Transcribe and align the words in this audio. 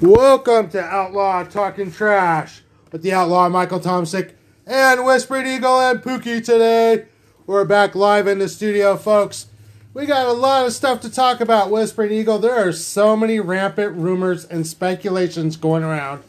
Welcome 0.00 0.70
to 0.70 0.80
Outlaw 0.80 1.42
Talking 1.42 1.90
Trash 1.90 2.62
with 2.92 3.02
the 3.02 3.12
Outlaw 3.12 3.48
Michael 3.48 3.80
Tomsik 3.80 4.32
and 4.64 5.04
Whispering 5.04 5.46
Eagle 5.48 5.80
and 5.80 6.00
Pookie 6.00 6.44
today. 6.44 7.06
We're 7.46 7.64
back 7.64 7.96
live 7.96 8.28
in 8.28 8.38
the 8.38 8.48
studio, 8.48 8.96
folks. 8.96 9.46
We 9.94 10.06
got 10.06 10.26
a 10.26 10.32
lot 10.32 10.66
of 10.66 10.72
stuff 10.72 11.00
to 11.00 11.10
talk 11.10 11.40
about, 11.40 11.72
Whispering 11.72 12.12
Eagle. 12.12 12.38
There 12.38 12.54
are 12.54 12.70
so 12.70 13.16
many 13.16 13.40
rampant 13.40 13.96
rumors 13.96 14.44
and 14.44 14.64
speculations 14.66 15.56
going 15.56 15.82
around. 15.82 16.22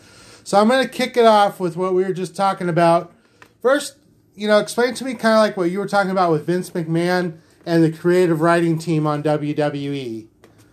So 0.44 0.60
I'm 0.60 0.68
going 0.68 0.84
to 0.84 0.90
kick 0.90 1.16
it 1.16 1.26
off 1.26 1.60
with 1.60 1.78
what 1.78 1.94
we 1.94 2.04
were 2.04 2.14
just 2.14 2.36
talking 2.36 2.70
about. 2.70 3.14
First, 3.62 3.98
you 4.34 4.48
know, 4.48 4.58
explain 4.58 4.96
to 4.96 5.06
me 5.06 5.14
kind 5.14 5.36
of 5.36 5.42
like 5.42 5.58
what 5.58 5.70
you 5.70 5.78
were 5.78 5.88
talking 5.88 6.10
about 6.12 6.32
with 6.32 6.48
Vince 6.48 6.72
McMahon 6.72 7.38
and 7.68 7.84
the 7.84 7.92
creative 7.92 8.42
writing 8.42 8.80
team 8.80 9.06
on. 9.06 9.22
WWE. 9.22 10.28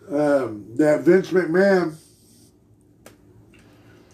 um, 0.08 0.64
that 0.76 1.02
Vince 1.02 1.30
McMahon, 1.30 1.96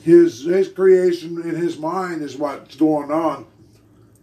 his 0.02 0.44
his 0.44 0.68
creation 0.68 1.40
in 1.42 1.54
his 1.54 1.78
mind 1.78 2.22
is 2.22 2.36
what's 2.36 2.76
going 2.76 3.10
on. 3.10 3.46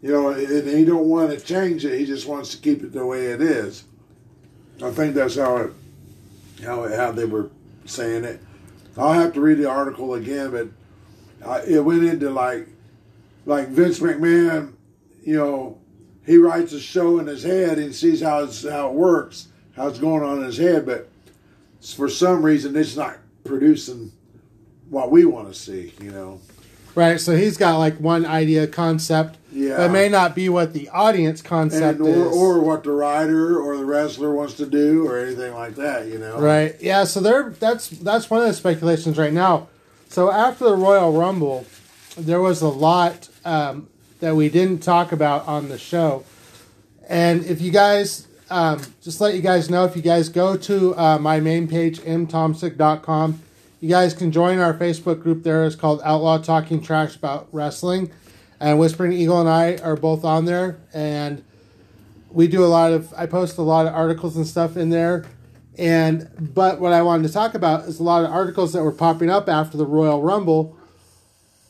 You 0.02 0.12
know, 0.12 0.30
and 0.30 0.68
he 0.68 0.86
don't 0.86 1.10
want 1.10 1.32
to 1.32 1.46
change 1.46 1.84
it. 1.84 2.00
He 2.00 2.06
just 2.06 2.28
wants 2.28 2.52
to 2.52 2.58
keep 2.58 2.84
it 2.84 2.94
the 2.94 3.06
way 3.06 3.28
it 3.28 3.42
is. 3.42 3.84
I 4.82 4.92
think 4.92 5.14
that's 5.14 5.36
how 5.36 5.58
it 5.58 5.74
how 6.64 6.84
it, 6.84 6.96
how 6.96 7.12
they 7.12 7.26
were 7.26 7.50
saying 7.86 8.24
it. 8.24 8.42
I'll 8.98 9.14
have 9.14 9.34
to 9.34 9.42
read 9.42 9.58
the 9.58 9.70
article 9.70 10.14
again, 10.14 10.52
but 10.52 10.68
I, 11.46 11.62
it 11.62 11.84
went 11.84 12.04
into 12.04 12.30
like 12.30 12.68
like 13.46 13.70
Vince 13.70 14.00
McMahon. 14.00 14.74
You 15.24 15.38
know, 15.38 15.78
he 16.26 16.38
writes 16.38 16.74
a 16.74 16.80
show 16.80 17.20
in 17.20 17.28
his 17.28 17.44
head 17.44 17.78
and 17.78 17.94
sees 17.94 18.22
how 18.22 18.44
it's 18.44 18.68
how 18.68 18.90
it 18.90 18.94
works, 18.94 19.48
how 19.76 19.88
it's 19.88 20.00
going 20.00 20.24
on 20.24 20.40
in 20.40 20.46
his 20.46 20.58
head, 20.58 20.86
but 20.86 21.10
for 21.96 22.10
some 22.10 22.44
reason 22.44 22.76
it's 22.76 22.98
not 22.98 23.18
producing 23.44 24.12
what 24.90 25.12
we 25.12 25.26
want 25.26 25.48
to 25.48 25.54
see 25.54 25.94
you 26.02 26.12
know 26.12 26.40
Right, 26.96 27.20
so 27.20 27.36
he's 27.36 27.56
got 27.56 27.78
like 27.78 27.98
one 28.00 28.26
idea 28.26 28.68
concept. 28.68 29.38
Yeah. 29.54 29.78
That 29.78 29.92
may 29.92 30.10
not 30.10 30.36
be 30.36 30.50
what 30.50 30.74
the 30.74 30.90
audience 30.90 31.42
concept 31.42 32.00
and 32.00 32.08
or, 32.08 32.28
is. 32.28 32.36
or 32.36 32.60
what 32.60 32.84
the 32.84 32.92
writer 32.92 33.60
or 33.60 33.78
the 33.78 33.86
wrestler 33.86 34.34
wants 34.34 34.56
to 34.56 34.66
do 34.66 35.08
or 35.08 35.18
anything 35.18 35.54
like 35.54 35.76
that 35.76 36.08
you 36.08 36.20
know 36.20 36.40
right. 36.40 36.76
Yeah, 36.82 37.06
so 37.06 37.20
there 37.20 37.52
that's 37.52 37.90
that's 37.90 38.30
one 38.30 38.42
of 38.42 38.48
the 38.48 38.54
speculations 38.54 39.18
right 39.18 39.34
now. 39.34 39.70
So 40.10 40.32
after 40.32 40.66
the 40.66 40.76
Royal 40.76 41.14
Rumble, 41.14 41.66
there 42.18 42.42
was 42.42 42.62
a 42.62 42.68
lot 42.68 43.30
um, 43.46 43.88
that 44.20 44.36
we 44.36 44.50
didn't 44.50 44.80
talk 44.84 45.12
about 45.12 45.48
on 45.48 45.70
the 45.70 45.78
show. 45.78 46.26
And 47.08 47.46
if 47.46 47.62
you 47.62 47.72
guys 47.72 48.28
um, 48.50 48.82
just 49.02 49.22
let 49.22 49.36
you 49.36 49.42
guys 49.42 49.70
know 49.70 49.86
if 49.86 49.96
you 49.96 50.02
guys 50.02 50.30
go 50.30 50.58
to 50.58 50.98
uh, 50.98 51.18
my 51.18 51.40
main 51.40 51.68
page 51.68 52.00
mtomsik.com 52.00 53.42
you 53.80 53.90
guys 53.90 54.14
can 54.14 54.32
join 54.32 54.60
our 54.60 54.74
facebook 54.74 55.22
group 55.22 55.44
there. 55.44 55.66
It's 55.66 55.76
called 55.76 56.02
outlaw 56.04 56.38
talking 56.38 56.82
trash 56.82 57.16
about 57.16 57.48
wrestling. 57.52 58.12
And 58.60 58.78
whispering 58.78 59.14
eagle 59.14 59.40
and 59.40 59.48
i 59.48 59.78
are 59.78 59.96
both 59.96 60.26
on 60.26 60.46
there. 60.46 60.80
And 60.94 61.44
we 62.30 62.48
do 62.48 62.64
a 62.64 62.68
lot 62.68 62.92
of 62.92 63.14
i 63.16 63.26
post 63.26 63.58
a 63.58 63.62
lot 63.62 63.88
of 63.88 63.94
articles 63.94 64.36
and 64.36 64.46
stuff 64.46 64.76
in 64.76 64.90
there. 64.90 65.26
And 65.78 66.30
but 66.54 66.80
what 66.80 66.92
i 66.92 67.02
wanted 67.02 67.28
to 67.28 67.34
talk 67.34 67.54
about 67.54 67.86
is 67.86 68.00
a 68.00 68.04
lot 68.04 68.26
of 68.26 68.32
articles 68.32 68.74
that 68.74 68.84
were 68.84 68.92
popping 68.92 69.30
up 69.30 69.48
after 69.48 69.78
the 69.78 69.86
royal 69.86 70.22
rumble 70.22 70.76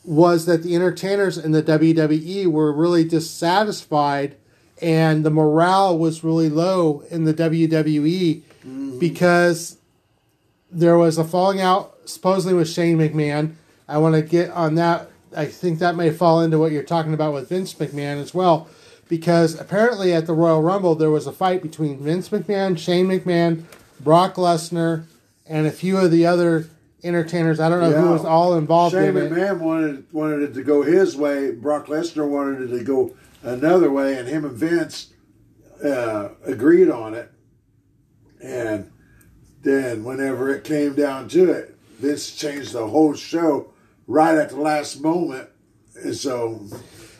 was 0.04 0.46
that 0.46 0.62
the 0.62 0.74
entertainers 0.74 1.36
in 1.36 1.52
the 1.52 1.62
wwe 1.62 2.46
were 2.46 2.72
really 2.72 3.04
dissatisfied 3.04 4.34
and 4.80 5.24
the 5.24 5.30
morale 5.30 5.96
was 5.96 6.24
really 6.24 6.48
low 6.48 7.04
in 7.10 7.24
the 7.24 7.34
wwe 7.34 8.42
mm. 8.66 8.98
because 8.98 9.76
there 10.70 10.96
was 10.96 11.18
a 11.18 11.24
falling 11.24 11.60
out 11.60 11.96
supposedly 12.12 12.54
with 12.54 12.68
Shane 12.68 12.98
McMahon. 12.98 13.54
I 13.88 13.98
want 13.98 14.14
to 14.14 14.22
get 14.22 14.50
on 14.50 14.76
that. 14.76 15.10
I 15.36 15.46
think 15.46 15.78
that 15.78 15.96
may 15.96 16.10
fall 16.10 16.40
into 16.40 16.58
what 16.58 16.72
you're 16.72 16.82
talking 16.82 17.14
about 17.14 17.32
with 17.32 17.48
Vince 17.48 17.74
McMahon 17.74 18.20
as 18.20 18.34
well, 18.34 18.68
because 19.08 19.58
apparently 19.58 20.12
at 20.12 20.26
the 20.26 20.32
Royal 20.32 20.62
Rumble 20.62 20.94
there 20.94 21.10
was 21.10 21.26
a 21.26 21.32
fight 21.32 21.62
between 21.62 21.98
Vince 21.98 22.28
McMahon, 22.28 22.78
Shane 22.78 23.06
McMahon, 23.06 23.64
Brock 24.00 24.34
Lesnar, 24.34 25.04
and 25.46 25.66
a 25.66 25.70
few 25.70 25.98
of 25.98 26.10
the 26.10 26.26
other 26.26 26.68
entertainers. 27.02 27.60
I 27.60 27.68
don't 27.68 27.80
know 27.80 27.92
who 27.92 28.10
was 28.10 28.24
all 28.24 28.56
involved 28.56 28.94
Shane 28.94 29.16
in 29.16 29.16
it. 29.16 29.32
McMahon 29.32 29.58
wanted 29.58 30.12
wanted 30.12 30.42
it 30.42 30.54
to 30.54 30.62
go 30.62 30.82
his 30.82 31.16
way. 31.16 31.50
Brock 31.50 31.86
Lesnar 31.86 32.28
wanted 32.28 32.70
it 32.70 32.78
to 32.78 32.84
go 32.84 33.14
another 33.42 33.90
way, 33.90 34.16
and 34.18 34.28
him 34.28 34.44
and 34.44 34.54
Vince 34.54 35.12
uh, 35.84 36.30
agreed 36.44 36.90
on 36.90 37.14
it. 37.14 37.30
And 38.42 38.90
then, 39.62 40.04
whenever 40.04 40.48
it 40.50 40.64
came 40.64 40.94
down 40.94 41.28
to 41.28 41.50
it, 41.50 41.76
Vince 42.00 42.34
changed 42.34 42.72
the 42.72 42.86
whole 42.86 43.14
show 43.14 43.68
right 44.06 44.36
at 44.36 44.50
the 44.50 44.56
last 44.56 45.00
moment. 45.02 45.48
And 46.02 46.14
so, 46.16 46.60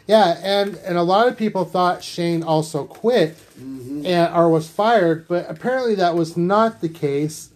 Yeah, 0.07 0.39
and 0.43 0.77
and 0.77 0.97
a 0.97 1.03
lot 1.03 1.29
of 1.29 1.37
people 1.37 1.65
thought 1.65 2.03
Shane 2.03 2.43
also 2.43 2.85
quit 2.85 3.37
Mm-hmm. 3.61 4.07
and 4.07 4.35
or 4.35 4.49
was 4.49 4.69
fired, 4.69 5.29
but 5.29 5.45
apparently 5.51 5.95
that 5.97 6.15
was 6.17 6.35
not 6.35 6.81
the 6.81 6.89
case. 6.89 7.51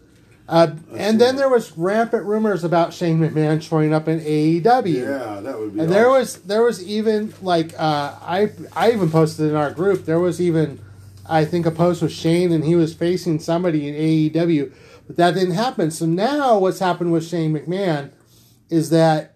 Uh, 0.46 0.72
and 0.94 1.18
then 1.18 1.36
there 1.36 1.48
was 1.48 1.72
rampant 1.78 2.24
rumors 2.26 2.62
about 2.62 2.92
Shane 2.92 3.18
McMahon 3.18 3.62
showing 3.62 3.94
up 3.94 4.06
in 4.06 4.20
AEW. 4.20 4.94
yeah, 4.94 5.40
that 5.40 5.58
would 5.58 5.72
be. 5.74 5.80
And 5.80 5.90
there 5.90 6.10
was 6.10 6.42
there 6.42 6.62
was 6.62 6.86
even 6.86 7.32
like 7.40 7.72
uh, 7.80 8.12
I 8.20 8.50
I 8.76 8.92
even 8.92 9.10
posted 9.10 9.48
in 9.48 9.56
our 9.56 9.70
group 9.70 10.04
there 10.04 10.20
was 10.20 10.42
even 10.42 10.78
I 11.26 11.46
think 11.46 11.64
a 11.64 11.70
post 11.70 12.02
with 12.02 12.12
Shane 12.12 12.52
and 12.52 12.62
he 12.62 12.74
was 12.76 12.92
facing 12.92 13.38
somebody 13.38 13.88
in 13.88 13.94
AEW, 13.94 14.70
but 15.06 15.16
that 15.16 15.34
didn't 15.34 15.54
happen. 15.54 15.90
So 15.90 16.06
now 16.06 16.58
what's 16.58 16.78
happened 16.78 17.12
with 17.12 17.26
Shane 17.26 17.54
McMahon 17.54 18.12
is 18.70 18.90
that 18.90 19.34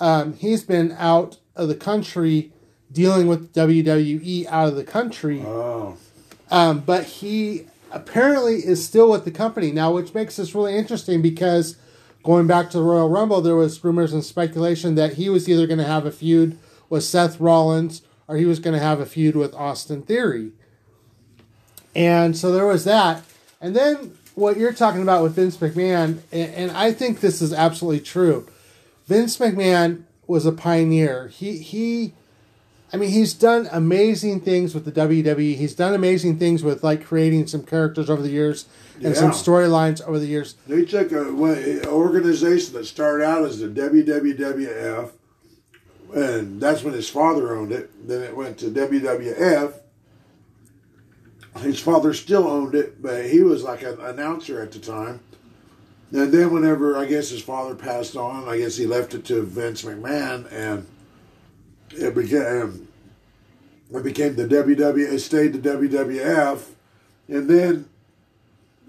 um, 0.00 0.34
he's 0.34 0.64
been 0.64 0.92
out 0.98 1.38
of 1.54 1.68
the 1.68 1.74
country 1.74 2.52
dealing 2.90 3.26
with 3.26 3.52
WWE 3.52 4.46
out 4.46 4.68
of 4.68 4.76
the 4.76 4.84
country. 4.84 5.42
Oh, 5.42 5.96
Um, 6.50 6.80
but 6.80 7.04
he 7.04 7.66
apparently 7.90 8.56
is 8.56 8.84
still 8.84 9.10
with 9.10 9.24
the 9.24 9.30
company 9.30 9.72
now, 9.72 9.92
which 9.92 10.14
makes 10.14 10.36
this 10.36 10.54
really 10.54 10.76
interesting 10.76 11.22
because 11.22 11.76
going 12.22 12.46
back 12.46 12.70
to 12.70 12.78
the 12.78 12.84
Royal 12.84 13.08
Rumble, 13.08 13.40
there 13.40 13.56
was 13.56 13.82
rumors 13.84 14.12
and 14.12 14.24
speculation 14.24 14.94
that 14.94 15.14
he 15.14 15.28
was 15.28 15.48
either 15.48 15.66
going 15.66 15.78
to 15.78 15.84
have 15.84 16.06
a 16.06 16.10
feud 16.10 16.58
with 16.88 17.04
Seth 17.04 17.40
Rollins 17.40 18.02
or 18.26 18.36
he 18.36 18.46
was 18.46 18.58
going 18.58 18.74
to 18.74 18.82
have 18.82 19.00
a 19.00 19.06
feud 19.06 19.36
with 19.36 19.54
Austin 19.54 20.02
Theory. 20.02 20.52
And 21.94 22.36
so 22.36 22.50
there 22.50 22.66
was 22.66 22.84
that. 22.84 23.22
And 23.60 23.74
then 23.76 24.16
what 24.34 24.56
you're 24.56 24.72
talking 24.72 25.02
about 25.02 25.22
with 25.22 25.34
Vince 25.34 25.56
McMahon, 25.56 26.20
and, 26.32 26.54
and 26.54 26.70
I 26.72 26.92
think 26.92 27.20
this 27.20 27.40
is 27.40 27.52
absolutely 27.52 28.00
true. 28.00 28.46
Vince 29.06 29.38
McMahon 29.38 30.04
was 30.26 30.46
a 30.46 30.52
pioneer. 30.52 31.28
He 31.28 31.58
he 31.58 32.14
I 32.94 32.96
mean, 32.96 33.10
he's 33.10 33.34
done 33.34 33.68
amazing 33.72 34.42
things 34.42 34.72
with 34.72 34.84
the 34.84 34.92
WWE. 34.92 35.56
He's 35.56 35.74
done 35.74 35.94
amazing 35.94 36.38
things 36.38 36.62
with 36.62 36.84
like 36.84 37.04
creating 37.04 37.48
some 37.48 37.64
characters 37.64 38.08
over 38.08 38.22
the 38.22 38.30
years 38.30 38.66
and 39.02 39.16
some 39.16 39.32
storylines 39.32 40.00
over 40.06 40.20
the 40.20 40.28
years. 40.28 40.54
they 40.68 40.84
took 40.84 41.10
a 41.10 41.22
an 41.22 41.86
organization 41.86 42.74
that 42.74 42.86
started 42.86 43.24
out 43.24 43.44
as 43.44 43.58
the 43.58 43.66
WWF, 43.66 45.10
and 46.14 46.60
that's 46.60 46.84
when 46.84 46.94
his 46.94 47.08
father 47.08 47.56
owned 47.56 47.72
it. 47.72 47.90
Then 48.06 48.22
it 48.22 48.36
went 48.36 48.58
to 48.58 48.66
WWF. 48.66 49.80
His 51.60 51.78
father 51.78 52.12
still 52.14 52.46
owned 52.48 52.74
it, 52.74 53.00
but 53.00 53.26
he 53.26 53.40
was 53.42 53.62
like 53.62 53.82
an 53.82 54.00
announcer 54.00 54.60
at 54.60 54.72
the 54.72 54.78
time. 54.80 55.20
And 56.12 56.32
then, 56.32 56.52
whenever 56.52 56.96
I 56.96 57.06
guess 57.06 57.30
his 57.30 57.42
father 57.42 57.74
passed 57.74 58.16
on, 58.16 58.48
I 58.48 58.58
guess 58.58 58.76
he 58.76 58.86
left 58.86 59.14
it 59.14 59.24
to 59.26 59.42
Vince 59.42 59.82
McMahon, 59.82 60.50
and 60.52 60.86
it 61.90 62.14
became 62.14 62.88
it 63.92 64.02
became 64.02 64.34
the 64.36 64.46
WW. 64.46 65.12
It 65.12 65.18
stayed 65.20 65.52
the 65.54 65.70
WWF, 65.70 66.62
and 67.28 67.48
then 67.48 67.88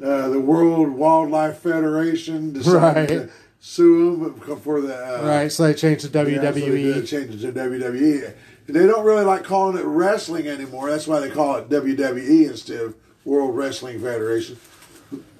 uh, 0.03 0.29
the 0.29 0.39
World 0.39 0.89
Wildlife 0.89 1.59
Federation 1.59 2.53
decided 2.53 2.81
Right. 3.19 3.27
to 3.27 3.29
sue 3.59 4.25
him 4.45 4.57
for 4.59 4.81
the 4.81 4.95
uh, 4.95 5.27
right, 5.27 5.51
so 5.51 5.63
they 5.63 5.73
changed 5.73 6.11
to 6.11 6.29
yeah, 6.29 6.41
so 6.51 6.51
they 6.51 6.61
WWE. 6.61 6.93
did 6.95 7.07
change 7.07 7.43
it 7.43 7.53
to 7.53 7.59
WWE. 7.59 8.33
They 8.67 8.87
don't 8.87 9.05
really 9.05 9.25
like 9.25 9.43
calling 9.43 9.77
it 9.77 9.85
wrestling 9.85 10.47
anymore. 10.47 10.89
That's 10.89 11.07
why 11.07 11.19
they 11.19 11.29
call 11.29 11.57
it 11.57 11.69
WWE 11.69 12.49
instead 12.49 12.81
of 12.81 12.95
World 13.23 13.55
Wrestling 13.55 13.99
Federation 13.99 14.57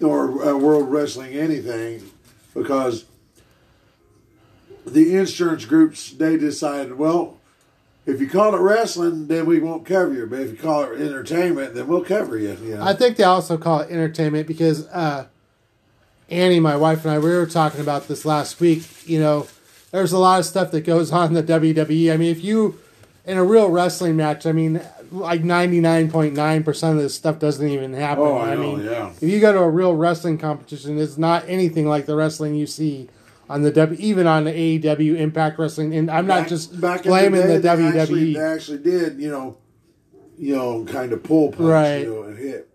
or 0.02 0.44
uh, 0.44 0.58
World 0.58 0.92
Wrestling 0.92 1.34
anything 1.34 2.12
because 2.54 3.06
the 4.86 5.16
insurance 5.16 5.66
groups 5.66 6.12
they 6.12 6.38
decided 6.38 6.96
well 6.96 7.40
if 8.06 8.22
you 8.22 8.30
call 8.30 8.54
it 8.54 8.60
wrestling 8.60 9.26
then 9.28 9.48
we 9.48 9.60
won't 9.60 9.84
cover 9.84 10.14
you 10.14 10.28
but 10.28 10.40
if 10.40 10.52
you 10.52 10.58
call 10.58 10.84
it 10.84 11.02
entertainment 11.02 11.74
then 11.74 11.88
we'll 11.88 12.04
cover 12.04 12.38
you, 12.38 12.56
you 12.62 12.76
know? 12.76 12.84
I 12.84 12.94
think 12.94 13.18
they 13.18 13.24
also 13.24 13.58
call 13.58 13.80
it 13.80 13.90
entertainment 13.90 14.48
because 14.48 14.88
uh, 14.90 15.26
Annie, 16.30 16.60
my 16.60 16.76
wife, 16.76 17.06
and 17.06 17.14
I, 17.14 17.20
we 17.20 17.30
were 17.30 17.46
talking 17.46 17.82
about 17.82 18.08
this 18.08 18.26
last 18.26 18.60
week. 18.60 19.08
You 19.08 19.20
know, 19.20 19.48
there's 19.92 20.12
a 20.12 20.18
lot 20.18 20.40
of 20.40 20.46
stuff 20.46 20.72
that 20.72 20.82
goes 20.82 21.12
on 21.12 21.28
in 21.28 21.34
the 21.34 21.44
WWE. 21.44 22.14
I 22.14 22.18
mean, 22.18 22.32
if 22.32 22.44
you, 22.44 22.80
in 23.28 23.38
a 23.38 23.44
real 23.44 23.70
wrestling 23.70 24.16
match, 24.16 24.46
I 24.46 24.52
mean, 24.52 24.82
like 25.12 25.42
99.9% 25.42 26.92
of 26.92 26.98
this 26.98 27.16
stuff 27.16 27.40
doesn't 27.40 27.68
even 27.68 27.94
happen. 27.94 28.24
Oh, 28.24 28.38
I 28.38 28.56
know, 28.56 28.62
mean, 28.76 28.86
yeah. 28.86 29.12
if 29.22 29.24
you 29.30 29.40
go 29.40 29.52
to 29.54 29.60
a 29.60 29.70
real 29.70 29.96
wrestling 29.96 30.38
competition, 30.38 30.98
it's 31.00 31.18
not 31.18 31.44
anything 31.48 31.88
like 31.88 32.06
the 32.06 32.16
wrestling 32.16 32.56
you 32.56 32.68
see 32.68 33.10
on 33.50 33.62
the 33.62 33.72
W, 33.72 33.98
even 34.02 34.26
on 34.28 34.44
the 34.46 34.52
AEW 34.52 35.18
Impact 35.18 35.60
Wrestling, 35.60 35.94
and 35.96 36.10
I'm 36.10 36.26
not 36.28 36.48
just 36.48 36.80
back 36.82 37.06
in 37.06 37.12
blaming 37.12 37.42
day, 37.42 37.58
the, 37.58 37.68
WWE. 37.68 38.02
Actually, 38.02 38.34
they 38.34 38.40
actually 38.40 38.78
did, 38.80 39.20
you 39.20 39.30
know, 39.30 39.58
you 40.38 40.56
know, 40.56 40.84
kind 40.86 41.14
of 41.14 41.24
pull 41.24 41.50
punch, 41.50 41.60
Right. 41.62 41.98
you 42.02 42.14
know, 42.14 42.24
and 42.24 42.38
hit. 42.38 42.70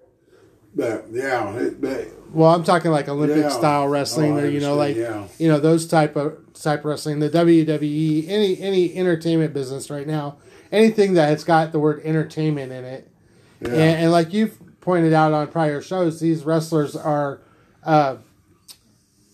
But 0.74 1.06
yeah, 1.10 1.52
it, 1.56 1.80
but, 1.80 2.06
well, 2.32 2.54
I'm 2.54 2.62
talking 2.62 2.92
like 2.92 3.08
Olympic 3.08 3.38
Yeah. 3.42 3.48
style 3.48 3.88
wrestling, 3.88 4.34
Oh, 4.34 4.42
or 4.42 4.46
you 4.46 4.60
know, 4.60 4.76
like 4.76 4.96
understand, 4.96 5.30
you 5.38 5.48
know 5.48 5.58
those 5.58 5.86
type 5.88 6.14
of 6.14 6.38
type 6.62 6.84
wrestling. 6.84 7.20
The 7.20 7.30
WWE, 7.30 8.28
any 8.28 8.60
any 8.60 8.96
entertainment 8.96 9.54
business 9.54 9.90
right 9.90 10.06
now, 10.06 10.36
anything 10.70 11.14
that 11.14 11.28
has 11.28 11.44
got 11.44 11.72
the 11.72 11.78
word 11.78 12.02
entertainment 12.04 12.72
in 12.72 12.84
it, 12.84 13.10
yeah, 13.60 13.68
and, 13.68 14.02
and 14.02 14.12
like 14.12 14.32
you've 14.32 14.58
pointed 14.80 15.12
out 15.12 15.32
on 15.32 15.48
prior 15.48 15.80
shows, 15.80 16.20
these 16.20 16.44
wrestlers 16.44 16.96
are 16.96 17.40
uh, 17.84 18.16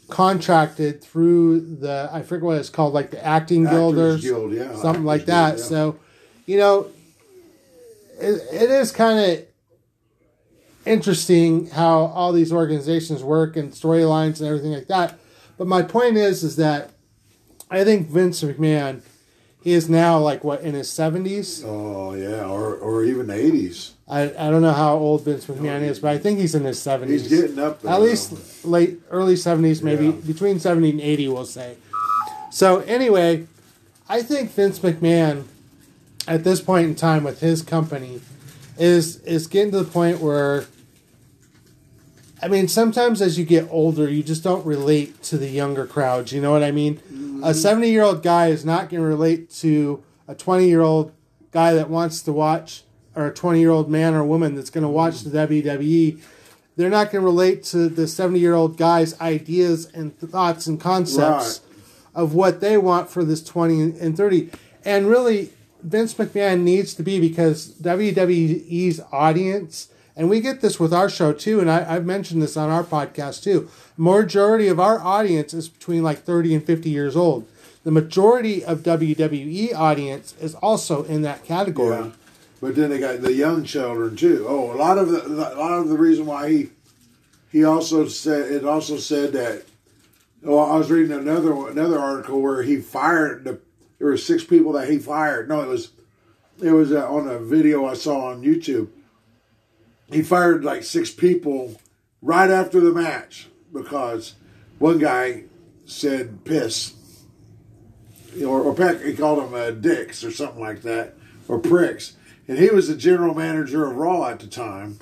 contracted 0.08 1.02
through 1.02 1.60
the 1.60 2.08
I 2.12 2.22
forget 2.22 2.44
what 2.44 2.58
it's 2.58 2.70
called, 2.70 2.94
like 2.94 3.10
the 3.10 3.24
acting 3.24 3.64
guild 3.64 3.98
or 3.98 4.16
yeah, 4.16 4.74
something 4.76 5.04
like 5.04 5.22
Actors 5.22 5.26
that. 5.26 5.48
Guild, 5.50 5.60
yeah. 5.60 5.64
So, 5.64 5.98
you 6.46 6.58
know, 6.58 6.86
it, 8.20 8.42
it 8.52 8.70
is 8.70 8.92
kind 8.92 9.18
of 9.18 9.46
interesting 10.86 11.68
how 11.68 12.06
all 12.06 12.32
these 12.32 12.52
organizations 12.52 13.22
work 13.22 13.56
and 13.56 13.72
storylines 13.72 14.38
and 14.38 14.48
everything 14.48 14.72
like 14.72 14.86
that. 14.86 15.18
But 15.58 15.66
my 15.66 15.82
point 15.82 16.16
is, 16.16 16.44
is 16.44 16.56
that 16.56 16.90
I 17.70 17.84
think 17.84 18.08
Vince 18.08 18.42
McMahon, 18.42 19.00
he 19.62 19.72
is 19.72 19.88
now 19.88 20.18
like 20.18 20.44
what 20.44 20.60
in 20.60 20.74
his 20.74 20.88
seventies. 20.90 21.62
Oh 21.64 22.14
yeah, 22.14 22.44
or 22.44 22.74
or 22.76 23.04
even 23.04 23.30
eighties. 23.30 23.92
I, 24.08 24.22
I 24.38 24.50
don't 24.50 24.62
know 24.62 24.72
how 24.72 24.94
old 24.96 25.24
Vince 25.24 25.46
McMahon 25.46 25.82
is, 25.82 25.98
but 25.98 26.12
I 26.12 26.18
think 26.18 26.38
he's 26.38 26.54
in 26.54 26.64
his 26.64 26.80
seventies. 26.80 27.28
He's 27.28 27.40
getting 27.40 27.58
up 27.58 27.82
there. 27.82 27.92
At 27.92 28.00
least 28.00 28.64
late 28.64 29.00
early 29.10 29.34
seventies, 29.34 29.82
maybe 29.82 30.06
Yeah. 30.06 30.12
between 30.12 30.60
seventy 30.60 30.90
and 30.90 31.00
eighty, 31.00 31.26
we'll 31.26 31.44
say. 31.44 31.76
So 32.52 32.80
anyway, 32.80 33.46
I 34.08 34.22
think 34.22 34.52
Vince 34.52 34.78
McMahon, 34.78 35.44
at 36.28 36.44
this 36.44 36.60
point 36.60 36.86
in 36.86 36.94
time 36.94 37.24
with 37.24 37.40
his 37.40 37.62
company, 37.62 38.20
is 38.78 39.16
is 39.22 39.46
getting 39.48 39.72
to 39.72 39.78
the 39.78 39.90
point 39.90 40.20
where. 40.20 40.66
I 42.42 42.48
mean, 42.48 42.68
sometimes 42.68 43.22
as 43.22 43.38
you 43.38 43.44
get 43.44 43.66
older, 43.70 44.10
you 44.10 44.22
just 44.22 44.44
don't 44.44 44.64
relate 44.66 45.22
to 45.24 45.38
the 45.38 45.48
younger 45.48 45.86
crowds. 45.86 46.32
You 46.32 46.40
know 46.40 46.52
what 46.52 46.62
I 46.62 46.70
mean? 46.70 46.96
A 46.96 47.12
mm-hmm. 47.12 47.52
seventy-year-old 47.52 48.22
guy 48.22 48.48
is 48.48 48.64
not 48.64 48.90
going 48.90 49.02
to 49.02 49.08
relate 49.08 49.50
to 49.60 50.02
a 50.28 50.34
twenty-year-old 50.34 51.12
guy 51.50 51.72
that 51.72 51.88
wants 51.88 52.20
to 52.22 52.32
watch, 52.32 52.82
or 53.14 53.26
a 53.26 53.34
twenty-year-old 53.34 53.90
man 53.90 54.14
or 54.14 54.24
woman 54.24 54.54
that's 54.54 54.70
going 54.70 54.82
to 54.82 54.88
watch 54.88 55.22
the 55.22 55.30
WWE 55.30 56.20
they're 56.76 56.90
not 56.90 57.10
going 57.10 57.22
to 57.22 57.26
relate 57.26 57.64
to 57.64 57.88
the 57.88 58.06
70 58.06 58.38
year 58.38 58.54
old 58.54 58.76
guy's 58.76 59.18
ideas 59.20 59.86
and 59.86 60.16
thoughts 60.18 60.66
and 60.66 60.80
concepts 60.80 61.62
of 62.14 62.34
what 62.34 62.60
they 62.60 62.76
want 62.76 63.10
for 63.10 63.24
this 63.24 63.42
20 63.42 63.98
and 63.98 64.16
30 64.16 64.50
and 64.84 65.06
really 65.06 65.50
vince 65.82 66.14
mcmahon 66.14 66.62
needs 66.62 66.94
to 66.94 67.02
be 67.02 67.18
because 67.18 67.74
wwe's 67.80 69.00
audience 69.12 69.88
and 70.16 70.30
we 70.30 70.40
get 70.40 70.60
this 70.60 70.80
with 70.80 70.92
our 70.94 71.08
show 71.08 71.32
too 71.32 71.60
and 71.60 71.70
I, 71.70 71.94
i've 71.94 72.06
mentioned 72.06 72.42
this 72.42 72.56
on 72.56 72.70
our 72.70 72.84
podcast 72.84 73.42
too 73.42 73.68
majority 73.96 74.68
of 74.68 74.80
our 74.80 75.00
audience 75.00 75.52
is 75.54 75.68
between 75.68 76.02
like 76.02 76.18
30 76.22 76.54
and 76.56 76.64
50 76.64 76.90
years 76.90 77.16
old 77.16 77.46
the 77.84 77.90
majority 77.90 78.64
of 78.64 78.80
wwe 78.80 79.74
audience 79.74 80.34
is 80.40 80.54
also 80.56 81.04
in 81.04 81.22
that 81.22 81.44
category 81.44 81.96
Yeah. 81.96 82.10
But 82.60 82.74
then 82.74 82.88
they 82.88 82.98
got 82.98 83.20
the 83.20 83.34
young 83.34 83.64
children 83.64 84.16
too. 84.16 84.46
Oh, 84.48 84.72
a 84.72 84.78
lot 84.78 84.96
of 84.96 85.10
the 85.10 85.22
a 85.26 85.58
lot 85.58 85.72
of 85.78 85.88
the 85.88 85.98
reason 85.98 86.24
why 86.24 86.48
he 86.50 86.70
he 87.52 87.64
also 87.64 88.08
said 88.08 88.50
it 88.50 88.64
also 88.64 88.96
said 88.96 89.34
that. 89.34 89.64
Well, 90.42 90.60
I 90.60 90.76
was 90.76 90.90
reading 90.90 91.12
another 91.12 91.52
another 91.68 91.98
article 91.98 92.40
where 92.40 92.62
he 92.62 92.78
fired 92.80 93.44
the. 93.44 93.60
There 93.98 94.08
were 94.08 94.16
six 94.16 94.42
people 94.42 94.72
that 94.72 94.88
he 94.88 94.98
fired. 94.98 95.48
No, 95.48 95.60
it 95.60 95.68
was 95.68 95.90
it 96.62 96.72
was 96.72 96.92
uh, 96.92 97.06
on 97.06 97.28
a 97.28 97.38
video 97.38 97.86
I 97.86 97.94
saw 97.94 98.30
on 98.30 98.42
YouTube. 98.42 98.88
He 100.10 100.22
fired 100.22 100.64
like 100.64 100.84
six 100.84 101.10
people 101.10 101.80
right 102.22 102.50
after 102.50 102.80
the 102.80 102.92
match 102.92 103.48
because 103.72 104.34
one 104.78 104.98
guy 104.98 105.44
said 105.84 106.44
piss 106.44 106.94
or, 108.44 108.60
or 108.62 108.74
Peck, 108.74 109.00
he 109.02 109.14
called 109.14 109.42
him 109.42 109.54
uh, 109.54 109.70
dicks 109.70 110.22
or 110.24 110.30
something 110.30 110.60
like 110.60 110.82
that, 110.82 111.14
or 111.48 111.58
pricks. 111.58 112.14
And 112.48 112.58
he 112.58 112.68
was 112.68 112.88
the 112.88 112.96
general 112.96 113.34
manager 113.34 113.86
of 113.86 113.96
Raw 113.96 114.28
at 114.28 114.40
the 114.40 114.46
time. 114.46 114.98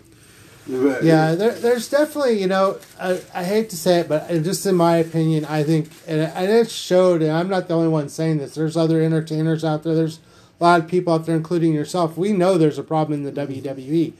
But- 0.66 1.02
Yeah, 1.04 1.34
there, 1.34 1.52
there's 1.52 1.88
definitely, 1.90 2.40
you 2.40 2.46
know, 2.46 2.78
I, 3.00 3.20
I 3.34 3.44
hate 3.44 3.70
to 3.70 3.76
say 3.76 4.00
it, 4.00 4.08
but 4.08 4.28
just 4.28 4.64
in 4.66 4.76
my 4.76 4.96
opinion, 4.96 5.44
I 5.44 5.62
think, 5.62 5.90
and, 6.06 6.20
and 6.20 6.50
it 6.50 6.70
showed, 6.70 7.22
and 7.22 7.32
I'm 7.32 7.48
not 7.48 7.68
the 7.68 7.74
only 7.74 7.88
one 7.88 8.08
saying 8.08 8.38
this, 8.38 8.54
there's 8.54 8.76
other 8.76 9.02
entertainers 9.02 9.64
out 9.64 9.82
there, 9.82 9.94
there's 9.94 10.20
a 10.60 10.64
lot 10.64 10.80
of 10.80 10.88
people 10.88 11.12
out 11.12 11.26
there, 11.26 11.36
including 11.36 11.74
yourself. 11.74 12.16
We 12.16 12.32
know 12.32 12.56
there's 12.56 12.78
a 12.78 12.84
problem 12.84 13.26
in 13.26 13.34
the 13.34 13.46
WWE. 13.46 14.12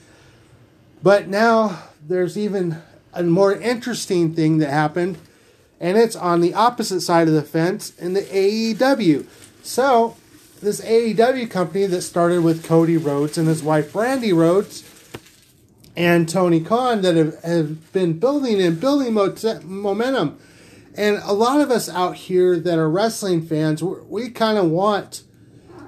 But 1.05 1.29
now 1.29 1.83
there's 2.03 2.39
even 2.39 2.79
a 3.13 3.23
more 3.23 3.53
interesting 3.55 4.35
thing 4.35 4.57
that 4.57 4.71
happened, 4.71 5.19
and 5.79 5.99
it's 5.99 6.17
on 6.17 6.41
the 6.41 6.55
opposite 6.55 7.03
side 7.03 7.29
of 7.29 7.35
the 7.35 7.43
fence 7.43 7.95
in 7.99 8.15
the 8.15 8.23
AEW. 8.23 9.27
So, 9.63 10.17
this 10.63 10.81
AEW 10.81 11.51
company 11.51 11.85
that 11.85 12.01
started 12.01 12.43
with 12.43 12.65
Cody 12.65 12.97
Rhodes 12.97 13.37
and 13.37 13.47
his 13.47 13.63
wife 13.63 13.93
Brandi 13.93 14.35
Rhodes 14.35 14.83
and 15.95 16.27
Tony 16.27 16.63
Khan 16.63 17.03
that 17.03 17.17
have, 17.17 17.39
have 17.43 17.93
been 17.93 18.19
building 18.19 18.63
and 18.63 18.81
building 18.81 19.13
mo- 19.13 19.37
momentum. 19.63 20.39
And 20.95 21.19
a 21.23 21.35
lot 21.35 21.61
of 21.61 21.71
us 21.71 21.91
out 21.91 22.17
here 22.17 22.59
that 22.59 22.79
are 22.79 22.89
wrestling 22.89 23.47
fans, 23.47 23.85
we 23.85 23.97
we 24.09 24.31
kind 24.31 24.57
of 24.57 24.71
want, 24.71 25.23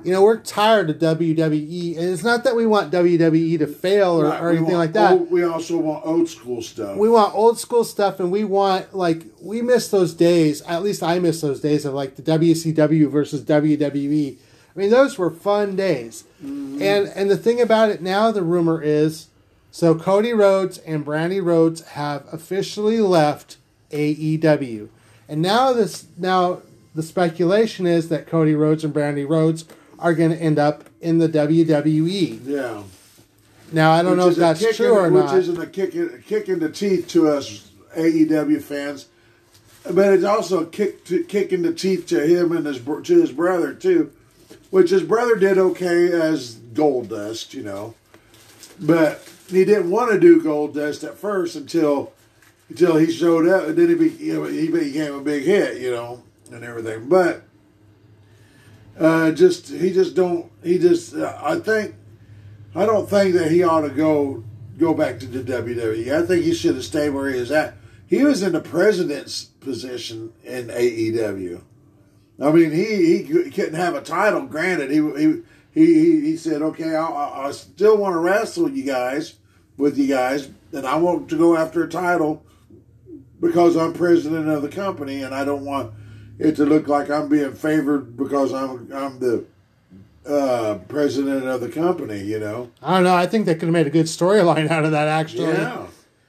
you 0.05 0.13
know, 0.13 0.23
we're 0.23 0.39
tired 0.39 0.91
of 0.91 0.97
WWE. 0.99 1.97
And 1.99 2.11
it's 2.11 2.23
not 2.25 2.45
that 2.45 2.55
we 2.57 2.67
want 2.67 2.93
WWE 2.93 3.59
to 3.59 3.67
fail 3.67 4.21
or, 4.21 4.25
Right, 4.27 4.41
or 4.43 4.51
anything 4.51 4.75
like 4.77 4.93
that. 4.95 5.13
old- 5.13 5.31
we 5.31 5.43
also 5.45 5.77
want 5.79 6.05
old 6.07 6.29
school 6.29 6.63
stuff. 6.63 6.97
We 6.97 7.09
want 7.09 7.35
old 7.35 7.59
school 7.59 7.85
stuff, 7.85 8.21
and 8.21 8.31
we 8.31 8.45
want 8.45 8.95
like 8.95 9.23
we 9.43 9.63
miss 9.63 9.89
those 9.89 10.15
days. 10.15 10.63
At 10.63 10.83
least 10.83 11.03
I 11.03 11.19
miss 11.19 11.41
those 11.41 11.61
days 11.61 11.85
of 11.85 11.95
like 11.95 12.17
the 12.17 12.23
WCW 12.23 13.09
versus 13.11 13.43
WWE. 13.43 14.37
I 14.75 14.79
mean, 14.79 14.91
those 14.91 15.17
were 15.19 15.31
fun 15.31 15.75
days. 15.77 16.25
Mm-hmm. 16.45 16.83
And 16.83 17.09
and 17.15 17.31
the 17.31 17.37
thing 17.37 17.61
about 17.61 17.91
it 17.91 18.03
now, 18.03 18.31
the 18.31 18.43
rumor 18.43 18.83
is, 18.83 19.29
so 19.71 19.95
Cody 19.95 20.33
Rhodes 20.33 20.79
and 20.79 21.05
Brandi 21.05 21.43
Rhodes 21.43 21.81
have 21.89 22.25
officially 22.33 23.01
left 23.01 23.57
AEW, 23.91 24.89
and 25.29 25.43
now 25.43 25.73
this 25.73 26.07
now 26.19 26.61
the 26.95 27.03
speculation 27.03 27.87
is 27.87 28.09
that 28.09 28.27
Cody 28.27 28.55
Rhodes 28.55 28.85
and 28.85 28.95
Brandi 28.95 29.29
Rhodes 29.29 29.65
are 29.99 30.15
going 30.15 30.31
to 30.31 30.37
end 30.37 30.59
up 30.59 30.85
in 31.01 31.19
the 31.19 31.29
WWE. 31.29 32.41
yeah. 32.45 32.83
Now 33.73 33.91
I 33.91 34.03
don't 34.03 34.17
know 34.17 34.29
if 34.29 34.37
that's 34.37 34.77
true 34.77 34.93
in- 34.99 35.05
or 35.07 35.11
which 35.11 35.25
not. 35.25 35.35
Which 35.35 35.43
isn't 35.43 35.61
a 35.61 35.67
kick 35.67 35.95
in, 35.95 36.11
a 36.15 36.19
kick 36.19 36.49
in 36.49 36.61
the 36.61 36.69
teeth 36.71 37.09
to 37.09 37.29
us 37.29 37.71
AEW 37.97 38.63
fans, 38.63 39.07
but 39.91 40.13
it's 40.13 40.25
also 40.25 40.61
a 40.63 40.67
kick 40.67 41.05
to, 41.07 41.25
kick 41.25 41.53
in 41.53 41.63
the 41.63 41.73
teeth 41.73 42.07
to 42.09 42.25
him 42.25 42.57
and 42.57 42.65
his 42.65 42.79
to 42.81 43.21
his 43.21 43.33
brother 43.33 43.75
too, 43.75 44.13
which 44.71 44.91
his 44.91 45.03
brother 45.03 45.35
did 45.35 45.59
okay 45.59 46.13
as 46.13 46.55
Goldust, 46.55 47.55
you 47.55 47.63
know, 47.65 47.95
but 48.79 49.29
he 49.49 49.65
didn't 49.65 49.91
want 49.91 50.13
to 50.13 50.21
do 50.21 50.41
Goldust 50.41 51.03
at 51.03 51.19
first 51.19 51.57
until 51.57 52.13
until 52.69 52.97
he 52.97 53.11
showed 53.11 53.49
up, 53.49 53.67
and 53.69 53.77
then 53.77 53.89
he 53.89 53.95
be, 53.95 54.11
you 54.11 54.35
know, 54.35 54.45
he 54.45 54.69
became 54.69 55.15
a 55.15 55.21
big 55.21 55.43
hit, 55.45 55.81
you 55.81 55.91
know, 55.91 56.23
and 56.53 56.63
everything, 56.65 57.09
but. 57.09 57.43
Uh, 58.99 59.31
just 59.33 59.69
he 59.69 59.93
just 59.93 60.15
don't 60.15 60.51
he 60.63 60.79
just 60.79 61.15
uh, 61.15 61.39
I 61.43 61.59
think 61.59 61.95
I 62.75 62.87
don't 62.87 63.09
think 63.09 63.35
that 63.35 63.51
he 63.51 63.63
ought 63.63 63.83
to 63.83 63.91
go 63.91 64.43
go 64.79 64.95
back 64.95 65.19
to 65.21 65.27
the 65.27 65.41
WWE. 65.41 66.13
I 66.13 66.27
think 66.27 66.45
he 66.45 66.55
should 66.55 66.77
have 66.77 66.85
stayed 66.85 67.11
where 67.11 67.29
he 67.29 67.39
is 67.39 67.51
at. 67.51 67.77
He 68.07 68.23
was 68.23 68.43
in 68.43 68.53
the 68.53 68.61
president's 68.61 69.45
position 69.45 70.33
in 70.45 70.69
AEW. 70.69 71.63
I 72.41 72.53
mean, 72.53 72.71
he 72.71 73.23
he 73.23 73.51
couldn't 73.51 73.75
have 73.75 73.95
a 73.95 74.03
title. 74.03 74.47
Granted, 74.47 74.91
he 74.91 75.01
he 75.19 75.43
he 75.73 76.21
he 76.21 76.37
said, 76.37 76.63
"Okay, 76.63 76.95
I, 76.95 77.47
I 77.47 77.51
still 77.53 77.97
want 77.97 78.15
to 78.15 78.19
wrestle 78.19 78.71
you 78.71 78.85
guys 78.85 79.35
with 79.77 79.99
you 79.99 80.07
guys, 80.07 80.49
and 80.73 80.87
I 80.87 80.97
want 80.97 81.29
to 81.31 81.39
go 81.39 81.57
after 81.57 81.83
a 81.83 81.89
title 81.89 82.45
because 83.41 83.77
I'm 83.77 83.93
president 83.93 84.49
of 84.49 84.63
the 84.63 84.69
company, 84.69 85.23
and 85.23 85.35
I 85.35 85.45
don't 85.45 85.65
want 85.65 85.93
it 86.39 86.57
to 86.57 86.65
look 86.65 86.89
like 86.89 87.11
I'm 87.11 87.29
being 87.29 87.53
favored 87.53 88.17
because 88.17 88.53
I'm 88.53 88.91
I'm 88.93 89.19
the 89.19 89.45
uh, 90.29 90.79
president 90.89 91.47
of 91.47 91.61
the 91.61 91.69
company." 91.69 92.23
You 92.23 92.41
know. 92.41 92.71
I 92.83 92.95
don't 92.95 93.05
know. 93.05 93.15
I 93.15 93.27
think 93.27 93.47
they 93.47 93.55
could 93.55 93.65
have 93.65 93.73
made 93.73 93.87
a 93.87 93.91
good 93.91 94.07
storyline 94.07 94.69
out 94.71 94.85
of 94.85 94.93
that. 94.93 95.09
Actually, 95.09 95.53
Yeah. 95.53 95.87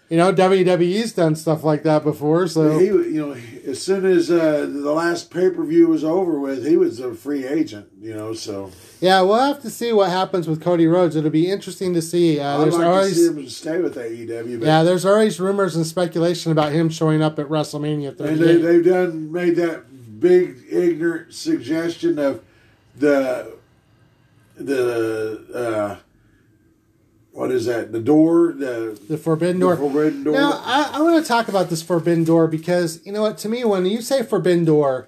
You 0.10 0.16
know, 0.16 0.32
WWE's 0.32 1.12
done 1.12 1.36
stuff 1.36 1.66
like 1.66 1.84
that 1.84 2.02
before, 2.02 2.48
so 2.48 2.80
He, 2.80 2.86
you 2.86 3.28
know, 3.28 3.36
as 3.66 3.82
soon 3.84 4.06
as 4.06 4.32
uh, 4.32 4.62
the 4.62 4.94
last 4.94 5.30
pay 5.30 5.50
per 5.50 5.66
view 5.66 5.90
was 5.90 6.06
over 6.06 6.40
with, 6.40 6.66
he 6.66 6.78
was 6.78 7.02
a 7.02 7.14
free 7.14 7.46
agent. 7.46 7.90
You 8.02 8.14
know, 8.14 8.34
so 8.34 8.72
yeah, 9.02 9.22
we'll 9.22 9.36
have 9.36 9.62
to 9.64 9.70
see 9.70 9.92
what 9.92 10.10
happens 10.10 10.48
with 10.48 10.62
Cody 10.62 10.88
Rhodes. 10.88 11.18
It'll 11.18 11.30
be 11.30 11.52
interesting 11.52 11.94
to 11.94 12.02
see. 12.02 12.40
Uh, 12.40 12.56
I'd 12.56 12.64
there's 12.64 12.78
like 12.78 12.88
always 12.88 13.16
to 13.16 13.20
see 13.20 13.42
him 13.42 13.50
stay 13.50 13.82
with 13.82 13.96
AEW. 13.96 14.60
But 14.60 14.66
yeah, 14.66 14.84
there's 14.84 15.06
always 15.06 15.42
rumors 15.42 15.76
and 15.76 15.86
speculation 15.86 16.54
about 16.54 16.72
him 16.72 16.90
showing 16.90 17.22
up 17.22 17.38
at 17.38 17.48
WrestleMania 17.48 18.18
and 18.18 18.40
they, 18.40 18.56
they've 18.56 18.86
done 18.86 19.30
made 19.30 19.58
that 19.58 19.87
big 20.20 20.64
ignorant 20.70 21.34
suggestion 21.34 22.20
of 22.20 22.44
the 22.96 23.58
the 24.56 25.46
uh, 25.54 25.98
what 27.38 27.52
is 27.52 27.68
that? 27.68 27.92
The 27.92 28.00
door, 28.00 28.52
the, 28.52 29.00
the 29.08 29.16
Forbidden 29.16 29.60
the 29.60 29.68
Door. 29.68 29.78
forbidden 29.78 30.24
door. 30.24 30.34
Now, 30.34 30.60
I, 30.64 30.90
I 30.94 31.02
want 31.02 31.24
to 31.24 31.28
talk 31.28 31.48
about 31.48 31.70
this 31.70 31.84
Forbidden 31.84 32.24
Door 32.24 32.48
because, 32.48 33.00
you 33.06 33.12
know 33.12 33.22
what, 33.22 33.38
to 33.40 33.50
me, 33.50 33.64
when 33.64 33.86
you 33.86 34.02
say 34.02 34.24
Forbidden 34.24 34.66
Door, 34.66 35.08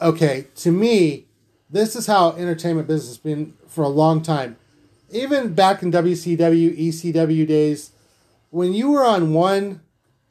okay, 0.00 0.46
to 0.56 0.72
me, 0.72 1.26
this 1.68 1.94
is 1.94 2.06
how 2.06 2.30
entertainment 2.32 2.88
business 2.88 3.08
has 3.08 3.18
been 3.18 3.52
for 3.68 3.84
a 3.84 3.88
long 3.88 4.22
time. 4.22 4.56
Even 5.10 5.52
back 5.52 5.82
in 5.82 5.92
WCW, 5.92 6.78
ECW 6.78 7.46
days, 7.46 7.90
when 8.48 8.72
you 8.72 8.90
were 8.90 9.04
on 9.04 9.34
one 9.34 9.82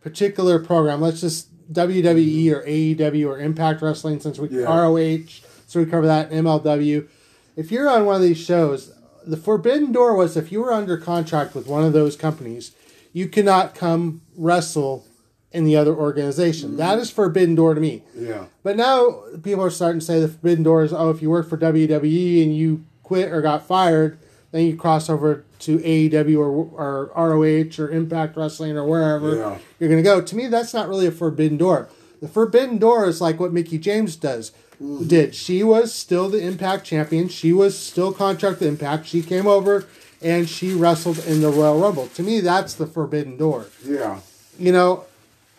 particular 0.01 0.57
program, 0.57 1.01
let's 1.01 1.21
just 1.21 1.49
WWE 1.73 2.51
or 2.53 2.61
AEW 2.65 3.27
or 3.27 3.39
Impact 3.39 3.81
Wrestling, 3.81 4.19
since 4.19 4.37
we 4.39 4.49
Yeah. 4.49 4.65
ROH, 4.65 5.41
so 5.67 5.79
we 5.79 5.85
cover 5.85 6.05
that, 6.05 6.31
MLW. 6.31 7.07
If 7.55 7.71
you're 7.71 7.89
on 7.89 8.05
one 8.05 8.15
of 8.15 8.21
these 8.21 8.37
shows, 8.37 8.91
the 9.25 9.37
forbidden 9.37 9.91
door 9.91 10.15
was 10.15 10.35
if 10.37 10.51
you 10.51 10.61
were 10.61 10.73
under 10.73 10.97
contract 10.97 11.55
with 11.55 11.67
one 11.67 11.83
of 11.83 11.93
those 11.93 12.15
companies, 12.15 12.71
you 13.13 13.27
cannot 13.27 13.75
come 13.75 14.21
wrestle 14.35 15.05
in 15.51 15.65
the 15.65 15.75
other 15.75 15.93
organization. 15.95 16.69
Mm-hmm. 16.69 16.77
That 16.77 16.99
is 16.99 17.11
forbidden 17.11 17.55
door 17.55 17.73
to 17.75 17.81
me. 17.81 18.01
yeah, 18.17 18.45
But 18.63 18.75
now 18.75 19.21
people 19.43 19.63
are 19.63 19.69
starting 19.69 19.99
to 19.99 20.05
say 20.05 20.19
the 20.19 20.27
forbidden 20.27 20.63
door 20.63 20.83
is 20.83 20.91
oh, 20.91 21.11
if 21.11 21.21
you 21.21 21.29
work 21.29 21.47
for 21.47 21.57
WWE 21.57 22.43
and 22.43 22.55
you 22.55 22.83
quit 23.03 23.31
or 23.31 23.41
got 23.41 23.67
fired, 23.67 24.17
then 24.53 24.65
you 24.65 24.77
cross 24.77 25.09
over 25.09 25.43
to 25.59 25.79
AEW 25.79 26.37
or, 26.37 26.47
or 26.47 27.11
ROH 27.15 27.83
or 27.83 27.89
Impact 27.89 28.37
Wrestling 28.37 28.77
or 28.77 28.85
wherever 28.85 29.35
Yeah. 29.35 29.57
you're 29.79 29.89
going 29.89 30.01
to 30.01 30.09
go. 30.09 30.21
To 30.21 30.35
me, 30.35 30.47
that's 30.47 30.73
not 30.73 30.87
really 30.87 31.07
a 31.07 31.11
forbidden 31.11 31.57
door. 31.57 31.89
The 32.21 32.27
forbidden 32.29 32.77
door 32.77 33.05
is 33.05 33.19
like 33.19 33.39
what 33.39 33.51
Mickie 33.51 33.77
James 33.79 34.15
does. 34.15 34.51
Mm-hmm. 34.81 35.07
Did 35.07 35.35
she 35.35 35.63
was 35.63 35.93
still 35.93 36.29
the 36.29 36.41
Impact 36.41 36.85
champion? 36.85 37.27
She 37.27 37.51
was 37.51 37.77
still 37.77 38.13
contracted 38.13 38.67
Impact. 38.67 39.05
She 39.07 39.21
came 39.21 39.47
over 39.47 39.85
and 40.21 40.47
she 40.47 40.73
wrestled 40.73 41.19
in 41.25 41.41
the 41.41 41.49
Royal 41.49 41.79
Rumble. 41.79 42.07
To 42.15 42.23
me, 42.23 42.39
that's 42.39 42.73
the 42.75 42.87
forbidden 42.87 43.35
door 43.37 43.65
yeah, 43.85 44.19
you 44.57 44.71
know, 44.71 45.03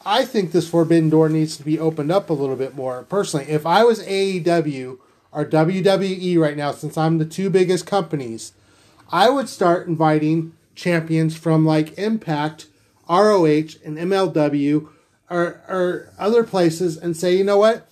I 0.07 0.25
think 0.25 0.53
this 0.53 0.69
forbidden 0.69 1.11
door 1.11 1.29
needs 1.29 1.57
to 1.59 1.63
be 1.65 1.79
opened 1.79 2.13
up 2.13 2.31
a 2.31 2.33
little 2.35 2.57
bit 2.57 2.75
more. 2.77 3.03
Personally, 3.03 3.47
if 3.51 3.67
I 3.67 3.85
was 3.85 4.03
AEW 4.07 4.99
or 5.33 5.45
WWE 5.45 6.39
right 6.39 6.57
now, 6.57 6.73
since 6.73 6.97
I'm 6.97 7.19
the 7.19 7.25
two 7.25 7.51
biggest 7.51 7.87
companies, 7.87 8.53
I 9.14 9.30
would 9.30 9.49
start 9.49 9.87
inviting 9.87 10.54
champions 10.75 11.37
from 11.37 11.64
like 11.64 11.97
Impact, 11.97 12.66
ROH, 13.09 13.78
and 13.85 13.97
MLW 13.97 14.88
or, 15.30 15.47
or 15.68 16.12
other 16.18 16.42
places 16.42 16.97
and 16.97 17.16
say, 17.16 17.37
you 17.37 17.44
know 17.44 17.59
what? 17.59 17.88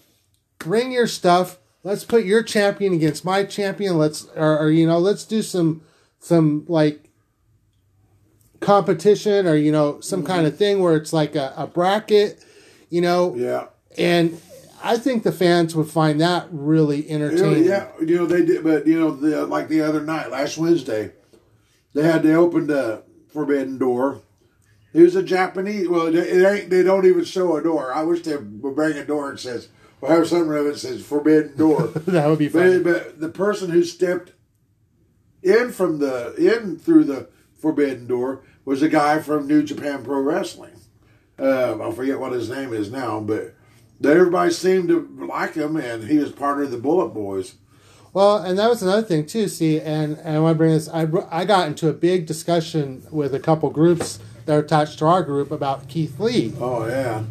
Bring 0.58 0.90
your 0.90 1.06
stuff. 1.06 1.58
Let's 1.84 2.02
put 2.02 2.24
your 2.24 2.42
champion 2.42 2.92
against 2.92 3.24
my 3.24 3.44
champion. 3.44 3.98
Let's 3.98 4.24
or, 4.34 4.58
or 4.58 4.70
you 4.72 4.84
know, 4.84 4.98
let's 4.98 5.24
do 5.24 5.42
some 5.42 5.82
some 6.18 6.64
like 6.66 7.08
competition 8.58 9.46
or 9.46 9.54
you 9.54 9.70
know 9.70 10.00
some 10.00 10.20
mm-hmm. 10.20 10.26
kind 10.26 10.46
of 10.48 10.56
thing 10.56 10.80
where 10.80 10.96
it's 10.96 11.12
like 11.12 11.36
a, 11.36 11.52
a 11.56 11.66
bracket 11.68 12.44
you 12.90 13.00
know 13.00 13.34
yeah. 13.34 13.66
and 13.98 14.40
i 14.82 14.96
think 14.96 15.22
the 15.22 15.32
fans 15.32 15.74
would 15.74 15.88
find 15.88 16.20
that 16.20 16.46
really 16.50 17.08
entertaining 17.10 17.64
yeah, 17.64 17.88
you 18.00 18.16
know 18.16 18.26
they 18.26 18.44
did, 18.44 18.62
but 18.64 18.86
you 18.86 18.98
know, 18.98 19.10
the, 19.10 19.46
like 19.46 19.68
the 19.68 19.80
other 19.80 20.00
night, 20.00 20.30
last 20.30 20.58
Wednesday, 20.58 21.12
they 21.94 22.02
had 22.02 22.22
they 22.22 22.34
opened 22.34 22.68
the 22.68 23.02
Forbidden 23.32 23.78
Door. 23.78 24.22
It 24.92 25.02
was 25.02 25.16
a 25.16 25.22
Japanese. 25.22 25.88
Well, 25.88 26.14
it 26.14 26.44
ain't. 26.44 26.70
They 26.70 26.82
don't 26.82 27.06
even 27.06 27.24
show 27.24 27.56
a 27.56 27.62
door. 27.62 27.92
I 27.92 28.02
wish 28.02 28.22
they 28.22 28.36
would 28.36 28.74
bring 28.74 28.96
a 28.96 29.04
door 29.04 29.30
and 29.30 29.40
says, 29.40 29.68
"Well, 30.00 30.12
have 30.12 30.28
something 30.28 30.54
of 30.54 30.66
it 30.66 30.78
says 30.78 31.02
Forbidden 31.04 31.56
Door." 31.56 31.86
that 32.06 32.28
would 32.28 32.38
be 32.38 32.48
funny 32.48 32.78
but, 32.78 33.04
but 33.04 33.20
the 33.20 33.28
person 33.28 33.70
who 33.70 33.84
stepped 33.84 34.32
in 35.42 35.72
from 35.72 35.98
the 35.98 36.34
in 36.34 36.78
through 36.78 37.04
the 37.04 37.28
Forbidden 37.58 38.06
Door 38.06 38.42
was 38.64 38.82
a 38.82 38.88
guy 38.88 39.20
from 39.20 39.46
New 39.46 39.62
Japan 39.62 40.04
Pro 40.04 40.20
Wrestling. 40.20 40.76
Uh, 41.38 41.78
I 41.82 41.92
forget 41.92 42.20
what 42.20 42.32
his 42.32 42.50
name 42.50 42.72
is 42.72 42.90
now, 42.90 43.18
but 43.18 43.54
everybody 44.06 44.52
seemed 44.52 44.88
to 44.88 45.08
like 45.28 45.54
him, 45.54 45.76
and 45.76 46.04
he 46.04 46.18
was 46.18 46.32
part 46.32 46.62
of 46.62 46.70
the 46.70 46.78
Bullet 46.78 47.08
Boys. 47.08 47.54
well 48.12 48.36
and 48.38 48.58
that 48.58 48.68
was 48.68 48.82
another 48.82 49.02
thing 49.02 49.26
too. 49.26 49.48
See 49.48 49.80
and, 49.80 50.18
and 50.18 50.36
i 50.36 50.40
want 50.40 50.54
to 50.54 50.58
bring 50.58 50.72
this 50.72 50.88
I, 50.88 51.06
I 51.30 51.44
got 51.44 51.66
into 51.68 51.88
a 51.88 51.92
big 51.92 52.26
discussion 52.26 53.02
with 53.10 53.34
a 53.34 53.40
couple 53.40 53.70
groups 53.70 54.18
that 54.46 54.54
are 54.54 54.60
attached 54.60 54.98
to 54.98 55.06
our 55.06 55.22
group 55.22 55.50
about 55.50 55.88
keith 55.88 56.18
lee. 56.18 56.52
Oh 56.60 56.86
yeah, 56.86 57.22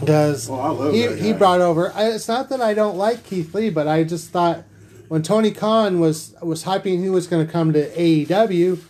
because 0.00 0.48
Oh, 0.50 0.90
he, 0.90 1.06
he 1.16 1.32
brought 1.32 1.60
over 1.60 1.92
I, 1.92 2.06
it's 2.10 2.26
not 2.28 2.48
that 2.48 2.60
i 2.60 2.72
don't 2.74 2.96
like 2.96 3.22
keith 3.24 3.54
lee 3.54 3.70
but 3.70 3.86
i 3.86 4.02
just 4.02 4.30
thought 4.30 4.64
when 5.08 5.22
tony 5.22 5.50
khan 5.50 6.00
was 6.00 6.34
was 6.42 6.64
hyping 6.64 7.00
he 7.02 7.10
was 7.10 7.26
going 7.26 7.46
to 7.46 7.52
come 7.52 7.72
to 7.74 7.88
aew 7.90 8.80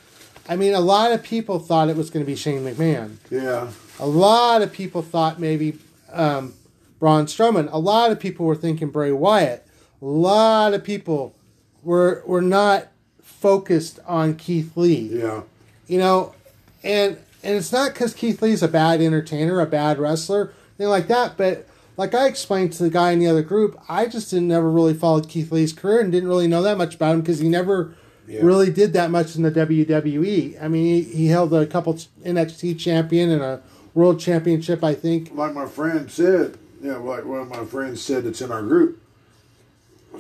i 0.49 0.55
mean 0.57 0.73
a 0.75 0.81
lot 0.81 1.11
of 1.13 1.23
people 1.23 1.59
thought 1.59 1.89
it 1.91 1.97
was 1.97 2.11
going 2.11 2.25
to 2.25 2.31
be 2.31 2.37
shane 2.37 2.63
mcmahon. 2.65 3.17
Yeah, 3.31 3.71
a 3.99 4.07
lot 4.07 4.63
of 4.63 4.73
people 4.73 5.03
thought 5.03 5.41
maybe 5.41 5.79
um, 6.13 6.55
Braun 6.99 7.27
Strowman. 7.27 7.69
A 7.73 7.79
lot 7.79 8.11
of 8.13 8.21
people 8.21 8.47
were 8.47 8.55
thinking 8.57 8.89
Bray 8.91 9.13
Wyatt. 9.13 9.67
A 10.01 10.05
lot 10.05 10.75
of 10.75 10.85
people 10.85 11.35
were 11.83 12.23
were 12.27 12.43
not 12.43 12.89
focused 13.23 13.99
on 14.07 14.35
Keith 14.37 14.77
Lee. 14.77 15.11
yeah, 15.13 15.43
You 15.87 15.99
know, 15.99 16.35
and 16.83 17.19
and 17.43 17.57
it's 17.57 17.73
not 17.73 17.93
because 17.93 18.15
Keith 18.15 18.41
Lee's 18.41 18.63
a 18.63 18.69
bad 18.69 19.01
entertainer, 19.03 19.61
a 19.61 19.67
bad 19.67 19.99
wrestler, 19.99 20.53
anything 20.79 20.89
like 20.91 21.09
that. 21.09 21.37
But 21.37 21.67
like 21.97 22.15
I 22.15 22.27
explained 22.27 22.73
to 22.75 22.83
the 22.83 22.91
guy 22.91 23.11
in 23.13 23.19
the 23.19 23.27
other 23.27 23.43
group, 23.43 23.79
I 23.89 24.07
just 24.07 24.31
didn't 24.31 24.49
never 24.49 24.71
really 24.71 24.95
followed 24.95 25.29
Keith 25.29 25.53
Lee's 25.53 25.73
career 25.73 26.01
and 26.01 26.11
didn't 26.11 26.29
really 26.29 26.49
know 26.49 26.63
that 26.63 26.79
much 26.79 26.95
about 26.95 27.15
him 27.15 27.21
because 27.21 27.39
he 27.41 27.49
never 27.49 27.95
Yeah. 28.27 28.41
really 28.43 28.71
did 28.71 28.95
that 28.95 29.11
much 29.11 29.37
in 29.37 29.43
the 29.43 29.51
WWE. 29.51 30.57
I 30.63 30.69
mean, 30.69 30.87
he, 30.87 31.03
he 31.03 31.27
held 31.27 31.53
a 31.53 31.67
couple 31.67 31.93
NXT 32.25 32.79
champion 32.79 33.31
and 33.31 33.43
a 33.43 33.61
world 33.93 34.19
championship, 34.19 34.83
I 34.83 34.95
think. 34.95 35.31
like 35.35 35.53
my 35.55 35.67
friend 35.67 36.11
said. 36.11 36.57
Yeah, 36.85 36.97
like 36.97 37.25
one 37.25 37.41
of 37.41 37.49
my 37.49 37.65
friends 37.65 38.03
said 38.03 38.25
that's 38.25 38.43
in 38.43 38.53
our 38.53 38.63
group. 38.63 39.03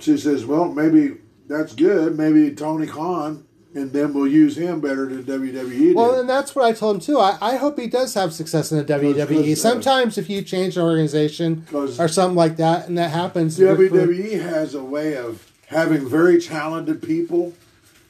She 0.01 0.17
says, 0.17 0.45
"Well, 0.45 0.73
maybe 0.73 1.19
that's 1.47 1.75
good. 1.75 2.17
Maybe 2.17 2.55
Tony 2.55 2.87
Khan 2.87 3.45
and 3.75 3.93
then 3.93 4.15
we'll 4.15 4.29
use 4.29 4.57
him 4.57 4.81
better 4.81 5.07
than 5.07 5.25
WWE 5.25 5.95
Well, 5.95 6.21
and 6.21 6.29
that's 6.29 6.55
what 6.55 6.65
I 6.65 6.73
told 6.73 6.97
him 6.97 7.01
too. 7.01 7.19
I, 7.19 7.37
I 7.41 7.57
hope 7.57 7.79
he 7.79 7.89
does 7.89 8.15
have 8.15 8.33
success 8.33 8.71
in 8.71 8.79
the 8.79 8.85
WWE. 8.85 9.29
because, 9.29 9.65
uh, 9.65 9.69
Sometimes 9.71 10.17
if 10.17 10.31
you 10.31 10.43
change 10.43 10.77
an 10.77 10.85
organization 10.85 11.67
or 11.73 12.09
something 12.09 12.37
like 12.37 12.57
that, 12.59 12.87
and 12.89 12.97
that 12.97 13.11
happens, 13.11 13.57
good 13.57 13.77
for- 13.77 13.97
WWE 13.97 14.41
has 14.41 14.75
a 14.75 14.83
way 14.83 15.17
of 15.17 15.51
having 15.67 16.09
very 16.09 16.41
talented 16.41 17.03
people 17.03 17.53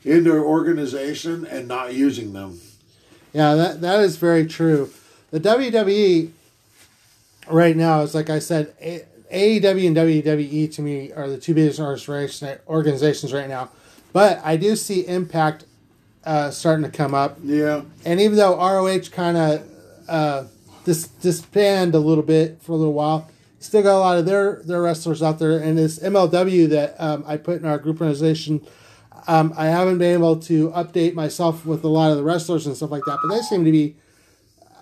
in 0.05 0.25
their 0.25 0.41
organization 0.41 1.47
and 1.47 1.67
not 1.67 1.95
using 1.95 2.35
them. 2.35 2.61
Yeah, 3.33 3.55
that 3.55 3.81
that 3.81 4.01
is 4.01 4.17
very 4.17 4.47
true. 4.47 4.91
The 5.31 5.41
WWE 5.41 6.31
right 7.49 7.77
now 7.77 8.01
is 8.01 8.15
like 8.15 8.31
I 8.31 8.39
said, 8.39 8.75
AEW 9.33 9.87
and 9.87 9.97
WWE 9.97 10.73
to 10.75 10.83
me 10.83 11.13
are 11.13 11.29
the 11.29 11.39
two 11.39 11.55
biggest 11.55 11.81
organizations 11.81 13.33
right 13.33 13.49
now. 13.49 13.71
But 14.13 14.41
I 14.45 14.57
do 14.57 14.77
see 14.77 15.07
Impact 15.07 15.65
uh, 16.25 16.51
starting 16.51 16.85
to 16.85 16.91
come 16.91 17.15
up, 17.15 17.39
Yeah, 17.43 17.83
and 18.05 18.21
even 18.21 18.37
though 18.37 18.57
ROH 18.57 19.11
kind 19.11 19.37
of 19.37 19.63
uh, 20.09 20.45
dis- 20.85 21.09
disband 21.09 21.95
a 21.95 21.99
little 21.99 22.23
bit 22.23 22.63
for 22.63 22.73
a 22.73 22.77
little 22.77 22.93
while, 22.93 23.29
still 23.59 23.83
got 23.83 23.97
a 23.97 23.99
lot 23.99 24.19
of 24.19 24.25
their 24.25 24.63
their 24.65 24.81
wrestlers 24.81 25.23
out 25.23 25.39
there. 25.39 25.59
And 25.59 25.77
this 25.77 25.99
MLW 25.99 26.69
that 26.71 26.95
um, 26.99 27.25
I 27.27 27.37
put 27.37 27.61
in 27.61 27.67
our 27.67 27.77
group 27.79 28.01
organization, 28.01 28.65
um, 29.27 29.53
I 29.57 29.67
haven't 29.67 29.99
been 29.99 30.15
able 30.15 30.37
to 30.43 30.71
update 30.71 31.15
myself 31.15 31.67
with 31.67 31.85
a 31.85 31.89
lot 31.89 32.11
of 32.11 32.17
the 32.17 32.23
wrestlers 32.23 32.67
and 32.67 32.77
stuff 32.77 32.91
like 32.91 33.03
that, 33.07 33.19
but 33.23 33.35
they 33.35 33.43
seem 33.43 33.65
to 33.65 33.73
be, 33.73 33.97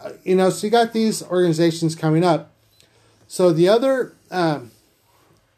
uh, 0.04 0.12
you 0.24 0.36
know. 0.36 0.50
So 0.50 0.66
you 0.66 0.70
got 0.70 0.92
these 0.92 1.22
organizations 1.24 1.94
coming 1.96 2.22
up. 2.22 2.51
So 3.32 3.50
the 3.50 3.66
other 3.66 4.12
um, 4.30 4.72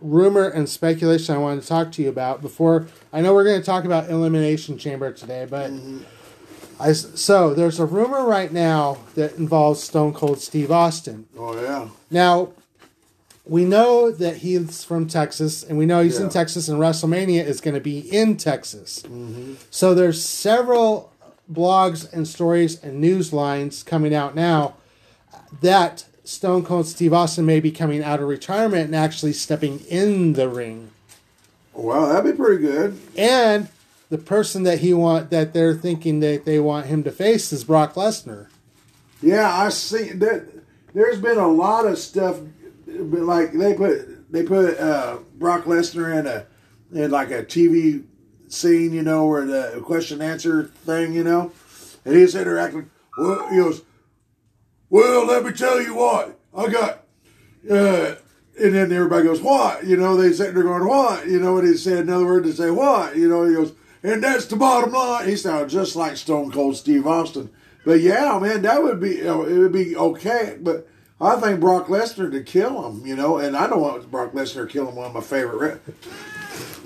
rumor 0.00 0.48
and 0.48 0.68
speculation 0.68 1.34
I 1.34 1.38
wanted 1.38 1.62
to 1.62 1.66
talk 1.66 1.90
to 1.94 2.02
you 2.02 2.08
about 2.08 2.40
before 2.40 2.86
I 3.12 3.20
know 3.20 3.34
we're 3.34 3.42
going 3.42 3.58
to 3.58 3.66
talk 3.66 3.84
about 3.84 4.08
Elimination 4.08 4.78
Chamber 4.78 5.10
today, 5.10 5.44
but 5.50 5.72
I 6.78 6.92
so 6.92 7.52
there's 7.52 7.80
a 7.80 7.84
rumor 7.84 8.24
right 8.24 8.52
now 8.52 8.98
that 9.16 9.38
involves 9.38 9.82
Stone 9.82 10.14
Cold 10.14 10.38
Steve 10.38 10.70
Austin. 10.70 11.26
oh 11.36 11.60
yeah, 11.60 11.88
Now, 12.12 12.52
we 13.44 13.64
know 13.64 14.12
that 14.12 14.36
he's 14.36 14.84
from 14.84 15.08
Texas, 15.08 15.64
and 15.64 15.76
we 15.76 15.84
know 15.84 16.00
he's 16.00 16.20
in 16.20 16.28
Texas, 16.28 16.68
and 16.68 16.78
WrestleMania 16.78 17.44
is 17.44 17.60
going 17.60 17.74
to 17.74 17.80
be 17.80 17.98
in 17.98 18.36
Texas. 18.36 19.02
So 19.70 19.96
there's 19.96 20.24
several 20.24 21.12
blogs 21.52 22.10
and 22.12 22.28
stories 22.28 22.80
and 22.84 23.00
news 23.00 23.32
lines 23.32 23.82
coming 23.82 24.14
out 24.14 24.36
now 24.36 24.74
that 25.60 26.04
Stone 26.24 26.64
Cold 26.64 26.86
Steve 26.86 27.12
Austin 27.12 27.44
may 27.44 27.60
be 27.60 27.70
coming 27.70 28.02
out 28.02 28.20
of 28.20 28.28
retirement 28.28 28.86
and 28.86 28.96
actually 28.96 29.34
stepping 29.34 29.80
in 29.80 30.32
the 30.32 30.48
ring. 30.48 30.90
Well, 31.74 32.08
that'd 32.08 32.32
be 32.32 32.36
pretty 32.36 32.62
good. 32.62 32.98
And 33.16 33.68
the 34.08 34.18
person 34.18 34.62
that 34.62 34.78
he 34.78 34.94
want 34.94 35.30
that 35.30 35.52
they're 35.52 35.74
thinking 35.74 36.20
that 36.20 36.44
they 36.44 36.58
want 36.58 36.86
him 36.86 37.04
to 37.04 37.10
face 37.10 37.52
is 37.52 37.64
Brock 37.64 37.94
Lesnar. 37.94 38.48
Yeah, 39.20 39.52
I 39.52 39.68
see 39.68 40.10
that. 40.12 40.46
There's 40.94 41.20
been 41.20 41.38
a 41.38 41.48
lot 41.48 41.86
of 41.86 41.98
stuff, 41.98 42.38
but 42.86 43.20
like 43.20 43.52
they 43.52 43.74
put 43.74 44.30
they 44.32 44.44
put 44.44 44.78
uh, 44.78 45.18
Brock 45.34 45.64
Lesnar 45.64 46.18
in 46.18 46.26
a 46.26 46.46
in 46.92 47.10
like 47.10 47.30
a 47.30 47.42
TV 47.44 48.04
scene, 48.48 48.92
you 48.92 49.02
know, 49.02 49.26
where 49.26 49.44
the 49.44 49.82
question 49.84 50.22
answer 50.22 50.64
thing, 50.84 51.12
you 51.12 51.24
know, 51.24 51.52
and 52.04 52.14
he's 52.14 52.34
interacting. 52.34 52.90
Well, 53.18 53.48
he 53.50 53.56
goes, 53.56 53.82
"Well, 54.94 55.26
let 55.26 55.44
me 55.44 55.50
tell 55.50 55.82
you 55.82 55.96
what 55.96 56.38
I 56.56 56.68
got." 56.68 57.02
Uh, 57.68 58.14
and 58.56 58.74
then 58.74 58.92
everybody 58.92 59.24
goes, 59.24 59.40
"What?" 59.40 59.84
You 59.84 59.96
know, 59.96 60.16
they 60.16 60.32
sitting 60.32 60.54
there 60.54 60.62
going, 60.62 60.86
"What?" 60.86 61.26
You 61.26 61.40
know, 61.40 61.58
and 61.58 61.66
he 61.66 61.76
said 61.76 62.04
another 62.04 62.26
word 62.26 62.44
to 62.44 62.52
say, 62.52 62.70
"What?" 62.70 63.16
You 63.16 63.28
know, 63.28 63.44
he 63.44 63.54
goes, 63.54 63.72
and 64.04 64.22
that's 64.22 64.46
the 64.46 64.54
bottom 64.54 64.92
line. 64.92 65.28
He 65.28 65.34
sounded 65.34 65.68
just 65.68 65.96
like 65.96 66.16
Stone 66.16 66.52
Cold 66.52 66.76
Steve 66.76 67.08
Austin. 67.08 67.50
But 67.84 68.02
yeah, 68.02 68.38
man, 68.38 68.62
that 68.62 68.84
would 68.84 69.00
be 69.00 69.16
you 69.16 69.24
know, 69.24 69.42
it 69.42 69.58
would 69.58 69.72
be 69.72 69.96
okay. 69.96 70.58
But 70.60 70.86
I 71.20 71.40
think 71.40 71.58
Brock 71.58 71.88
Lesnar 71.88 72.30
to 72.30 72.42
kill 72.44 72.88
him, 72.88 73.04
you 73.04 73.16
know, 73.16 73.38
and 73.38 73.56
I 73.56 73.66
don't 73.66 73.80
want 73.80 74.08
Brock 74.12 74.32
Lesnar 74.32 74.66
to 74.66 74.72
kill 74.72 74.88
him. 74.88 74.94
One 74.94 75.08
of 75.08 75.14
my 75.14 75.22
favorite. 75.22 75.82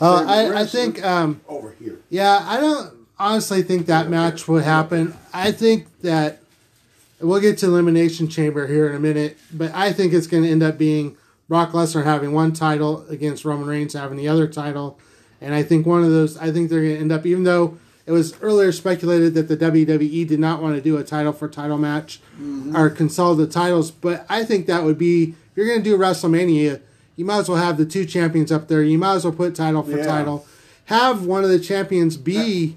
Uh, 0.00 0.24
I, 0.26 0.62
I 0.62 0.64
think 0.64 1.04
um, 1.04 1.42
over 1.46 1.74
here. 1.78 1.98
Yeah, 2.08 2.38
I 2.42 2.58
don't 2.58 3.06
honestly 3.18 3.62
think 3.62 3.86
that 3.86 4.08
match 4.08 4.48
would 4.48 4.64
happen. 4.64 5.14
I 5.34 5.52
think 5.52 5.88
that 6.00 6.40
we'll 7.20 7.40
get 7.40 7.58
to 7.58 7.66
elimination 7.66 8.28
chamber 8.28 8.66
here 8.66 8.88
in 8.88 8.94
a 8.94 9.00
minute, 9.00 9.38
but 9.52 9.74
I 9.74 9.92
think 9.92 10.12
it's 10.12 10.26
going 10.26 10.42
to 10.44 10.48
end 10.50 10.62
up 10.62 10.78
being 10.78 11.16
Brock 11.48 11.72
Lesnar 11.72 12.04
having 12.04 12.32
one 12.32 12.52
title 12.52 13.06
against 13.08 13.44
Roman 13.44 13.66
Reigns 13.68 13.94
having 13.94 14.16
the 14.18 14.28
other 14.28 14.46
title, 14.46 14.98
and 15.40 15.54
I 15.54 15.62
think 15.62 15.86
one 15.86 16.04
of 16.04 16.10
those. 16.10 16.36
I 16.36 16.52
think 16.52 16.68
they're 16.70 16.82
going 16.82 16.94
to 16.94 17.00
end 17.00 17.12
up, 17.12 17.24
even 17.26 17.44
though 17.44 17.78
it 18.06 18.12
was 18.12 18.34
earlier 18.40 18.72
speculated 18.72 19.34
that 19.34 19.48
the 19.48 19.56
WWE 19.56 20.26
did 20.26 20.40
not 20.40 20.62
want 20.62 20.74
to 20.76 20.80
do 20.80 20.96
a 20.96 21.04
title 21.04 21.32
for 21.32 21.48
title 21.48 21.76
match 21.78 22.20
Mm-hmm. 22.40 22.76
or 22.76 22.88
consolidate 22.90 23.48
the 23.48 23.52
titles, 23.52 23.90
but 23.90 24.24
I 24.28 24.44
think 24.44 24.66
that 24.66 24.84
would 24.84 24.96
be 24.98 25.30
if 25.50 25.56
you're 25.56 25.66
going 25.66 25.82
to 25.82 25.90
do 25.90 25.98
WrestleMania, 25.98 26.80
you 27.16 27.24
might 27.24 27.38
as 27.38 27.48
well 27.48 27.58
have 27.58 27.76
the 27.78 27.84
two 27.84 28.04
champions 28.06 28.52
up 28.52 28.68
there. 28.68 28.82
You 28.82 28.96
might 28.96 29.16
as 29.16 29.24
well 29.24 29.34
put 29.34 29.54
title 29.56 29.82
for 29.82 29.96
Yeah. 29.98 30.06
title. 30.06 30.46
Have 30.84 31.26
one 31.26 31.42
of 31.44 31.50
the 31.50 31.58
champions 31.58 32.16
be 32.16 32.76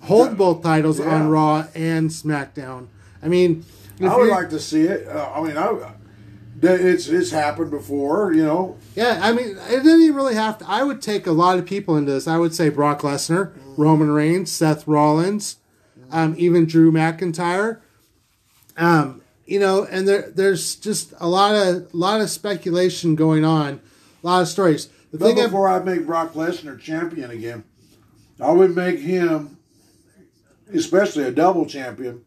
hold 0.00 0.36
both 0.38 0.62
titles 0.62 0.98
Yeah. 0.98 1.14
on 1.14 1.28
Raw 1.28 1.66
and 1.74 2.08
SmackDown. 2.10 2.86
I 3.24 3.28
mean, 3.28 3.64
I 4.02 4.14
would 4.16 4.28
like 4.28 4.50
to 4.50 4.60
see 4.60 4.82
it. 4.82 5.08
Uh, 5.08 5.30
I 5.34 5.42
mean, 5.42 5.56
I, 5.56 5.92
it's 6.62 7.08
it's 7.08 7.30
happened 7.30 7.70
before, 7.70 8.32
you 8.34 8.44
know. 8.44 8.76
Yeah, 8.94 9.18
I 9.22 9.32
mean, 9.32 9.56
it 9.68 9.82
didn't 9.82 10.02
even 10.02 10.14
really 10.14 10.34
have 10.34 10.58
to. 10.58 10.68
I 10.68 10.82
would 10.82 11.00
take 11.00 11.26
a 11.26 11.32
lot 11.32 11.58
of 11.58 11.64
people 11.66 11.96
into 11.96 12.12
this. 12.12 12.28
I 12.28 12.36
would 12.36 12.54
say 12.54 12.68
Brock 12.68 13.00
Lesnar, 13.00 13.52
Roman 13.78 14.10
Reigns, 14.10 14.52
Seth 14.52 14.86
Rollins, 14.86 15.56
um, 16.10 16.34
even 16.38 16.66
Drew 16.66 16.92
McIntyre. 16.92 17.80
Um, 18.76 19.22
you 19.46 19.58
know, 19.58 19.84
and 19.84 20.06
there 20.06 20.30
there's 20.30 20.76
just 20.76 21.14
a 21.18 21.28
lot 21.28 21.54
of 21.54 21.92
lot 21.94 22.20
of 22.20 22.28
speculation 22.30 23.14
going 23.14 23.44
on, 23.44 23.80
a 24.22 24.26
lot 24.26 24.42
of 24.42 24.48
stories. 24.48 24.88
The 25.12 25.18
But 25.18 25.26
thing 25.26 25.40
I- 25.40 25.44
before 25.46 25.68
I 25.68 25.78
make 25.82 26.04
Brock 26.06 26.34
Lesnar 26.34 26.78
champion 26.78 27.30
again, 27.30 27.64
I 28.40 28.50
would 28.52 28.74
make 28.74 28.98
him, 28.98 29.58
especially 30.72 31.24
a 31.24 31.30
double 31.30 31.66
champion, 31.66 32.23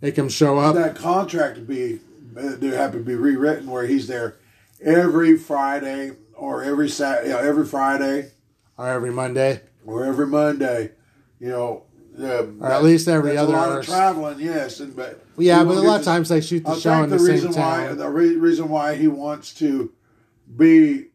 make 0.00 0.16
him 0.16 0.28
show 0.28 0.58
up. 0.58 0.74
that 0.74 0.96
contract 0.96 1.66
be 1.66 2.00
to 2.34 2.70
have 2.76 2.92
to 2.92 2.98
be 3.00 3.14
rewritten 3.14 3.68
where 3.68 3.86
he's 3.86 4.06
there 4.06 4.36
every 4.82 5.36
Friday 5.36 6.12
or 6.34 6.62
every 6.62 6.88
Sat, 6.88 7.24
you 7.24 7.30
know, 7.30 7.38
every 7.38 7.66
Friday 7.66 8.30
or 8.78 8.88
every 8.88 9.10
Monday. 9.12 9.60
or 9.84 10.04
every 10.04 10.26
Monday, 10.26 10.92
you 11.38 11.48
know. 11.48 11.82
Uh, 12.20 12.44
Or 12.60 12.66
at 12.72 12.82
least 12.82 13.08
every 13.08 13.36
other 13.36 13.54
a 13.54 13.56
lot 13.56 13.68
arse. 13.70 13.88
of 13.88 13.94
traveling, 13.94 14.40
yes, 14.40 14.80
and 14.80 14.94
but 14.94 15.24
Yeah, 15.38 15.64
but 15.64 15.76
a 15.76 15.80
lot 15.80 16.00
of 16.00 16.04
times 16.04 16.28
they 16.28 16.40
shoot 16.40 16.64
the 16.64 16.72
I 16.72 16.78
show 16.78 17.02
in 17.04 17.08
the 17.10 17.16
the 17.16 17.24
same 17.24 17.34
reason 17.34 17.52
why 17.52 17.86
town. 17.86 17.98
the 17.98 18.08
re- 18.10 18.36
reason 18.36 18.68
why 18.68 18.94
he 18.96 19.06
wants 19.08 19.54
to 19.54 19.92
be 20.56 21.06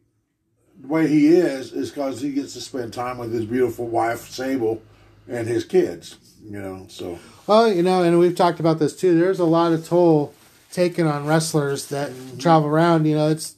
the 0.80 0.88
way 0.88 1.06
he 1.06 1.28
is 1.28 1.72
is 1.72 1.90
because 1.90 2.20
he 2.22 2.32
gets 2.32 2.54
to 2.54 2.60
spend 2.60 2.92
time 2.92 3.18
with 3.18 3.32
his 3.32 3.44
beautiful 3.44 3.86
wife 3.86 4.30
Sable 4.30 4.82
and 5.28 5.46
his 5.46 5.64
kids. 5.64 6.16
You 6.48 6.60
know, 6.60 6.86
so 6.88 7.18
Well, 7.46 7.72
you 7.72 7.82
know, 7.82 8.02
and 8.02 8.18
we've 8.18 8.36
talked 8.36 8.60
about 8.60 8.78
this 8.78 8.94
too. 8.94 9.18
There's 9.18 9.40
a 9.40 9.44
lot 9.44 9.72
of 9.72 9.86
toll 9.86 10.32
taken 10.70 11.06
on 11.06 11.26
wrestlers 11.26 11.88
that 11.88 12.10
mm-hmm. 12.10 12.38
travel 12.38 12.68
around. 12.68 13.06
You 13.06 13.16
know, 13.16 13.28
it's 13.28 13.56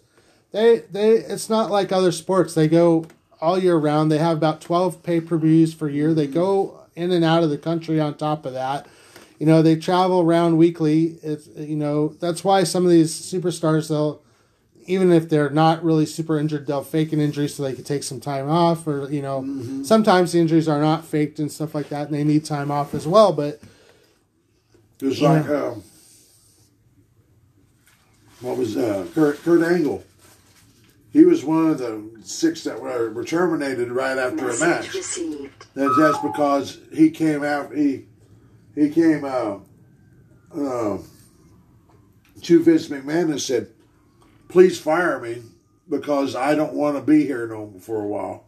they 0.52 0.78
they 0.90 1.10
it's 1.12 1.50
not 1.50 1.70
like 1.70 1.92
other 1.92 2.12
sports. 2.12 2.54
They 2.54 2.68
go 2.68 3.06
all 3.40 3.58
year 3.58 3.76
round. 3.76 4.10
They 4.10 4.18
have 4.18 4.36
about 4.38 4.60
twelve 4.60 5.02
pay 5.02 5.20
per 5.20 5.36
views 5.36 5.74
per 5.74 5.88
year. 5.88 6.14
They 6.14 6.26
go 6.26 6.66
mm-hmm. 6.66 7.02
in 7.02 7.12
and 7.12 7.24
out 7.24 7.42
of 7.42 7.50
the 7.50 7.58
country. 7.58 8.00
On 8.00 8.14
top 8.14 8.46
of 8.46 8.54
that, 8.54 8.86
you 9.38 9.46
know, 9.46 9.62
they 9.62 9.76
travel 9.76 10.20
around 10.20 10.56
weekly. 10.56 11.18
It's 11.22 11.46
you 11.56 11.76
know 11.76 12.08
that's 12.20 12.42
why 12.42 12.64
some 12.64 12.84
of 12.84 12.90
these 12.90 13.12
superstars 13.12 13.88
they'll 13.88 14.22
even 14.88 15.12
if 15.12 15.28
they're 15.28 15.50
not 15.50 15.84
really 15.84 16.06
super 16.06 16.38
injured, 16.38 16.66
they'll 16.66 16.82
fake 16.82 17.12
an 17.12 17.20
injury 17.20 17.46
so 17.46 17.62
they 17.62 17.74
can 17.74 17.84
take 17.84 18.02
some 18.02 18.20
time 18.20 18.48
off. 18.50 18.86
Or 18.86 19.08
you 19.10 19.20
know, 19.22 19.82
sometimes 19.84 20.32
the 20.32 20.40
injuries 20.40 20.66
are 20.68 20.80
not 20.80 21.04
faked 21.04 21.38
and 21.38 21.52
stuff 21.52 21.74
like 21.74 21.90
that, 21.90 22.06
and 22.06 22.14
they 22.14 22.24
need 22.24 22.44
time 22.44 22.70
off 22.70 22.94
as 22.94 23.06
well. 23.06 23.32
But 23.32 23.60
just 24.98 25.20
Yeah. 25.20 25.32
like 25.32 25.48
um, 25.50 25.82
what 28.40 28.56
was 28.56 28.76
uh, 28.76 29.06
Kurt 29.14 29.38
Kurt 29.42 29.62
Angle. 29.62 30.04
He 31.10 31.24
was 31.24 31.42
one 31.44 31.70
of 31.70 31.78
the 31.78 32.04
six 32.22 32.64
that 32.64 32.80
were, 32.80 33.10
were 33.10 33.24
terminated 33.24 33.90
right 33.90 34.18
after 34.18 34.50
a 34.50 34.58
match. 34.60 34.92
received. 34.94 35.66
That's, 35.74 35.96
that's 35.98 36.18
because 36.18 36.78
he 36.92 37.10
came 37.10 37.42
out. 37.42 37.74
He 37.74 38.06
he 38.74 38.90
came 38.90 39.24
uh, 39.24 39.56
uh, 40.54 40.98
to 42.42 42.62
Vince 42.62 42.88
McMahon 42.88 43.30
and 43.30 43.40
said, 43.40 43.68
"Please 44.48 44.78
fire 44.78 45.18
me 45.20 45.42
because 45.88 46.34
I 46.34 46.54
don't 46.54 46.74
want 46.74 46.96
to 46.96 47.02
be 47.02 47.24
here 47.24 47.46
no 47.46 47.74
for 47.80 48.02
a 48.02 48.06
while." 48.06 48.44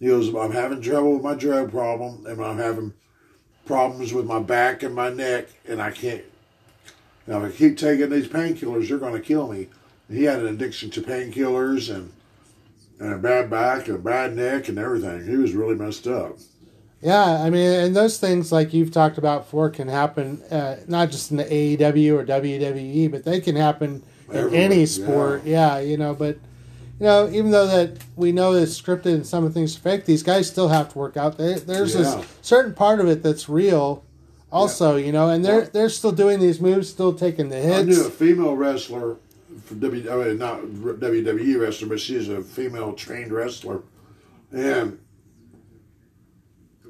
He 0.00 0.06
goes, 0.06 0.34
"I'm 0.34 0.52
having 0.52 0.80
trouble 0.80 1.14
with 1.14 1.22
my 1.22 1.34
drug 1.34 1.70
problem, 1.70 2.26
and 2.26 2.40
I'm 2.40 2.58
having 2.58 2.94
problems 3.66 4.12
with 4.12 4.26
my 4.26 4.40
back 4.40 4.82
and 4.82 4.94
my 4.94 5.10
neck, 5.10 5.48
and 5.66 5.80
I 5.80 5.90
can't. 5.90 6.24
Now, 7.26 7.44
if 7.44 7.54
I 7.54 7.56
keep 7.56 7.78
taking 7.78 8.10
these 8.10 8.28
painkillers, 8.28 8.88
they're 8.88 8.98
going 8.98 9.14
to 9.14 9.20
kill 9.20 9.52
me." 9.52 9.68
He 10.10 10.24
had 10.24 10.40
an 10.40 10.48
addiction 10.48 10.90
to 10.90 11.00
painkillers 11.00 11.94
and 11.94 12.12
and 13.00 13.12
a 13.12 13.18
bad 13.18 13.50
back 13.50 13.88
and 13.88 13.96
a 13.96 14.00
bad 14.00 14.36
neck 14.36 14.68
and 14.68 14.78
everything. 14.78 15.26
He 15.26 15.36
was 15.36 15.52
really 15.52 15.74
messed 15.74 16.06
up. 16.06 16.38
Yeah, 17.02 17.42
I 17.42 17.50
mean, 17.50 17.70
and 17.70 17.94
those 17.94 18.18
things 18.18 18.50
like 18.50 18.72
you've 18.72 18.90
talked 18.90 19.18
about 19.18 19.42
before 19.42 19.68
can 19.68 19.88
happen 19.88 20.42
uh, 20.50 20.76
not 20.86 21.10
just 21.10 21.30
in 21.30 21.36
the 21.36 21.44
AEW 21.44 22.14
or 22.14 22.24
WWE, 22.24 23.10
but 23.10 23.24
they 23.24 23.40
can 23.40 23.56
happen 23.56 24.02
in 24.32 24.54
any 24.54 24.86
sport. 24.86 25.44
Yeah. 25.44 25.78
you 25.80 25.96
know, 25.96 26.14
but 26.14 26.36
you 27.00 27.06
know, 27.06 27.28
even 27.30 27.50
though 27.50 27.66
that 27.66 27.98
we 28.16 28.30
know 28.32 28.52
it's 28.52 28.80
scripted 28.80 29.14
and 29.14 29.26
some 29.26 29.44
of 29.44 29.52
the 29.52 29.58
things 29.58 29.76
are 29.76 29.80
fake, 29.80 30.04
these 30.04 30.22
guys 30.22 30.48
still 30.48 30.68
have 30.68 30.90
to 30.92 30.98
work 30.98 31.16
out. 31.16 31.36
They, 31.38 31.54
there's 31.54 31.94
Yeah. 31.94 32.20
a 32.20 32.24
certain 32.40 32.72
part 32.74 33.00
of 33.00 33.08
it 33.08 33.22
that's 33.22 33.48
real, 33.48 34.04
also. 34.52 34.96
You 34.96 35.10
know, 35.12 35.28
and 35.28 35.44
they're 35.44 35.60
Well- 35.62 35.68
they're 35.72 35.88
still 35.88 36.12
doing 36.12 36.38
these 36.40 36.60
moves, 36.60 36.88
still 36.88 37.12
taking 37.12 37.48
the 37.48 37.56
hits. 37.56 37.78
I 37.78 37.82
knew 37.82 38.06
a 38.06 38.10
female 38.10 38.54
wrestler 38.56 39.16
for 39.64 39.74
W. 39.74 40.10
I 40.10 40.16
mean, 40.24 40.38
not 40.38 40.62
WWE 40.62 41.56
wrestler, 41.60 41.88
but 41.88 42.00
she's 42.00 42.28
a 42.28 42.40
female 42.42 42.92
trained 42.92 43.32
wrestler, 43.32 43.80
and 44.52 44.98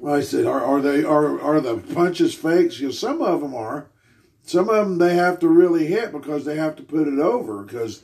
I 0.05 0.21
said, 0.21 0.45
"Are, 0.45 0.63
are 0.63 0.81
they 0.81 1.03
are 1.03 1.39
are 1.41 1.59
the 1.59 1.77
punches 1.77 2.35
fake?" 2.35 2.71
She 2.71 2.83
goes, 2.85 2.99
"Some 2.99 3.21
of 3.21 3.41
them 3.41 3.55
are. 3.55 3.87
Some 4.45 4.69
of 4.69 4.75
them 4.87 4.97
they 4.97 5.15
have 5.15 5.39
to 5.39 5.47
really 5.47 5.87
hit 5.87 6.11
because 6.11 6.45
they 6.45 6.55
have 6.55 6.75
to 6.77 6.83
put 6.83 7.07
it 7.07 7.19
over 7.19 7.63
because." 7.63 8.03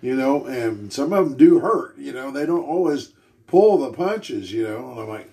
You 0.00 0.14
know, 0.14 0.46
and 0.46 0.92
some 0.92 1.12
of 1.12 1.28
them 1.28 1.36
do 1.36 1.58
hurt. 1.58 1.98
You 1.98 2.12
know, 2.12 2.30
they 2.30 2.46
don't 2.46 2.62
always 2.62 3.14
pull 3.48 3.78
the 3.78 3.92
punches. 3.92 4.52
You 4.52 4.62
know, 4.62 4.92
and 4.92 5.00
I'm 5.00 5.08
like, 5.08 5.28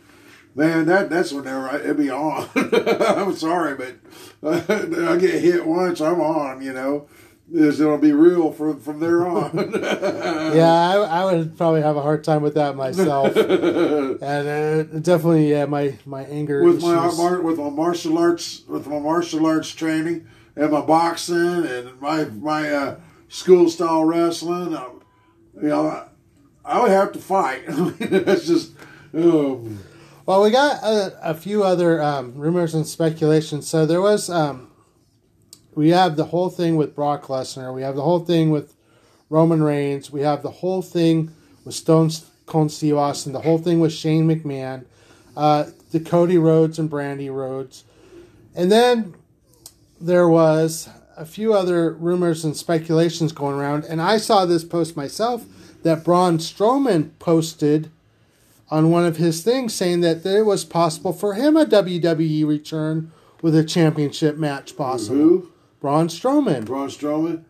Man, 0.56 0.86
that 0.86 1.10
that's 1.10 1.34
whenever 1.34 1.70
I, 1.70 1.80
it'd 1.80 1.98
be 1.98 2.10
on. 2.10 2.48
I'm 2.56 3.36
sorry, 3.36 3.76
but 3.76 3.96
I 4.70 5.18
get 5.18 5.42
hit 5.42 5.68
once, 5.68 6.00
I'm 6.00 6.22
on. 6.22 6.62
You 6.62 6.72
know, 6.72 7.08
is 7.54 7.80
it'll 7.80 7.98
be 7.98 8.12
real 8.12 8.52
from 8.52 8.80
from 8.80 9.00
there 9.00 9.26
on. 9.28 9.52
yeah, 9.84 10.74
I, 10.74 10.96
I 11.22 11.26
would 11.26 11.58
probably 11.58 11.82
have 11.82 11.96
a 11.98 12.02
hard 12.02 12.24
time 12.24 12.42
with 12.42 12.56
that 12.56 12.76
myself, 12.76 13.36
and 13.38 14.22
uh, 14.22 14.84
definitely, 15.00 15.52
yeah, 15.52 15.66
my 15.66 15.98
my 16.06 16.24
anger 16.26 16.64
with 16.64 16.82
my 16.82 17.06
issues. 17.06 17.18
mar- 17.18 17.42
with 17.42 17.58
my 17.58 17.70
martial 17.70 18.18
arts 18.18 18.62
with 18.68 18.88
my 18.88 19.00
martial 19.00 19.46
arts 19.46 19.70
training 19.70 20.28
and 20.56 20.72
my 20.72 20.82
boxing 20.82 21.66
and 21.66 22.00
my 22.02 22.26
my 22.26 22.72
uh, 22.72 22.96
school 23.30 23.70
style 23.70 24.04
wrestling, 24.06 24.74
uh, 24.74 24.90
you 25.62 25.68
know, 25.70 25.88
I, 25.88 26.08
I 26.64 26.82
would 26.82 26.92
have 26.92 27.12
to 27.14 27.20
fight. 27.20 27.64
I 27.68 27.74
mean, 27.74 27.96
that's 28.00 28.48
just. 28.48 28.72
Um, 29.14 29.80
Well, 30.26 30.42
we 30.42 30.50
got 30.50 30.82
a, 30.84 31.30
a 31.30 31.34
few 31.36 31.64
other 31.64 32.02
um, 32.02 32.34
rumors 32.34 32.74
and 32.74 32.88
speculations. 32.88 33.68
So 33.68 33.86
there 33.86 34.02
was, 34.02 34.28
um, 34.28 34.72
we 35.76 35.90
have 35.90 36.16
the 36.16 36.26
whole 36.26 36.50
thing 36.50 36.78
with 36.78 36.96
Brock 36.96 37.24
Lesnar. 37.24 37.74
We 37.74 37.82
have 37.82 37.96
the 37.96 38.02
whole 38.02 38.20
thing 38.20 38.50
with 38.50 38.74
Roman 39.30 39.62
Reigns. 39.62 40.12
We 40.12 40.22
have 40.22 40.42
the 40.42 40.52
whole 40.52 40.82
thing 40.82 41.34
with 41.66 41.76
Stone 41.76 42.12
Cold 42.46 42.72
Steve 42.72 42.96
Austin. 42.96 43.34
The 43.34 43.42
whole 43.42 43.58
thing 43.58 43.80
with 43.80 43.92
Shane 43.92 44.28
McMahon. 44.28 44.86
Uh, 45.36 45.66
the 45.92 46.00
Cody 46.00 46.38
Rhodes 46.38 46.80
and 46.80 46.90
Brandi 46.90 47.34
Rhodes. 47.34 47.84
And 48.56 48.72
then 48.72 49.16
there 50.00 50.30
was 50.30 50.90
a 51.18 51.26
few 51.26 51.54
other 51.54 51.92
rumors 51.92 52.46
and 52.46 52.56
speculations 52.56 53.32
going 53.32 53.56
around. 53.56 53.84
And 53.86 54.02
I 54.02 54.18
saw 54.18 54.46
this 54.46 54.64
post 54.64 54.96
myself 54.96 55.46
that 55.84 56.04
Braun 56.04 56.38
Strowman 56.38 57.12
posted 57.20 57.92
on 58.70 58.92
one 58.92 59.06
of 59.06 59.18
his 59.18 59.44
things 59.44 59.74
saying 59.74 60.02
that 60.02 60.26
it 60.26 60.46
was 60.46 60.66
possible 60.66 61.14
for 61.14 61.36
him 61.36 61.56
a 61.56 61.66
WWE 61.66 62.46
return 62.48 63.12
with 63.42 63.56
a 63.56 63.64
championship 63.64 64.38
match 64.38 64.76
possible. 64.76 65.16
Who? 65.18 65.52
Braun 65.86 66.08
Strowman. 66.08 66.66
Braun 66.66 66.88
Strowman. 66.90 67.44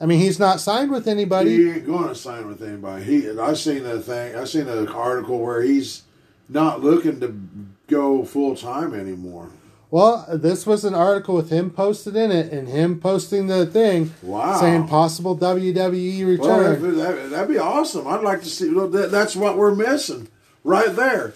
I 0.00 0.06
mean, 0.06 0.18
he's 0.18 0.38
not 0.38 0.58
signed 0.58 0.90
with 0.90 1.06
anybody. 1.06 1.54
He 1.54 1.70
ain't 1.70 1.86
going 1.86 2.08
to 2.08 2.14
sign 2.14 2.48
with 2.48 2.62
anybody. 2.62 3.04
He, 3.04 3.38
I 3.38 3.52
seen 3.52 3.84
a 3.84 3.98
thing. 4.00 4.34
I 4.34 4.44
seen 4.44 4.68
an 4.68 4.88
article 4.88 5.38
where 5.38 5.60
he's 5.60 6.02
not 6.48 6.82
looking 6.82 7.20
to 7.20 7.38
go 7.86 8.24
full 8.24 8.56
time 8.56 8.94
anymore. 8.94 9.50
Well, 9.90 10.26
this 10.32 10.66
was 10.66 10.86
an 10.86 10.94
article 10.94 11.34
with 11.34 11.50
him 11.50 11.68
posted 11.70 12.16
in 12.16 12.32
it 12.32 12.50
and 12.50 12.68
him 12.68 12.98
posting 13.00 13.48
the 13.48 13.66
thing 13.66 14.14
Wow. 14.22 14.58
saying 14.58 14.88
possible 14.88 15.36
WWE 15.36 16.38
Well, 16.38 16.58
return. 16.60 16.96
that, 16.96 17.28
that'd 17.32 17.48
be 17.50 17.58
awesome. 17.58 18.06
I'd 18.06 18.22
like 18.24 18.40
to 18.44 18.48
see. 18.48 18.70
look, 18.70 18.92
That, 18.92 19.10
that's 19.10 19.36
what 19.36 19.58
we're 19.58 19.74
missing, 19.74 20.28
right 20.64 20.96
there. 20.96 21.34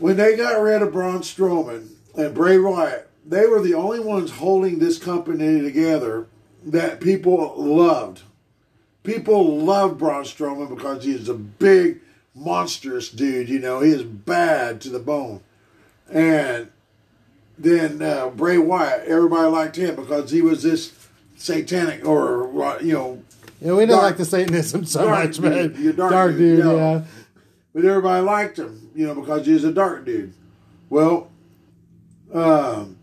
When 0.00 0.16
they 0.16 0.34
got 0.36 0.60
rid 0.60 0.82
of 0.82 0.92
Braun 0.92 1.20
Strowman 1.20 1.90
and 2.16 2.34
Bray 2.34 2.58
Wyatt, 2.58 3.08
they 3.24 3.46
were 3.46 3.60
the 3.60 3.74
only 3.74 4.00
ones 4.00 4.32
holding 4.32 4.78
this 4.78 4.98
company 4.98 5.60
together 5.60 6.26
that 6.64 7.00
people 7.00 7.54
loved. 7.56 8.22
People 9.02 9.58
loved 9.58 9.98
Braun 9.98 10.24
Strowman 10.24 10.68
because 10.68 11.04
he's 11.04 11.28
a 11.28 11.34
big, 11.34 12.00
monstrous 12.34 13.08
dude. 13.08 13.48
You 13.48 13.58
know, 13.58 13.80
he 13.80 13.90
is 13.90 14.04
bad 14.04 14.80
to 14.82 14.90
the 14.90 15.00
bone, 15.00 15.40
and 16.10 16.70
then 17.58 18.00
uh, 18.00 18.30
Bray 18.30 18.58
Wyatt, 18.58 19.06
everybody 19.06 19.48
liked 19.48 19.76
him 19.76 19.96
because 19.96 20.30
he 20.30 20.40
was 20.40 20.62
this 20.62 20.92
satanic 21.36 22.06
or 22.06 22.62
uh, 22.62 22.78
you 22.80 22.92
know 22.92 23.22
yeah, 23.60 23.74
we 23.74 23.86
don't 23.86 23.98
dark- 23.98 24.02
like 24.02 24.16
the 24.16 24.24
Satanism 24.24 24.84
so 24.84 25.08
much, 25.08 25.38
man. 25.38 25.72
dude. 25.72 25.96
Dark 25.96 26.10
dark, 26.10 26.32
dude, 26.32 26.56
dude, 26.56 26.64
yeah. 26.64 26.72
yeah. 26.72 27.02
but 27.72 27.84
everybody 27.84 28.24
liked 28.24 28.58
him, 28.58 28.90
you 28.94 29.06
know, 29.06 29.14
because 29.14 29.46
he's 29.46 29.62
a 29.62 29.72
dark 29.72 30.04
dude. 30.04 30.32
Well, 30.90 31.30
um, 32.32 32.98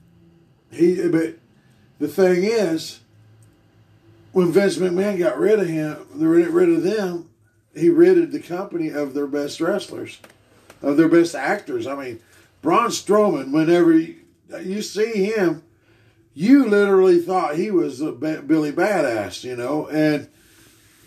he. 0.72 1.08
But 1.08 1.36
the 2.00 2.08
thing 2.08 2.44
is, 2.44 3.00
when 4.32 4.52
Vince 4.52 4.78
McMahon 4.78 5.20
got 5.20 5.38
rid 5.38 5.60
of 5.60 5.68
him, 5.68 6.06
they 6.16 6.26
rid 6.26 6.48
rid 6.48 6.70
of 6.70 6.84
them. 6.84 7.30
He 7.76 7.90
ridded 7.90 8.32
the 8.32 8.40
company 8.40 8.90
of 8.90 9.14
their 9.14 9.28
best 9.28 9.62
wrestlers, 9.62 10.20
of 10.82 10.98
their 10.98 11.08
best 11.08 11.36
actors. 11.36 11.88
I 11.88 11.96
mean, 11.96 12.20
Braun 12.62 12.90
Strowman. 12.90 13.52
Whenever 13.52 13.94
you, 13.94 14.16
you 14.62 14.82
see 14.82 15.26
him, 15.26 15.64
you 16.34 16.68
literally 16.68 17.20
thought 17.20 17.56
he 17.56 17.72
was 17.72 18.02
a 18.02 18.12
Billy 18.12 18.72
Badass, 18.72 19.44
you 19.44 19.56
know, 19.56 19.88
and 19.88 20.30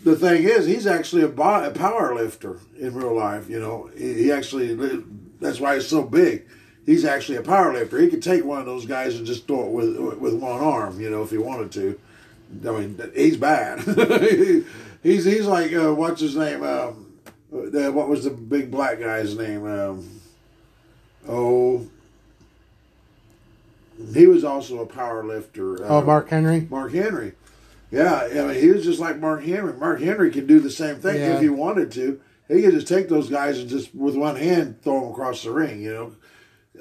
the 0.03 0.15
thing 0.15 0.43
is, 0.43 0.65
he's 0.65 0.85
actually 0.85 1.23
a, 1.23 1.29
a 1.29 1.71
power 1.71 2.13
lifter 2.13 2.59
in 2.77 2.93
real 2.93 3.15
life. 3.15 3.49
You 3.49 3.59
know, 3.59 3.89
he, 3.95 4.13
he 4.15 4.31
actually 4.31 4.75
that's 5.39 5.59
why 5.59 5.75
he's 5.75 5.87
so 5.87 6.03
big. 6.03 6.45
He's 6.85 7.05
actually 7.05 7.37
a 7.37 7.41
power 7.41 7.71
lifter. 7.73 7.99
He 7.99 8.09
could 8.09 8.21
take 8.21 8.43
one 8.43 8.59
of 8.59 8.65
those 8.65 8.85
guys 8.85 9.15
and 9.15 9.25
just 9.25 9.47
throw 9.47 9.65
it 9.65 9.71
with 9.71 9.97
with 10.19 10.33
one 10.35 10.59
arm. 10.59 10.99
You 10.99 11.09
know, 11.09 11.23
if 11.23 11.29
he 11.31 11.37
wanted 11.37 11.71
to. 11.73 11.99
I 12.67 12.71
mean, 12.79 13.11
he's 13.15 13.37
bad. 13.37 13.79
he's 15.03 15.25
he's 15.25 15.45
like 15.45 15.73
uh, 15.73 15.93
what's 15.93 16.21
his 16.21 16.35
name? 16.35 16.61
Um, 16.63 17.13
uh, 17.53 17.91
what 17.91 18.09
was 18.09 18.25
the 18.25 18.31
big 18.31 18.69
black 18.69 18.99
guy's 18.99 19.37
name? 19.37 19.65
Um, 19.65 20.21
oh, 21.27 21.87
he 24.13 24.27
was 24.27 24.43
also 24.43 24.79
a 24.81 24.85
power 24.85 25.23
lifter. 25.23 25.83
Oh, 25.85 25.99
uh, 25.99 26.01
Mark 26.01 26.29
Henry. 26.29 26.67
Mark 26.69 26.93
Henry. 26.93 27.33
Yeah, 27.91 28.27
I 28.31 28.47
mean, 28.47 28.59
he 28.59 28.69
was 28.71 28.83
just 28.83 28.99
like 28.99 29.19
Mark 29.19 29.43
Henry. 29.43 29.73
Mark 29.73 30.01
Henry 30.01 30.31
could 30.31 30.47
do 30.47 30.59
the 30.59 30.71
same 30.71 30.95
thing 30.95 31.15
Yeah. 31.15 31.35
if 31.35 31.41
he 31.41 31.49
wanted 31.49 31.91
to. 31.93 32.19
He 32.47 32.61
could 32.61 32.73
just 32.73 32.87
take 32.87 33.07
those 33.07 33.29
guys 33.29 33.59
and 33.59 33.69
just 33.69 33.93
with 33.93 34.15
one 34.15 34.35
hand 34.35 34.81
throw 34.81 35.01
them 35.01 35.11
across 35.11 35.43
the 35.43 35.51
ring. 35.51 35.81
You 35.81 35.93
know, 35.93 36.11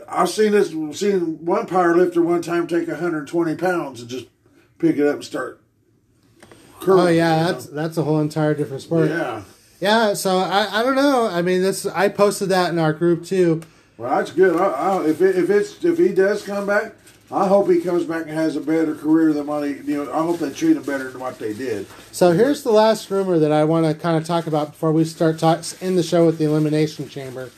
I've 0.09 0.29
seen 0.29 0.53
this. 0.53 0.71
Seen 0.99 1.45
one 1.45 1.67
power 1.67 1.97
lifter 1.97 2.23
one 2.23 2.43
time 2.43 2.67
take 2.67 2.89
120 2.89 3.55
pounds 3.57 4.01
and 4.01 4.09
just 4.11 4.27
pick 4.79 4.97
it 4.99 5.07
up 5.07 5.17
and 5.17 5.25
start. 5.25 5.61
curling, 6.81 7.01
Oh 7.07 7.09
you 7.11 7.17
yeah, 7.19 7.43
know? 7.43 7.53
that's 7.53 7.67
that's 7.67 7.97
a 7.97 8.03
whole 8.05 8.21
entire 8.21 8.55
different 8.55 8.83
sport. 8.83 9.09
yeah. 9.09 9.43
Yeah, 9.81 10.15
so 10.15 10.39
I, 10.39 10.79
I 10.81 10.83
don't 10.85 10.95
know. 10.95 11.27
I 11.27 11.43
mean, 11.43 11.61
this 11.61 11.87
I 11.87 12.09
posted 12.09 12.51
that 12.51 12.71
in 12.71 12.79
our 12.79 12.93
group 12.93 13.25
too. 13.25 13.63
Well, 13.99 14.17
that's 14.17 14.31
good. 14.31 14.55
I, 14.57 14.67
I, 14.67 15.05
if 15.07 15.21
it, 15.21 15.37
if 15.37 15.51
it's 15.51 15.85
if 15.85 15.99
he 15.99 16.09
does 16.11 16.45
come 16.45 16.67
back, 16.69 16.95
I 17.33 17.49
hope 17.49 17.69
he 17.69 17.81
comes 17.81 18.05
back 18.05 18.23
and 18.23 18.31
has 18.31 18.55
a 18.55 18.61
better 18.61 18.95
career 18.95 19.33
than 19.33 19.47
what 19.49 19.65
he. 19.67 19.73
You 19.91 20.05
know, 20.05 20.13
I 20.13 20.23
hope 20.23 20.39
they 20.39 20.53
treat 20.53 20.77
him 20.77 20.85
better 20.85 21.11
than 21.11 21.21
what 21.21 21.39
they 21.41 21.53
did. 21.53 21.87
So 22.13 22.31
here's 22.31 22.63
the 22.63 22.71
last 22.71 23.11
rumor 23.11 23.41
that 23.41 23.51
I 23.51 23.65
want 23.65 23.85
to 23.87 23.95
kind 23.95 24.17
of 24.17 24.25
talk 24.25 24.47
about 24.47 24.71
before 24.73 24.93
we 24.93 25.05
start 25.05 25.41
talk 25.41 25.65
in 25.81 25.97
the 25.97 26.03
show 26.05 26.27
with 26.27 26.39
the 26.39 26.45
Elimination 26.45 27.09
Chamber. 27.09 27.51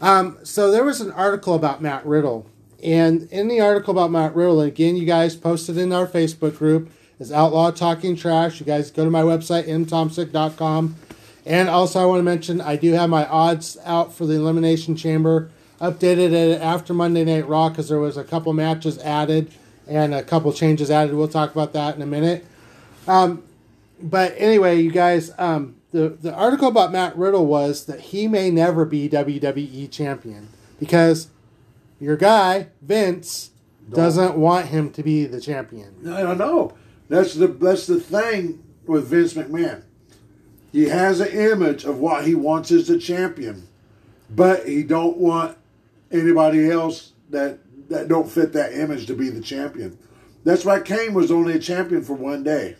Um, 0.00 0.38
so 0.44 0.70
there 0.70 0.84
was 0.84 1.00
an 1.00 1.10
article 1.12 1.54
about 1.54 1.82
Matt 1.82 2.06
Riddle, 2.06 2.46
and 2.82 3.24
in 3.32 3.48
the 3.48 3.60
article 3.60 3.92
about 3.92 4.10
Matt 4.10 4.34
Riddle, 4.34 4.60
again, 4.60 4.96
you 4.96 5.04
guys 5.04 5.34
posted 5.34 5.76
in 5.76 5.92
our 5.92 6.06
Facebook 6.06 6.56
group 6.56 6.90
is 7.18 7.32
Outlaw 7.32 7.72
Talking 7.72 8.14
Trash. 8.14 8.60
You 8.60 8.66
guys 8.66 8.90
go 8.90 9.04
to 9.04 9.10
my 9.10 9.22
website 9.22 9.66
mtomsik.com, 9.66 10.96
and 11.44 11.68
also 11.68 12.00
I 12.00 12.06
want 12.06 12.20
to 12.20 12.24
mention 12.24 12.60
I 12.60 12.76
do 12.76 12.92
have 12.92 13.10
my 13.10 13.26
odds 13.26 13.76
out 13.84 14.14
for 14.14 14.26
the 14.26 14.34
Elimination 14.34 14.94
Chamber 14.94 15.50
updated 15.80 16.32
it 16.32 16.60
after 16.60 16.94
Monday 16.94 17.24
Night 17.24 17.48
Raw 17.48 17.68
because 17.68 17.88
there 17.88 18.00
was 18.00 18.16
a 18.16 18.24
couple 18.24 18.52
matches 18.52 18.98
added 18.98 19.52
and 19.86 20.14
a 20.14 20.22
couple 20.22 20.52
changes 20.52 20.90
added. 20.90 21.14
We'll 21.14 21.28
talk 21.28 21.52
about 21.52 21.72
that 21.72 21.96
in 21.96 22.02
a 22.02 22.06
minute 22.06 22.44
but 24.00 24.34
anyway, 24.36 24.80
you 24.80 24.90
guys, 24.90 25.32
um, 25.38 25.76
the 25.90 26.10
the 26.10 26.32
article 26.32 26.68
about 26.68 26.92
Matt 26.92 27.16
Riddle 27.16 27.46
was 27.46 27.86
that 27.86 28.00
he 28.00 28.28
may 28.28 28.50
never 28.50 28.84
be 28.84 29.08
WWE 29.08 29.90
champion 29.90 30.48
because 30.78 31.28
your 32.00 32.16
guy 32.16 32.68
Vince 32.82 33.50
doesn't 33.90 34.36
want 34.36 34.66
him 34.66 34.90
to 34.92 35.02
be 35.02 35.24
the 35.24 35.40
champion. 35.40 36.12
I 36.12 36.22
don't 36.22 36.38
know. 36.38 36.76
That's 37.08 37.34
the 37.34 37.46
that's 37.46 37.86
the 37.86 38.00
thing 38.00 38.62
with 38.86 39.06
Vince 39.08 39.34
McMahon. 39.34 39.82
He 40.72 40.88
has 40.88 41.20
an 41.20 41.28
image 41.28 41.84
of 41.84 41.98
what 41.98 42.26
he 42.26 42.34
wants 42.34 42.70
as 42.70 42.88
the 42.88 42.98
champion, 42.98 43.66
but 44.28 44.68
he 44.68 44.82
don't 44.82 45.16
want 45.16 45.56
anybody 46.12 46.70
else 46.70 47.12
that 47.30 47.58
that 47.88 48.08
don't 48.08 48.30
fit 48.30 48.52
that 48.52 48.74
image 48.74 49.06
to 49.06 49.14
be 49.14 49.30
the 49.30 49.40
champion. 49.40 49.98
That's 50.44 50.66
why 50.66 50.80
Kane 50.80 51.14
was 51.14 51.30
only 51.30 51.54
a 51.54 51.58
champion 51.58 52.02
for 52.02 52.12
one 52.12 52.42
day. 52.42 52.76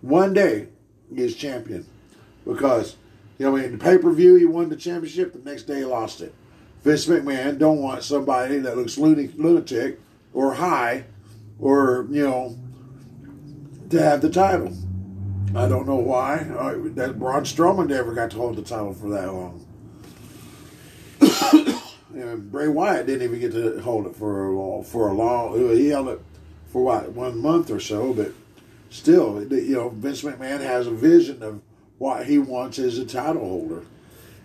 One 0.00 0.34
day 0.34 0.68
he 1.14 1.22
is 1.22 1.36
champion 1.36 1.86
because 2.52 2.96
you 3.38 3.46
know 3.46 3.56
in 3.56 3.72
the 3.72 3.78
pay 3.78 3.98
per 3.98 4.10
view 4.10 4.36
he 4.36 4.44
won 4.44 4.68
the 4.68 4.76
championship. 4.76 5.32
The 5.32 5.50
next 5.50 5.64
day 5.64 5.78
he 5.78 5.84
lost 5.84 6.20
it. 6.20 6.34
Vince 6.82 7.06
McMahon 7.06 7.58
don't 7.58 7.82
want 7.82 8.02
somebody 8.02 8.58
that 8.58 8.76
looks 8.76 8.96
lunatic, 8.96 9.98
or 10.32 10.54
high 10.54 11.04
or 11.58 12.06
you 12.10 12.22
know 12.22 12.56
to 13.90 14.00
have 14.00 14.20
the 14.20 14.30
title. 14.30 14.72
I 15.54 15.68
don't 15.68 15.86
know 15.86 15.96
why. 15.96 16.36
Uh, 16.36 16.76
that 16.94 17.18
Braun 17.18 17.42
Strowman 17.42 17.88
never 17.88 18.14
got 18.14 18.30
to 18.30 18.36
hold 18.36 18.56
the 18.56 18.62
title 18.62 18.94
for 18.94 19.10
that 19.10 19.32
long. 19.32 19.66
and 22.14 22.50
Bray 22.52 22.68
Wyatt 22.68 23.06
didn't 23.06 23.22
even 23.22 23.40
get 23.40 23.52
to 23.52 23.80
hold 23.80 24.06
it 24.06 24.14
for 24.14 24.46
a 24.46 24.52
long, 24.52 24.84
for 24.84 25.08
a 25.08 25.12
long. 25.12 25.58
He 25.76 25.88
held 25.88 26.08
it 26.08 26.20
for 26.68 26.84
what 26.84 27.10
one 27.12 27.42
month 27.42 27.70
or 27.70 27.80
so, 27.80 28.14
but 28.14 28.32
still, 28.90 29.42
you 29.52 29.74
know, 29.74 29.88
Vince 29.88 30.22
McMahon 30.22 30.60
has 30.60 30.86
a 30.86 30.92
vision 30.92 31.42
of 31.42 31.60
what 32.00 32.26
he 32.26 32.38
wants 32.38 32.78
as 32.78 32.96
a 32.96 33.04
title 33.04 33.46
holder. 33.46 33.82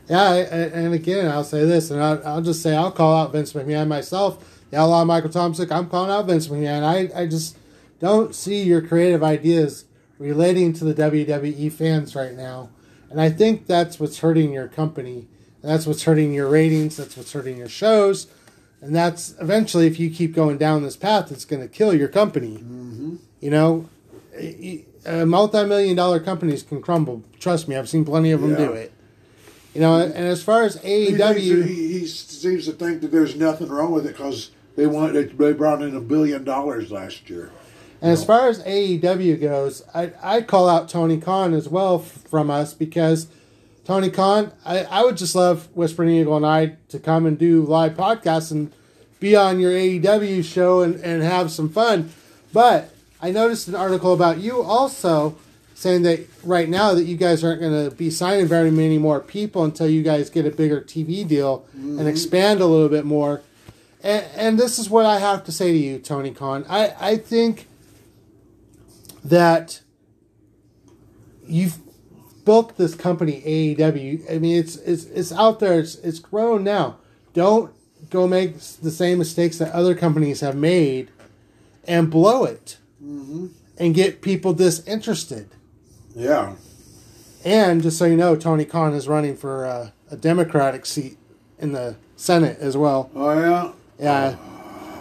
Yeah, 0.10 0.34
and 0.34 0.94
again, 0.94 1.32
I'll 1.32 1.46
say 1.46 1.63
this, 1.65 1.89
and 1.89 2.04
I'll, 2.04 2.22
I'll 2.28 2.41
just 2.41 2.62
say 2.62 2.76
I'll 2.76 2.91
call 2.91 3.18
out 3.18 3.32
Vince 3.32 3.54
McMahon 3.54 3.88
myself. 3.88 4.62
The 4.70 4.78
Outlaw 4.78 5.06
Michael 5.06 5.30
Thompson, 5.30 5.72
I'm 5.72 5.89
calling 5.89 6.12
out 6.12 6.28
Vince 6.28 6.50
McMahon. 6.50 6.84
I, 6.84 7.22
I 7.22 7.26
just 7.28 7.58
don't 8.00 8.36
see 8.36 8.62
your 8.62 8.82
creative 8.82 9.24
ideas 9.24 9.86
relating 10.20 10.74
to 10.74 10.84
the 10.84 10.94
WWE 10.94 11.72
fans 11.72 12.13
right 12.13 12.34
now. 12.34 12.70
And 13.10 13.22
I 13.22 13.30
think 13.30 13.68
that's 13.68 14.02
what's 14.02 14.20
hurting 14.20 14.52
your 14.52 14.68
company. 14.68 15.28
That's 15.62 15.88
what's 15.88 16.04
hurting 16.04 16.34
your 16.34 16.50
ratings. 16.50 16.98
That's 16.98 17.15
what's 17.15 17.32
hurting 17.32 17.58
your 17.58 17.70
shows. 17.70 18.28
And 18.82 18.94
that's 18.94 19.34
eventually, 19.39 19.88
if 19.88 19.98
you 19.98 20.10
keep 20.10 20.36
going 20.36 20.58
down 20.58 20.84
this 20.84 20.98
path, 20.98 21.32
it's 21.32 21.46
going 21.46 21.62
to 21.62 21.70
kill 21.70 21.94
your 21.94 22.10
company. 22.10 22.58
Mm-hmm. 22.58 23.15
You 23.39 23.50
know, 23.50 23.89
Uh, 25.06 25.26
multi 25.26 25.63
million 25.65 25.96
dollar 25.96 26.20
companies 26.20 26.63
can 26.63 26.82
crumble. 26.82 27.24
Trust 27.39 27.68
me, 27.68 27.76
I've 27.76 27.89
seen 27.89 28.06
plenty 28.06 28.32
of 28.32 28.41
them 28.41 28.52
Yeah. 28.52 28.58
do 28.58 28.72
it. 28.74 28.91
You 29.74 29.82
know, 29.82 29.96
and 30.02 30.13
as 30.13 30.41
far 30.41 30.63
as 30.63 30.78
AEW, 30.78 31.18
that 31.18 31.38
he, 31.38 32.00
he 32.00 32.08
seems 32.08 32.65
to 32.65 32.72
think 32.72 33.02
that 33.02 33.12
there's 33.12 33.36
nothing 33.36 33.68
wrong 33.68 33.91
with 33.91 34.06
it 34.06 34.15
because 34.15 34.52
they 34.78 34.88
want 34.88 35.13
they, 35.13 35.26
they 35.26 35.52
brought 35.54 35.82
in 35.82 35.96
a 35.96 36.00
billion 36.00 36.44
dollars 36.44 36.91
last 36.91 37.30
year. 37.30 37.52
And 38.02 38.12
as 38.12 38.24
far 38.24 38.48
as 38.48 38.63
AEW 38.63 39.39
goes, 39.41 39.84
I 39.94 40.12
I 40.24 40.41
call 40.41 40.70
out 40.70 40.88
Tony 40.89 41.18
Khan 41.20 41.54
as 41.54 41.68
well 41.68 41.96
f- 42.00 42.24
from 42.30 42.50
us 42.50 42.74
because 42.74 43.28
Tony 43.84 44.10
Khan, 44.10 44.52
I, 44.65 44.84
I 44.86 45.04
would 45.04 45.18
just 45.18 45.36
love 45.36 45.68
Whispering 45.76 46.10
Eagle 46.10 46.38
and 46.38 46.46
I 46.46 46.78
to 46.89 46.98
come 47.00 47.26
and 47.26 47.38
do 47.38 47.62
live 47.63 47.94
podcasts 47.96 48.52
and 48.52 48.72
be 49.20 49.36
on 49.36 49.60
your 49.60 49.72
AEW 49.72 50.44
show 50.44 50.82
and, 50.82 50.96
and 51.02 51.22
have 51.22 51.52
some 51.52 51.70
fun. 51.70 52.12
But 52.54 52.91
I 53.21 53.32
noticed 53.32 53.67
an 53.67 53.75
article 53.75 54.13
about 54.13 54.39
you 54.39 54.62
also 54.62 55.38
saying 55.73 56.04
that 56.04 56.25
right 56.43 56.69
now 56.69 56.93
that 56.93 57.04
you 57.04 57.17
guys 57.17 57.43
aren't 57.43 57.60
going 57.60 57.89
to 57.89 57.95
be 57.95 58.10
signing 58.10 58.47
very 58.47 58.71
many 58.71 58.97
more 58.97 59.19
people 59.19 59.63
until 59.63 59.88
you 59.88 60.04
guys 60.04 60.30
get 60.30 60.45
a 60.45 60.51
bigger 60.51 60.82
TV 60.82 61.28
deal 61.28 61.65
and 61.73 61.99
mm-hmm. 61.99 62.08
expand 62.08 62.62
a 62.62 62.65
little 62.65 62.88
bit 62.89 63.06
more. 63.06 63.41
And, 64.01 64.25
and 64.36 64.60
this 64.60 64.80
is 64.80 64.89
what 64.89 65.06
I 65.06 65.19
have 65.19 65.43
to 65.45 65.51
say 65.51 65.71
to 65.73 65.78
you, 65.78 65.99
Tony 65.99 66.32
Khan. 66.32 66.65
I, 66.69 66.93
I 66.99 67.17
think 67.17 67.67
that 69.23 69.82
you've 71.45 71.78
built 72.45 72.78
this 72.78 72.95
company 72.95 73.41
AEW. 73.41 74.32
I 74.32 74.38
mean, 74.38 74.58
it's 74.58 74.78
it's 74.78 75.06
it's 75.06 75.32
out 75.34 75.60
there. 75.60 75.80
It's 75.80 75.95
it's 75.95 76.19
grown 76.19 76.63
now. 76.63 76.97
Don't 77.34 77.73
go 78.10 78.28
make 78.28 78.60
the 78.60 78.91
same 78.91 79.17
mistakes 79.17 79.58
that 79.58 79.73
other 79.73 79.95
companies 79.95 80.39
have 80.41 80.56
made 80.56 81.10
and 81.88 82.10
blow 82.10 82.45
it 82.45 82.78
and 83.78 83.94
get 83.94 84.22
people 84.22 84.54
disinterested. 84.54 85.50
Yeah. 86.15 86.56
And 87.44 87.82
just 87.84 87.98
so 87.98 88.06
you 88.06 88.15
know, 88.18 88.36
Tony 88.36 88.65
Khan 88.65 88.94
is 88.94 89.08
running 89.08 89.36
for 89.36 89.65
uh, 89.65 89.89
a 90.10 90.18
Democratic 90.18 90.86
seat 90.86 91.18
in 91.60 91.74
the 91.74 91.96
Senate 92.15 92.58
as 92.60 92.76
well. 92.76 93.10
Oh 93.15 93.39
yeah. 93.39 93.72
Yeah. 94.00 94.38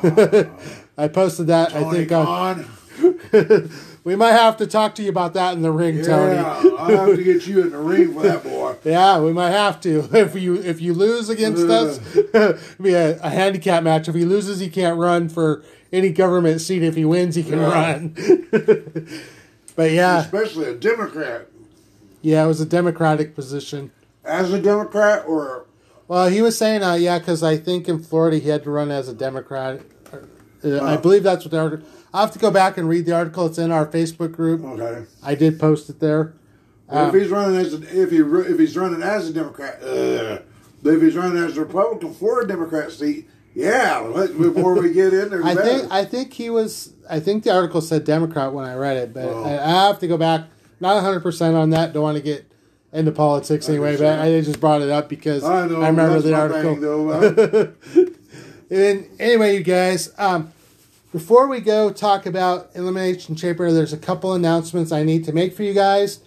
I 0.98 1.08
posted 1.08 1.46
that. 1.48 1.74
I 1.74 1.82
Tony 1.82 1.98
think 1.98 2.12
on, 2.12 2.64
Khan. 3.00 3.70
we 4.04 4.14
might 4.16 4.32
have 4.32 4.56
to 4.58 4.66
talk 4.66 4.94
to 4.96 5.02
you 5.02 5.08
about 5.08 5.32
that 5.34 5.54
in 5.54 5.62
the 5.62 5.70
ring, 5.72 6.02
Tony. 6.02 6.34
Yeah, 6.34 6.62
I'll 6.78 7.06
have 7.06 7.16
to 7.16 7.22
get 7.24 7.46
you 7.46 7.62
in 7.62 7.70
the 7.70 7.78
ring 7.78 8.12
for 8.14 8.22
that 8.22 8.42
boy. 8.44 8.76
Yeah, 8.84 9.20
we 9.20 9.32
might 9.32 9.50
have 9.50 9.80
to. 9.82 10.08
If 10.12 10.34
you 10.34 10.56
if 10.56 10.80
you 10.80 10.92
lose 10.94 11.28
against 11.30 11.64
us, 11.64 11.98
it'll 12.16 12.58
be 12.82 12.92
a, 12.94 13.18
a 13.22 13.30
handicap 13.30 13.82
match. 13.82 14.06
If 14.08 14.14
he 14.14 14.24
loses, 14.24 14.60
he 14.60 14.68
can't 14.68 14.98
run 14.98 15.28
for 15.28 15.64
any 15.92 16.10
government 16.10 16.60
seat. 16.60 16.82
If 16.82 16.94
he 16.96 17.04
wins, 17.04 17.34
he 17.34 17.42
can 17.42 17.58
Yeah. 17.60 17.72
run. 17.72 18.14
but 19.76 19.90
yeah, 19.90 20.20
Especially 20.20 20.66
a 20.66 20.74
Democrat. 20.74 21.48
yeah, 22.22 22.44
it 22.44 22.46
was 22.46 22.60
a 22.60 22.66
Democratic 22.66 23.34
position. 23.34 23.90
As 24.24 24.52
a 24.52 24.60
Democrat 24.60 25.24
or 25.26 25.66
Well, 26.08 26.28
he 26.28 26.42
was 26.42 26.56
saying, 26.58 26.82
uh, 26.82 26.94
yeah, 26.94 27.18
because 27.18 27.42
I 27.42 27.56
think 27.56 27.88
in 27.88 28.02
Florida 28.02 28.38
he 28.38 28.48
had 28.48 28.64
to 28.64 28.70
run 28.70 28.90
as 28.90 29.08
a 29.08 29.14
Democrat. 29.14 29.80
Uh, 30.64 30.82
I 30.82 30.96
believe 30.96 31.22
that's 31.22 31.44
what 31.44 31.50
the 31.50 31.82
article. 32.14 32.18
I 32.18 32.20
have 32.22 32.32
to 32.32 32.38
go 32.38 32.50
back 32.50 32.78
and 32.78 32.88
read 32.88 33.06
the 33.06 33.12
article. 33.14 33.46
It's 33.46 33.58
in 33.58 33.70
our 33.70 33.86
Facebook 33.86 34.32
group. 34.32 34.64
okay. 34.64 35.04
I 35.22 35.34
did 35.34 35.58
post 35.58 35.90
it 35.90 36.00
there. 36.00 36.34
Well, 36.88 37.08
Um, 37.08 37.14
if 37.14 37.22
he's 37.22 37.30
running 37.30 37.56
as 37.56 37.74
a, 37.74 38.02
if 38.02 38.10
he 38.10 38.18
if 38.18 38.58
he's 38.58 38.76
running 38.76 39.02
as 39.02 39.28
a 39.28 39.32
Democrat, 39.32 39.82
uh, 39.82 40.38
if 40.84 41.00
he's 41.02 41.16
running 41.16 41.42
as 41.42 41.56
a 41.56 41.60
Republican 41.60 42.12
for 42.14 42.42
a 42.42 42.46
Democrat 42.46 42.92
seat, 42.92 43.28
yeah. 43.54 43.98
Let, 43.98 44.36
before 44.36 44.74
we 44.80 44.92
get 44.92 45.14
in 45.14 45.30
there, 45.30 45.44
I 45.44 45.54
better. 45.54 45.78
think 45.78 45.92
I 45.92 46.04
think 46.04 46.32
he 46.32 46.50
was. 46.50 46.92
I 47.08 47.20
think 47.20 47.44
the 47.44 47.52
article 47.54 47.80
said 47.80 48.04
Democrat 48.04 48.52
when 48.52 48.64
I 48.64 48.74
read 48.74 48.96
it, 48.96 49.14
but 49.14 49.24
Oh. 49.24 49.44
I, 49.44 49.52
I 49.64 49.86
have 49.88 49.98
to 50.00 50.06
go 50.06 50.16
back. 50.16 50.42
Not 50.80 50.94
100 50.96 51.20
percent 51.20 51.56
on 51.56 51.70
that. 51.70 51.92
Don't 51.92 52.02
want 52.02 52.16
to 52.18 52.22
get 52.22 52.44
into 52.92 53.12
politics 53.12 53.68
anyway, 53.68 53.96
but 53.96 54.18
I 54.20 54.40
just 54.40 54.60
brought 54.60 54.82
it 54.82 54.90
up 54.90 55.08
because 55.08 55.42
I 55.42 55.66
know. 55.66 55.80
I 55.82 55.88
remember 55.88 56.20
the 56.20 56.34
article. 56.34 56.74
Thing, 56.74 56.80
though. 56.80 57.10
Uh, 57.10 58.06
And 58.70 59.06
anyway, 59.20 59.56
you 59.58 59.62
guys, 59.62 60.10
um, 60.18 60.52
before 61.14 61.46
we 61.46 61.60
go 61.60 61.92
talk 61.92 62.26
about 62.26 62.68
Elimination 62.74 63.36
Chamber, 63.36 63.70
there's 63.70 63.92
a 63.92 63.96
couple 63.96 64.32
announcements 64.32 64.90
I 64.90 65.04
need 65.04 65.24
to 65.26 65.32
make 65.32 65.54
for 65.54 65.62
you 65.62 65.72
guys, 65.72 66.18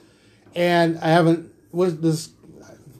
and 0.55 0.97
I 0.99 1.09
haven't 1.09 1.51
was 1.73 1.99
this 1.99 2.29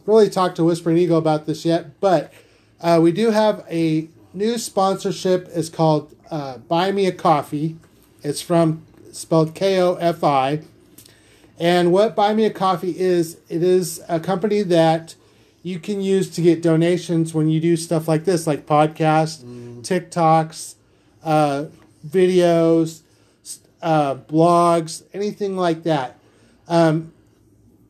really 0.06 0.30
talked 0.30 0.58
to 0.58 0.66
Whispering 0.66 0.98
Eagle 0.98 1.18
about 1.18 1.46
this 1.46 1.64
yet, 1.64 1.98
but 2.02 2.34
uh, 2.82 3.00
we 3.02 3.14
do 3.14 3.32
have 3.32 3.66
a 3.70 4.10
new 4.34 4.58
sponsorship. 4.58 5.48
It's 5.54 5.70
called 5.70 6.14
uh, 6.30 6.58
Buy 6.58 6.92
Me 6.92 7.08
a 7.08 7.14
Coffee. 7.14 7.78
It's 8.22 8.42
from 8.42 8.86
spelled 9.14 9.56
K 9.56 9.80
O 9.80 9.94
F 9.96 10.26
I. 10.26 10.64
And 11.58 11.94
what 11.94 12.18
Buy 12.18 12.34
Me 12.34 12.44
a 12.44 12.52
Coffee 12.52 13.00
is, 13.00 13.38
it 13.48 13.64
is 13.64 14.02
a 14.10 14.20
company 14.20 14.62
that 14.64 15.16
you 15.64 15.80
can 15.80 16.02
use 16.02 16.30
to 16.32 16.42
get 16.42 16.62
donations 16.62 17.34
when 17.34 17.48
you 17.48 17.62
do 17.62 17.78
stuff 17.78 18.10
like 18.10 18.26
this, 18.26 18.46
like 18.46 18.66
podcasts, 18.66 19.42
TikToks, 19.84 20.74
uh, 21.28 21.66
videos, 22.08 23.02
uh, 23.82 24.16
blogs, 24.16 25.04
anything 25.14 25.58
like 25.58 25.84
that. 25.84 26.18
Um, 26.70 27.12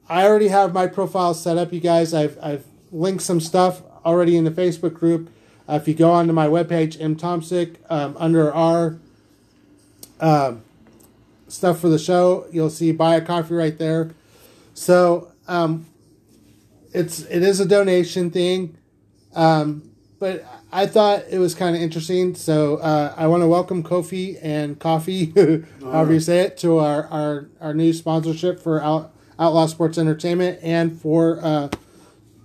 I 0.10 0.26
already 0.26 0.48
have 0.48 0.74
my 0.74 0.88
profile 0.88 1.36
set 1.36 1.56
up, 1.56 1.72
you 1.72 1.80
guys. 1.80 2.16
I've, 2.16 2.38
I've 2.42 2.66
linked 2.92 3.22
some 3.22 3.40
stuff 3.40 3.84
already 4.04 4.36
in 4.38 4.44
the 4.44 4.52
Facebook 4.52 4.96
group. 4.96 5.30
Uh, 5.70 5.74
if 5.74 5.88
you 5.88 5.94
go 5.94 6.12
onto 6.12 6.34
my 6.34 6.48
webpage, 6.48 7.00
M. 7.00 7.16
Tomsik, 7.16 7.76
um, 7.90 8.16
under 8.18 8.52
our 8.52 8.98
um, 10.20 10.64
stuff 11.48 11.80
for 11.80 11.90
the 11.90 12.00
show, 12.00 12.48
you'll 12.52 12.72
see 12.72 12.92
buy 12.92 13.16
a 13.16 13.22
coffee 13.22 13.54
right 13.54 13.78
there. 13.78 14.12
So 14.74 15.32
um, 15.48 15.86
it's 16.92 17.20
it 17.20 17.44
is 17.44 17.60
a 17.60 17.66
donation 17.66 18.32
thing, 18.32 18.78
um, 19.36 19.92
but 20.20 20.44
I 20.78 20.86
thought 20.86 21.24
it 21.32 21.40
was 21.40 21.56
kind 21.56 21.76
of 21.76 21.82
interesting. 21.82 22.36
So 22.36 22.76
uh, 22.78 23.12
I 23.18 23.26
want 23.26 23.42
to 23.42 23.48
welcome 23.48 23.82
Ko-fi 23.82 24.38
and 24.44 24.80
Coffee, 24.80 25.34
however 25.82 26.14
you 26.14 26.20
say 26.20 26.42
it, 26.42 26.58
to 26.58 26.78
our 26.78 27.08
our, 27.08 27.50
our 27.60 27.74
new 27.74 27.92
sponsorship 27.94 28.60
for 28.60 28.80
Out, 28.84 29.12
Outlaw 29.40 29.66
Sports 29.66 29.98
Entertainment 29.98 30.60
and 30.62 30.96
for 30.96 31.40
uh, 31.44 31.70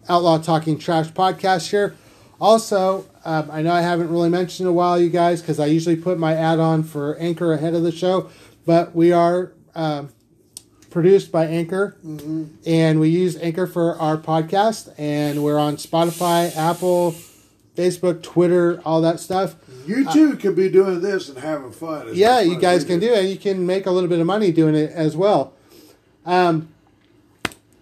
Outlaw 0.09 0.39
Talking 0.39 0.79
Trash 0.79 1.11
podcast 1.11 1.69
here. 1.69 1.95
Also, 2.41 3.07
um, 3.27 3.51
I 3.51 3.61
know 3.61 3.75
I 3.75 3.83
haven't 3.83 4.09
really 4.09 4.31
mentioned 4.31 4.67
in 4.67 4.71
a 4.71 4.73
while, 4.73 4.99
you 4.99 5.11
guys, 5.11 5.43
because 5.43 5.61
I 5.61 5.67
usually 5.67 5.97
put 5.97 6.19
my 6.19 6.33
ad 6.33 6.59
on 6.59 6.85
for 6.85 7.19
Anchor 7.19 7.53
ahead 7.53 7.75
of 7.75 7.83
the 7.83 7.93
show, 7.93 8.31
but 8.65 8.97
we 8.97 9.13
are 9.13 9.53
um, 9.75 10.09
produced 10.89 11.33
by 11.33 11.45
Anchor, 11.45 11.99
and 12.65 12.99
we 12.99 13.11
use 13.11 13.37
Anchor 13.37 13.67
for 13.67 13.95
our 13.99 14.17
podcast, 14.17 14.91
and 14.97 15.45
we're 15.45 15.59
on 15.59 15.77
Spotify, 15.77 16.57
Apple, 16.57 17.15
Facebook, 17.77 18.23
Twitter, 18.23 18.81
all 18.85 19.01
that 19.01 19.19
stuff. 19.21 19.57
you 19.87 20.11
too 20.13 20.37
could 20.37 20.55
be 20.55 20.69
doing 20.69 21.01
this 21.01 21.29
and 21.29 21.39
having 21.39 21.73
fun. 21.73 22.09
as 22.09 22.17
Yeah, 22.17 22.41
you 22.41 22.59
guys 22.59 22.85
can 22.85 23.01
do 23.01 23.13
it. 23.13 23.25
You 23.25 23.37
can 23.37 23.67
make 23.67 23.87
a 23.87 23.91
little 23.91 24.09
bit 24.09 24.21
of 24.21 24.27
money 24.27 24.53
doing 24.53 24.75
it 24.75 24.91
as 24.93 25.17
well. 25.17 25.55
Um, 26.27 26.69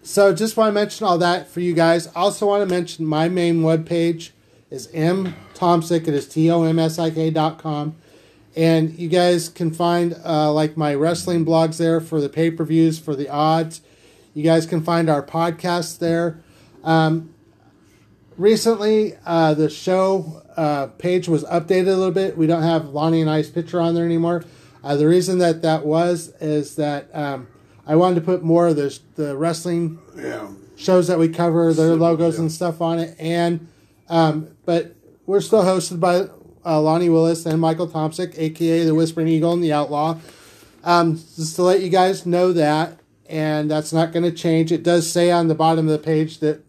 so 0.03 0.33
just 0.33 0.57
want 0.57 0.69
to 0.69 0.73
mention 0.73 1.05
all 1.05 1.17
that 1.19 1.47
for 1.49 1.59
you 1.59 1.73
guys. 1.73 2.07
Also 2.15 2.47
want 2.47 2.67
to 2.67 2.73
mention 2.73 3.05
my 3.05 3.29
main 3.29 3.61
webpage 3.61 4.31
is 4.69 4.89
M 4.93 5.35
Tomsik. 5.53 6.07
It 6.07 6.13
is 6.13 6.27
T 6.27 6.49
O 6.49 6.63
M 6.63 6.79
S 6.79 6.97
I 6.97 7.11
K 7.11 7.29
dot 7.29 7.59
com. 7.59 7.95
And 8.55 8.97
you 8.97 9.07
guys 9.07 9.47
can 9.47 9.71
find 9.71 10.19
uh, 10.25 10.51
like 10.51 10.75
my 10.75 10.93
wrestling 10.95 11.45
blogs 11.45 11.77
there 11.77 12.01
for 12.01 12.19
the 12.19 12.29
pay 12.29 12.49
per 12.51 12.63
views, 12.65 12.97
for 12.99 13.15
the 13.15 13.29
odds. 13.29 13.81
You 14.33 14.43
guys 14.43 14.65
can 14.65 14.81
find 14.81 15.09
our 15.09 15.21
podcasts 15.21 15.97
there. 15.99 16.41
Um, 16.83 17.33
recently, 18.37 19.15
uh, 19.25 19.53
the 19.53 19.69
show 19.69 20.41
uh, 20.55 20.87
page 20.97 21.27
was 21.27 21.43
updated 21.45 21.87
a 21.87 21.95
little 21.95 22.11
bit. 22.11 22.37
We 22.37 22.47
don't 22.47 22.63
have 22.63 22.89
Lonnie 22.89 23.21
and 23.21 23.29
I's 23.29 23.49
picture 23.49 23.79
on 23.79 23.95
there 23.95 24.05
anymore. 24.05 24.43
Uh, 24.83 24.95
the 24.95 25.07
reason 25.07 25.37
that 25.39 25.61
that 25.61 25.85
was 25.85 26.33
is 26.41 26.75
that 26.75 27.09
um, 27.15 27.47
I 27.85 27.95
wanted 27.95 28.15
to 28.15 28.21
put 28.21 28.43
more 28.43 28.67
of 28.67 28.75
the, 28.75 28.97
the 29.15 29.37
wrestling 29.37 29.99
Yeah. 30.17 30.47
shows 30.75 31.07
that 31.07 31.19
we 31.19 31.29
cover, 31.29 31.65
their 31.73 31.91
Symbols, 31.91 31.99
logos 32.01 32.35
yeah. 32.35 32.41
and 32.41 32.51
stuff 32.51 32.81
on 32.81 32.99
it. 32.99 33.15
And 33.19 33.67
um, 34.09 34.49
but 34.65 34.95
we're 35.25 35.41
still 35.41 35.63
hosted 35.63 35.99
by 35.99 36.27
uh, 36.65 36.81
Lonnie 36.81 37.09
Willis 37.09 37.45
and 37.45 37.61
Michael 37.61 37.87
Tomsik, 37.87 38.33
aka 38.37 38.83
the 38.83 38.95
Whispering 38.95 39.27
Eagle 39.27 39.53
and 39.53 39.63
the 39.63 39.71
Outlaw. 39.71 40.17
Um, 40.83 41.15
just 41.15 41.55
to 41.57 41.63
let 41.63 41.81
you 41.81 41.89
guys 41.89 42.25
know 42.25 42.51
that, 42.53 42.99
and 43.29 43.69
that's 43.69 43.93
not 43.93 44.11
going 44.11 44.23
to 44.23 44.31
change. 44.31 44.71
It 44.71 44.81
does 44.83 45.09
say 45.09 45.29
on 45.31 45.47
the 45.47 45.55
bottom 45.55 45.87
of 45.87 45.91
the 45.91 46.03
page 46.03 46.39
that 46.39 46.63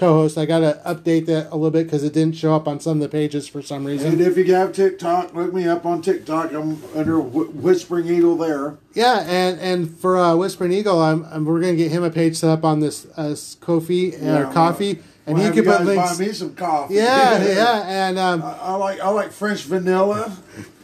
co-host. 0.00 0.36
I 0.38 0.46
got 0.46 0.60
to 0.60 0.80
update 0.86 1.26
that 1.26 1.48
a 1.50 1.54
little 1.54 1.70
bit 1.70 1.84
because 1.84 2.02
it 2.02 2.12
didn't 2.12 2.34
show 2.36 2.54
up 2.56 2.66
on 2.66 2.80
some 2.80 2.96
of 2.96 3.00
the 3.02 3.08
pages 3.08 3.46
for 3.46 3.62
some 3.62 3.84
reason. 3.84 4.12
And 4.12 4.20
if 4.20 4.36
you 4.36 4.52
have 4.54 4.72
TikTok, 4.72 5.34
look 5.34 5.52
me 5.52 5.68
up 5.68 5.84
on 5.86 6.02
TikTok. 6.02 6.52
I'm 6.52 6.82
under 6.96 7.18
Wh- 7.20 7.54
Whispering 7.54 8.08
Eagle 8.08 8.36
there. 8.36 8.78
Yeah, 8.94 9.20
and 9.28 9.60
and 9.60 9.96
for 9.98 10.16
uh, 10.18 10.34
Whispering 10.34 10.72
Eagle, 10.72 11.00
I'm, 11.00 11.24
I'm 11.30 11.44
we're 11.44 11.60
gonna 11.60 11.76
get 11.76 11.92
him 11.92 12.02
a 12.02 12.10
page 12.10 12.36
set 12.36 12.50
up 12.50 12.64
on 12.64 12.80
this 12.80 13.06
uh, 13.16 13.36
Ko-fi 13.60 14.14
Yeah, 14.18 14.48
or 14.48 14.52
coffee, 14.52 14.98
and 15.26 15.36
We'll 15.36 15.46
he 15.46 15.52
can 15.52 15.64
put 15.64 15.84
links. 15.84 16.18
buy 16.18 16.24
me 16.26 16.32
some 16.32 16.54
coffee. 16.54 16.94
Yeah, 16.94 17.44
yeah, 17.46 18.08
and 18.08 18.18
um, 18.18 18.42
I, 18.42 18.52
I 18.62 18.74
like 18.74 19.00
I 19.00 19.08
like 19.10 19.30
French 19.30 19.62
vanilla. 19.62 20.36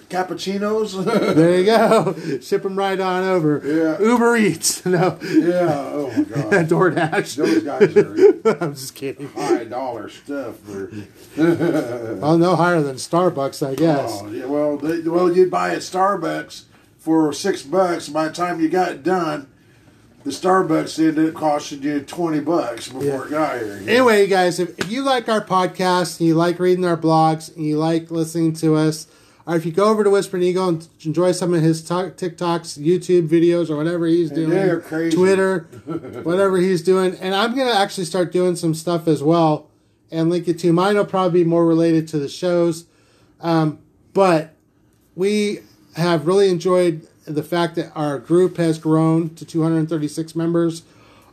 Cappuccinos. 0.09 1.05
There 1.35 1.59
you 1.59 1.65
go. 1.67 2.15
Ship 2.41 2.63
them 2.63 2.77
right 2.77 2.99
on 2.99 3.25
over. 3.25 3.61
Yeah. 3.65 4.01
Uber 4.07 4.37
Eats. 4.37 4.85
No. 4.87 5.19
yeah. 5.23 5.91
Oh 5.93 6.09
my 6.17 6.23
god. 6.25 6.53
DoorDash. 6.69 7.37
Those 7.37 7.63
guys 7.63 7.97
are 7.97 8.63
I'm 8.63 8.75
just 8.75 8.95
kidding. 8.95 9.29
high 9.31 9.65
dollar 9.65 10.09
stuff. 10.09 10.57
Well, 11.37 12.39
no 12.39 12.57
higher 12.57 12.81
than 12.83 12.97
Starbucks, 12.97 13.67
I 13.67 13.75
guess. 13.75 14.11
oh, 14.23 14.29
yeah, 14.31 14.47
well, 14.47 14.77
they, 14.77 15.01
well, 15.09 15.35
you'd 15.35 15.51
buy 15.51 15.71
at 15.71 15.79
Starbucks 15.79 16.65
for 16.99 17.33
six 17.33 17.63
bucks. 17.63 18.09
By 18.09 18.29
the 18.29 18.35
time 18.35 18.61
you 18.61 18.69
got 18.69 18.93
it 18.93 19.03
done, 19.03 19.49
the 20.25 20.31
Starbucks 20.31 20.99
ended 20.99 21.29
up 21.31 21.35
costing 21.35 21.83
you 21.83 22.01
twenty 22.01 22.41
bucks 22.41 22.89
before 22.89 23.05
Yeah. 23.05 23.25
it 23.25 23.31
got 23.31 23.59
here. 23.61 23.83
Anyway, 23.87 24.23
you 24.23 24.27
guys, 24.29 24.59
if, 24.59 24.79
if 24.79 24.91
you 24.91 25.03
like 25.03 25.29
our 25.29 25.45
podcast 25.45 26.19
and 26.21 26.29
you 26.29 26.35
like 26.35 26.59
reading 26.59 26.85
our 26.85 26.97
blogs 26.97 27.55
and 27.55 27.65
you 27.65 27.79
like 27.79 28.11
listening 28.11 28.53
to 28.55 28.75
us, 28.77 29.07
or 29.47 29.55
if 29.57 29.65
you 29.65 29.73
go 29.73 29.85
over 29.85 30.03
to 30.03 30.11
Whispering 30.11 30.43
Eagle 30.43 30.69
and 30.69 30.89
enjoy 31.05 31.31
some 31.33 31.55
of 31.55 31.63
his 31.63 31.83
TikToks, 31.83 32.79
YouTube 32.85 33.29
videos, 33.29 33.71
or 33.71 33.77
whatever 33.77 34.07
he's 34.07 34.31
doing. 34.31 34.51
Twitter, 35.13 35.61
whatever 36.25 36.57
he's 36.59 36.83
doing, 36.83 37.15
and 37.21 37.35
I'm 37.35 37.57
gonna 37.57 37.71
actually 37.71 38.05
start 38.07 38.33
doing 38.33 38.57
some 38.57 38.75
stuff 38.75 39.07
as 39.07 39.23
well 39.23 39.69
and 40.11 40.31
link 40.31 40.49
it 40.49 40.59
to 40.61 40.73
mine. 40.73 40.97
Will 40.97 41.05
probably 41.05 41.45
be 41.45 41.49
more 41.49 41.65
related 41.65 42.09
to 42.09 42.19
the 42.19 42.29
shows, 42.29 42.87
um, 43.41 43.79
but 44.13 44.55
we 45.15 45.61
have 45.95 46.27
really 46.27 46.51
enjoyed 46.51 47.07
the 47.25 47.43
fact 47.43 47.75
that 47.77 47.93
our 47.95 48.19
group 48.19 48.57
has 48.57 48.79
grown 48.79 49.35
to 49.35 49.45
236 49.45 50.35
members. 50.37 50.83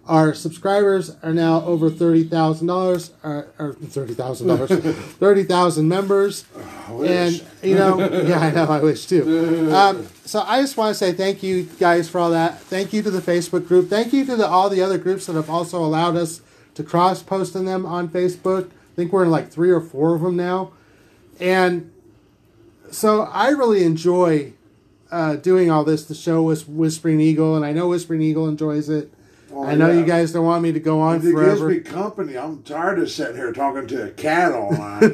Our 0.06 0.34
subscribers 0.34 1.16
are 1.24 1.34
now 1.34 1.62
over 1.64 1.90
thirty 1.90 2.26
thousand 2.26 2.68
dollars, 2.68 3.12
or, 3.24 3.48
thirty 3.86 4.14
thousand 4.14 4.48
dollars, 4.48 4.70
thirty 5.16 5.44
thousand 5.46 5.88
members, 5.88 6.44
wish. 6.90 7.10
and 7.10 7.44
you 7.62 7.76
know, 7.76 7.98
yeah, 8.24 8.40
I 8.40 8.52
know, 8.52 8.66
I 8.66 8.82
wish 8.82 9.06
too. 9.06 9.72
Um, 9.74 10.06
so 10.26 10.42
I 10.42 10.60
just 10.60 10.76
want 10.76 10.90
to 10.90 10.96
say 10.96 11.14
thank 11.14 11.42
you 11.42 11.64
guys 11.80 12.10
for 12.10 12.20
all 12.20 12.32
that. 12.32 12.60
Thank 12.60 12.92
you 12.92 13.02
to 13.02 13.10
the 13.10 13.22
Facebook 13.22 13.66
group. 13.66 13.90
Thank 13.90 14.12
you 14.12 14.26
to 14.26 14.36
the, 14.36 14.46
all 14.46 14.70
the 14.70 14.82
other 14.82 14.98
groups 14.98 15.28
that 15.28 15.36
have 15.36 15.50
also 15.50 15.82
allowed 15.82 16.18
us 16.18 16.42
to 16.76 16.84
cross 16.84 17.24
post 17.24 17.56
in 17.56 17.64
them 17.64 17.86
on 17.86 18.10
Facebook. 18.10 18.66
I 18.66 18.96
think 18.98 19.14
we're 19.14 19.24
in 19.24 19.32
like 19.32 19.52
three 19.52 19.72
or 19.72 19.80
four 19.80 20.16
of 20.16 20.22
them 20.22 20.36
now, 20.36 20.74
and 21.40 21.90
so 22.92 23.22
I 23.22 23.52
really 23.52 23.86
enjoy 23.86 24.52
uh, 25.12 25.38
doing 25.38 25.72
all 25.72 25.86
this. 25.86 26.04
The 26.04 26.14
show 26.14 26.44
with 26.44 26.68
Whispering 26.68 27.22
Eagle, 27.22 27.56
and 27.56 27.64
I 27.64 27.72
know 27.72 27.88
Whispering 27.88 28.22
Eagle 28.22 28.50
enjoys 28.50 28.90
it. 28.90 29.10
Oh, 29.56 29.64
I 29.66 29.76
know 29.76 29.92
yeah. 29.92 30.00
you 30.00 30.06
guys 30.06 30.32
don't 30.32 30.46
want 30.46 30.64
me 30.64 30.72
to 30.72 30.80
go 30.80 31.00
on 31.00 31.18
It 31.18 31.22
gives 31.22 31.34
forever. 31.34 31.70
me 31.70 31.80
company. 31.80 32.38
I'm 32.38 32.64
tired 32.64 33.00
of 33.00 33.10
sitting 33.12 33.36
here 33.36 33.52
talking 33.54 33.88
to 33.88 34.08
a 34.08 34.10
cat 34.12 34.52
all 34.52 34.72
night. 34.78 35.14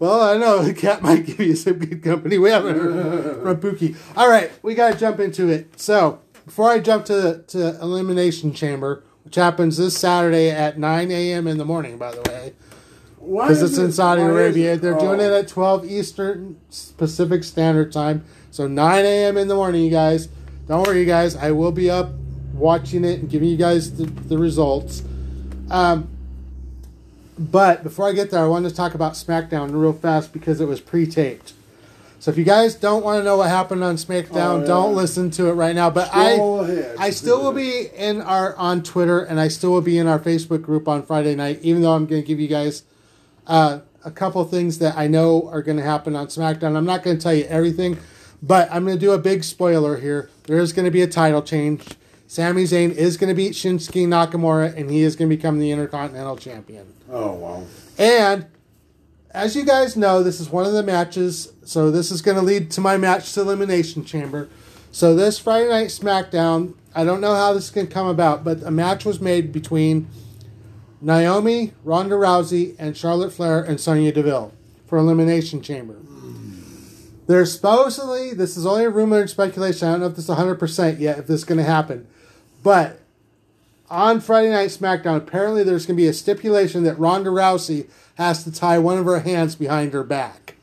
Well, 0.00 0.20
I 0.20 0.36
know 0.36 0.62
the 0.62 0.74
cat 0.74 1.02
might 1.02 1.24
give 1.26 1.40
you 1.40 1.54
some 1.56 1.74
good 1.78 2.02
company. 2.02 2.38
We 2.38 2.50
haven't 2.50 2.76
heard 2.78 3.42
from 3.42 3.56
Pookie. 3.60 3.96
All 4.16 4.28
right, 4.28 4.50
we 4.62 4.74
got 4.74 4.94
to 4.94 4.98
jump 4.98 5.20
into 5.20 5.48
it. 5.48 5.78
So 5.80 6.20
before 6.44 6.70
I 6.70 6.78
jump 6.80 7.04
to 7.06 7.44
to 7.48 7.80
Elimination 7.80 8.52
Chamber, 8.52 9.04
which 9.24 9.36
happens 9.36 9.76
this 9.76 9.96
Saturday 9.96 10.50
at 10.50 10.78
9 10.78 11.10
a.m. 11.10 11.46
in 11.46 11.58
the 11.58 11.64
morning, 11.64 11.96
by 11.98 12.12
the 12.12 12.22
way, 12.30 12.54
because 13.20 13.62
it's 13.62 13.78
in 13.78 13.92
Saudi 13.92 14.22
Arabia. 14.22 14.74
it- 14.74 14.82
They're 14.82 14.98
doing 14.98 15.20
oh. 15.20 15.24
it 15.24 15.32
at 15.32 15.48
12 15.48 15.84
Eastern 15.84 16.56
Pacific 16.96 17.44
Standard 17.44 17.92
Time. 17.92 18.24
So 18.50 18.66
9 18.66 19.04
a.m. 19.04 19.36
in 19.36 19.46
the 19.48 19.54
morning, 19.54 19.84
you 19.84 19.90
guys. 19.90 20.28
Don't 20.66 20.86
worry, 20.86 21.00
you 21.00 21.06
guys. 21.06 21.36
I 21.36 21.50
will 21.52 21.72
be 21.72 21.88
up 21.90 22.12
watching 22.58 23.04
it 23.04 23.20
and 23.20 23.30
giving 23.30 23.48
you 23.48 23.56
guys 23.56 23.96
the, 23.96 24.04
the 24.06 24.38
results. 24.38 25.02
Um, 25.70 26.08
but 27.38 27.82
before 27.84 28.08
I 28.08 28.12
get 28.12 28.30
there, 28.30 28.42
I 28.44 28.48
wanted 28.48 28.70
to 28.70 28.74
talk 28.74 28.94
about 28.94 29.12
SmackDown 29.12 29.70
real 29.72 29.92
fast 29.92 30.32
because 30.32 30.60
it 30.60 30.66
was 30.66 30.80
pre-taped. 30.80 31.52
So 32.20 32.32
if 32.32 32.36
you 32.36 32.42
guys 32.42 32.74
don't 32.74 33.04
want 33.04 33.20
to 33.20 33.24
know 33.24 33.36
what 33.36 33.48
happened 33.48 33.84
on 33.84 33.94
SmackDown, 33.94 34.34
Oh, 34.36 34.60
yeah. 34.60 34.66
don't 34.66 34.96
listen 34.96 35.30
to 35.32 35.46
it 35.46 35.52
right 35.52 35.74
now. 35.74 35.88
But 35.88 36.10
I, 36.12 36.32
ahead. 36.32 36.96
I 36.98 37.10
still 37.10 37.40
will 37.40 37.52
be 37.52 37.86
in 37.94 38.20
our 38.20 38.56
on 38.56 38.82
Twitter 38.82 39.20
and 39.20 39.38
I 39.38 39.46
still 39.46 39.70
will 39.70 39.82
be 39.82 39.98
in 39.98 40.08
our 40.08 40.18
Facebook 40.18 40.62
group 40.62 40.88
on 40.88 41.04
Friday 41.04 41.36
night. 41.36 41.60
Even 41.62 41.82
though 41.82 41.92
I'm 41.94 42.06
going 42.06 42.20
to 42.20 42.26
give 42.26 42.40
you 42.40 42.48
guys 42.48 42.82
uh, 43.46 43.80
a 44.04 44.10
couple 44.10 44.44
things 44.46 44.80
that 44.80 44.96
I 44.96 45.06
know 45.06 45.48
are 45.48 45.62
going 45.62 45.76
to 45.76 45.84
happen 45.84 46.16
on 46.16 46.26
SmackDown. 46.26 46.76
I'm 46.76 46.84
not 46.84 47.04
going 47.04 47.16
to 47.16 47.22
tell 47.22 47.34
you 47.34 47.44
everything, 47.44 47.98
but 48.42 48.68
I'm 48.72 48.84
going 48.84 48.96
to 48.96 49.00
do 49.00 49.12
a 49.12 49.18
big 49.18 49.44
spoiler 49.44 49.96
here. 49.98 50.28
There 50.48 50.58
is 50.58 50.72
going 50.72 50.86
to 50.86 50.90
be 50.90 51.02
a 51.02 51.06
title 51.08 51.40
change. 51.42 51.84
Sami 52.28 52.64
Zayn 52.64 52.94
is 52.94 53.16
going 53.16 53.28
to 53.28 53.34
beat 53.34 53.54
Shinsuke 53.54 54.06
Nakamura, 54.06 54.76
and 54.76 54.90
he 54.90 55.00
is 55.00 55.16
going 55.16 55.30
to 55.30 55.34
become 55.34 55.58
the 55.58 55.70
Intercontinental 55.72 56.36
Champion. 56.36 56.92
Oh 57.10 57.32
wow. 57.32 57.66
And 57.96 58.44
as 59.30 59.56
you 59.56 59.64
guys 59.64 59.96
know, 59.96 60.22
this 60.22 60.38
is 60.38 60.50
one 60.50 60.66
of 60.66 60.74
the 60.74 60.82
matches. 60.82 61.54
So 61.64 61.90
this 61.90 62.10
is 62.10 62.20
going 62.20 62.36
to 62.36 62.42
lead 62.42 62.70
to 62.72 62.82
my 62.82 62.98
match 62.98 63.32
to 63.32 63.40
Elimination 63.40 64.04
Chamber. 64.04 64.50
So 64.92 65.14
this 65.14 65.38
Friday 65.38 65.70
Night 65.70 65.88
SmackDown, 65.88 66.74
I 66.94 67.02
don't 67.04 67.22
know 67.22 67.34
how 67.34 67.54
this 67.54 67.70
can 67.70 67.86
come 67.86 68.06
about, 68.06 68.44
but 68.44 68.62
a 68.62 68.70
match 68.70 69.06
was 69.06 69.20
made 69.20 69.50
between 69.50 70.06
Naomi, 71.00 71.72
Ronda 71.82 72.16
Rousey, 72.16 72.76
and 72.78 72.94
Charlotte 72.94 73.32
Flair 73.32 73.62
and 73.62 73.80
Sonya 73.80 74.12
Deville 74.12 74.52
for 74.86 74.98
Elimination 74.98 75.62
Chamber. 75.62 75.96
There's 77.26 77.54
supposedly, 77.54 78.34
this 78.34 78.58
is 78.58 78.66
only 78.66 78.84
a 78.84 78.90
rumor 78.90 79.20
and 79.20 79.30
speculation. 79.30 79.88
I 79.88 79.92
don't 79.92 80.00
know 80.00 80.06
if 80.08 80.16
this 80.16 80.28
is 80.28 80.34
100% 80.34 80.98
yet, 80.98 81.18
if 81.18 81.26
this 81.26 81.40
is 81.40 81.44
going 81.44 81.58
to 81.58 81.64
happen. 81.64 82.06
But 82.62 83.00
on 83.90 84.20
Friday 84.20 84.50
Night 84.50 84.70
SmackDown, 84.70 85.16
apparently 85.16 85.62
there's 85.62 85.86
going 85.86 85.96
to 85.96 86.02
be 86.02 86.08
a 86.08 86.12
stipulation 86.12 86.82
that 86.84 86.98
Ronda 86.98 87.30
Rousey 87.30 87.88
has 88.16 88.44
to 88.44 88.52
tie 88.52 88.78
one 88.78 88.98
of 88.98 89.06
her 89.06 89.20
hands 89.20 89.54
behind 89.54 89.92
her 89.92 90.04
back. 90.04 90.56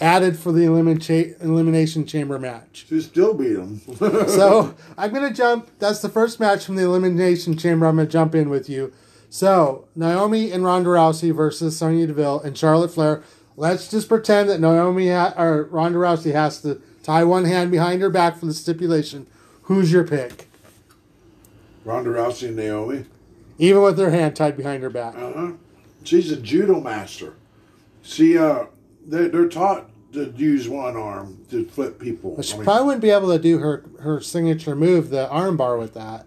Added 0.00 0.38
for 0.38 0.52
the 0.52 0.60
elimin- 0.60 1.40
Elimination 1.42 2.04
Chamber 2.06 2.38
match. 2.38 2.84
She 2.88 3.00
still 3.00 3.32
beat 3.34 3.56
him. 3.56 3.80
So 4.28 4.74
I'm 4.98 5.12
going 5.12 5.26
to 5.26 5.34
jump. 5.34 5.70
That's 5.78 6.00
the 6.00 6.08
first 6.08 6.38
match 6.38 6.64
from 6.64 6.76
the 6.76 6.84
Elimination 6.84 7.56
Chamber. 7.56 7.86
I'm 7.86 7.96
going 7.96 8.06
to 8.06 8.12
jump 8.12 8.34
in 8.34 8.50
with 8.50 8.68
you. 8.68 8.92
So 9.30 9.88
Naomi 9.96 10.52
and 10.52 10.64
Ronda 10.64 10.90
Rousey 10.90 11.34
versus 11.34 11.76
Sonya 11.78 12.08
Deville 12.08 12.40
and 12.40 12.56
Charlotte 12.56 12.90
Flair. 12.92 13.22
Let's 13.56 13.90
just 13.90 14.08
pretend 14.08 14.50
that 14.50 14.60
Naomi 14.60 15.08
ha- 15.08 15.34
or 15.36 15.64
Ronda 15.64 15.98
Rousey 15.98 16.32
has 16.32 16.60
to 16.62 16.80
tie 17.02 17.24
one 17.24 17.44
hand 17.46 17.70
behind 17.70 18.02
her 18.02 18.10
back 18.10 18.38
for 18.38 18.46
the 18.46 18.54
stipulation. 18.54 19.26
Who's 19.62 19.90
your 19.90 20.06
pick? 20.06 20.45
Ronda 21.86 22.10
Rousey 22.10 22.48
and 22.48 22.56
Naomi. 22.56 23.04
Even 23.58 23.80
with 23.80 23.96
her 23.98 24.10
hand 24.10 24.34
tied 24.34 24.56
behind 24.56 24.82
her 24.82 24.90
back. 24.90 25.14
Uh 25.16 25.32
huh. 25.32 25.52
She's 26.04 26.30
a 26.32 26.36
judo 26.36 26.80
master. 26.80 27.34
See, 28.02 28.36
uh, 28.36 28.66
they, 29.06 29.28
they're 29.28 29.48
taught 29.48 29.88
to 30.12 30.32
use 30.36 30.68
one 30.68 30.96
arm 30.96 31.44
to 31.50 31.64
flip 31.64 31.98
people. 31.98 32.34
But 32.36 32.44
she 32.44 32.54
I 32.54 32.56
mean, 32.58 32.64
probably 32.64 32.84
wouldn't 32.86 33.02
be 33.02 33.10
able 33.10 33.32
to 33.32 33.38
do 33.38 33.58
her, 33.58 33.84
her 34.00 34.20
signature 34.20 34.74
move, 34.74 35.10
the 35.10 35.28
armbar, 35.28 35.78
with 35.78 35.94
that. 35.94 36.26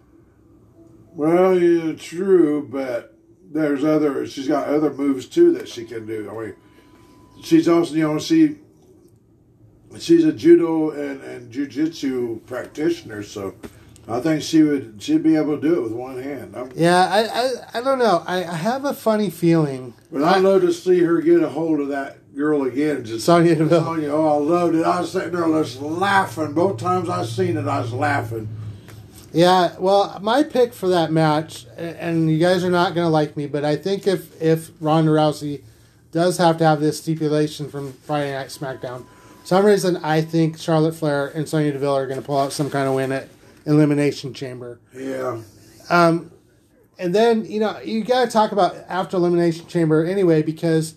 well, 1.13 1.59
yeah, 1.59 1.93
true, 1.93 2.67
but 2.69 3.15
there's 3.51 3.83
other. 3.83 4.25
She's 4.27 4.47
got 4.47 4.67
other 4.67 4.93
moves 4.93 5.25
too 5.25 5.51
that 5.53 5.67
she 5.67 5.83
can 5.85 6.05
do. 6.05 6.29
I 6.31 6.45
mean, 6.45 6.55
she's 7.43 7.67
also, 7.67 7.95
you 7.95 8.03
know, 8.07 8.19
she 8.19 8.57
she's 9.99 10.23
a 10.23 10.31
judo 10.33 10.91
and 10.91 11.21
and 11.21 11.51
jujitsu 11.51 12.45
practitioner, 12.45 13.23
so 13.23 13.55
I 14.09 14.19
think 14.21 14.41
she 14.41 14.63
would 14.63 14.95
she'd 14.99 15.21
be 15.21 15.35
able 15.35 15.55
to 15.55 15.61
do 15.61 15.75
it 15.75 15.83
with 15.83 15.91
one 15.91 16.21
hand. 16.21 16.55
I'm, 16.55 16.71
Yeah, 16.75 17.07
I, 17.11 17.19
I, 17.27 17.79
I 17.79 17.81
don't 17.83 17.99
know. 17.99 18.23
I, 18.25 18.43
I 18.43 18.55
have 18.55 18.83
a 18.85 18.93
funny 18.93 19.29
feeling. 19.29 19.93
But 20.11 20.23
I'd 20.23 20.41
love 20.41 20.61
to 20.61 20.73
see 20.73 21.01
her 21.01 21.21
get 21.21 21.43
a 21.43 21.49
hold 21.49 21.79
of 21.79 21.89
that 21.89 22.17
girl 22.35 22.63
again. 22.63 23.05
Just 23.05 23.25
Sonya 23.25 23.55
Deville. 23.55 23.83
Sonya, 23.83 24.09
oh, 24.09 24.27
I 24.27 24.37
loved 24.37 24.75
it. 24.75 24.85
I 24.85 25.01
was 25.01 25.11
sitting 25.11 25.33
there 25.33 25.63
just 25.63 25.79
laughing. 25.79 26.53
Both 26.53 26.79
times 26.79 27.07
I 27.07 27.23
seen 27.23 27.55
it, 27.55 27.67
I 27.67 27.81
was 27.81 27.93
laughing. 27.93 28.49
Yeah, 29.31 29.75
well, 29.77 30.17
my 30.21 30.41
pick 30.41 30.73
for 30.73 30.87
that 30.89 31.11
match, 31.11 31.67
and 31.77 32.31
you 32.31 32.39
guys 32.39 32.63
are 32.63 32.71
not 32.71 32.95
going 32.95 33.05
to 33.05 33.11
like 33.11 33.37
me, 33.37 33.45
but 33.45 33.63
I 33.63 33.75
think 33.75 34.07
if 34.07 34.41
if 34.41 34.71
Ronda 34.81 35.11
Rousey 35.11 35.61
does 36.11 36.37
have 36.37 36.57
to 36.57 36.63
have 36.63 36.79
this 36.79 36.99
stipulation 36.99 37.69
from 37.69 37.93
Friday 37.93 38.31
Night 38.31 38.47
SmackDown, 38.47 39.05
for 39.41 39.45
some 39.45 39.65
reason 39.65 39.97
I 39.97 40.21
think 40.21 40.57
Charlotte 40.57 40.95
Flair 40.95 41.27
and 41.27 41.47
Sonya 41.47 41.73
Deville 41.73 41.95
are 41.95 42.07
going 42.07 42.19
to 42.19 42.25
pull 42.25 42.39
out 42.39 42.53
some 42.53 42.71
kind 42.71 42.87
of 42.87 42.95
win 42.95 43.11
at 43.11 43.29
Elimination 43.65 44.33
Chamber. 44.33 44.79
Yeah. 44.95 45.41
Um, 45.89 46.31
and 46.97 47.13
then 47.15 47.45
you 47.45 47.59
know 47.59 47.79
you 47.79 48.03
got 48.03 48.25
to 48.25 48.31
talk 48.31 48.51
about 48.51 48.75
after 48.87 49.17
Elimination 49.17 49.67
Chamber 49.67 50.03
anyway 50.05 50.41
because 50.41 50.95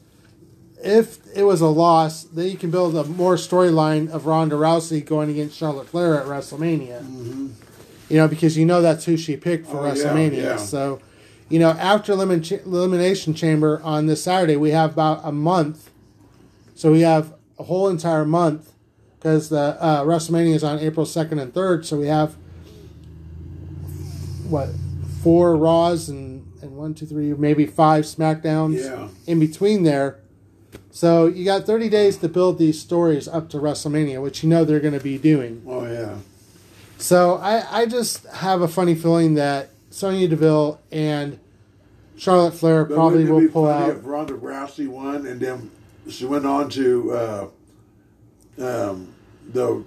if 0.84 1.18
it 1.36 1.44
was 1.44 1.60
a 1.60 1.68
loss, 1.68 2.24
then 2.24 2.48
you 2.50 2.56
can 2.56 2.70
build 2.70 2.96
a 2.96 3.04
more 3.04 3.36
storyline 3.36 4.10
of 4.10 4.26
Ronda 4.26 4.56
Rousey 4.56 5.04
going 5.04 5.30
against 5.30 5.56
Charlotte 5.56 5.88
Flair 5.88 6.20
at 6.20 6.26
WrestleMania. 6.26 7.50
You 8.08 8.16
know 8.18 8.28
because 8.28 8.58
you 8.58 8.66
know 8.66 8.82
that's 8.82 9.04
who 9.04 9.16
she 9.16 9.36
picked 9.36 9.66
for 9.66 9.78
Oh, 9.78 9.86
yeah, 9.86 9.94
WrestleMania. 9.94 10.36
yeah. 10.42 10.56
So 10.56 11.00
you 11.48 11.58
know 11.58 11.70
after 11.70 12.12
Elimin- 12.14 12.66
Elimination 12.66 13.32
Chamber 13.34 13.80
on 13.84 14.06
this 14.06 14.22
Saturday, 14.24 14.56
we 14.56 14.70
have 14.70 14.92
about 14.92 15.20
a 15.24 15.32
month. 15.32 15.88
So 16.74 16.90
we 16.90 17.02
have 17.02 17.32
a 17.58 17.62
whole 17.64 17.88
entire 17.88 18.24
month 18.24 18.72
because 19.18 19.50
the 19.50 19.76
uh, 19.80 20.02
WrestleMania 20.04 20.54
is 20.56 20.64
on 20.64 20.80
April 20.80 21.06
second 21.06 21.38
and 21.38 21.54
third. 21.54 21.86
So 21.86 21.96
we 21.96 22.08
have 22.08 22.36
what 24.48 24.68
four 25.22 25.56
Raws 25.56 26.08
and 26.08 26.46
and 26.62 26.76
one, 26.76 26.94
two, 26.94 27.06
three, 27.06 27.32
maybe 27.34 27.66
five 27.66 28.04
Smackdowns 28.04 28.78
Yeah. 28.84 29.08
in 29.26 29.40
between 29.40 29.82
there. 29.82 30.18
So 30.92 31.26
you 31.26 31.44
got 31.44 31.64
30 31.64 31.88
days 31.88 32.16
to 32.18 32.28
build 32.28 32.58
these 32.58 32.78
stories 32.80 33.26
up 33.26 33.48
to 33.50 33.56
WrestleMania, 33.58 34.22
which 34.22 34.42
you 34.44 34.48
know 34.48 34.64
they're 34.64 34.78
going 34.80 34.96
to 34.96 35.00
be 35.02 35.18
doing. 35.18 35.62
Oh 35.66 35.84
yeah. 35.86 36.16
So 36.98 37.34
I, 37.36 37.80
I 37.82 37.86
just 37.86 38.26
have 38.26 38.60
a 38.62 38.68
funny 38.68 38.94
feeling 38.94 39.34
that 39.34 39.70
Sonya 39.90 40.28
Deville 40.28 40.80
and 40.92 41.40
Charlotte 42.16 42.52
Flair 42.52 42.84
But 42.84 42.94
probably 42.94 43.24
will 43.24 43.48
pull 43.48 43.68
out. 43.68 43.90
If 43.90 44.04
Ronda 44.04 44.34
Rousey 44.34 44.86
won, 44.86 45.26
and 45.26 45.40
then 45.40 45.70
she 46.08 46.24
went 46.26 46.46
on 46.46 46.68
to 46.70 47.12
uh, 47.12 47.48
um, 48.60 49.14
the 49.52 49.82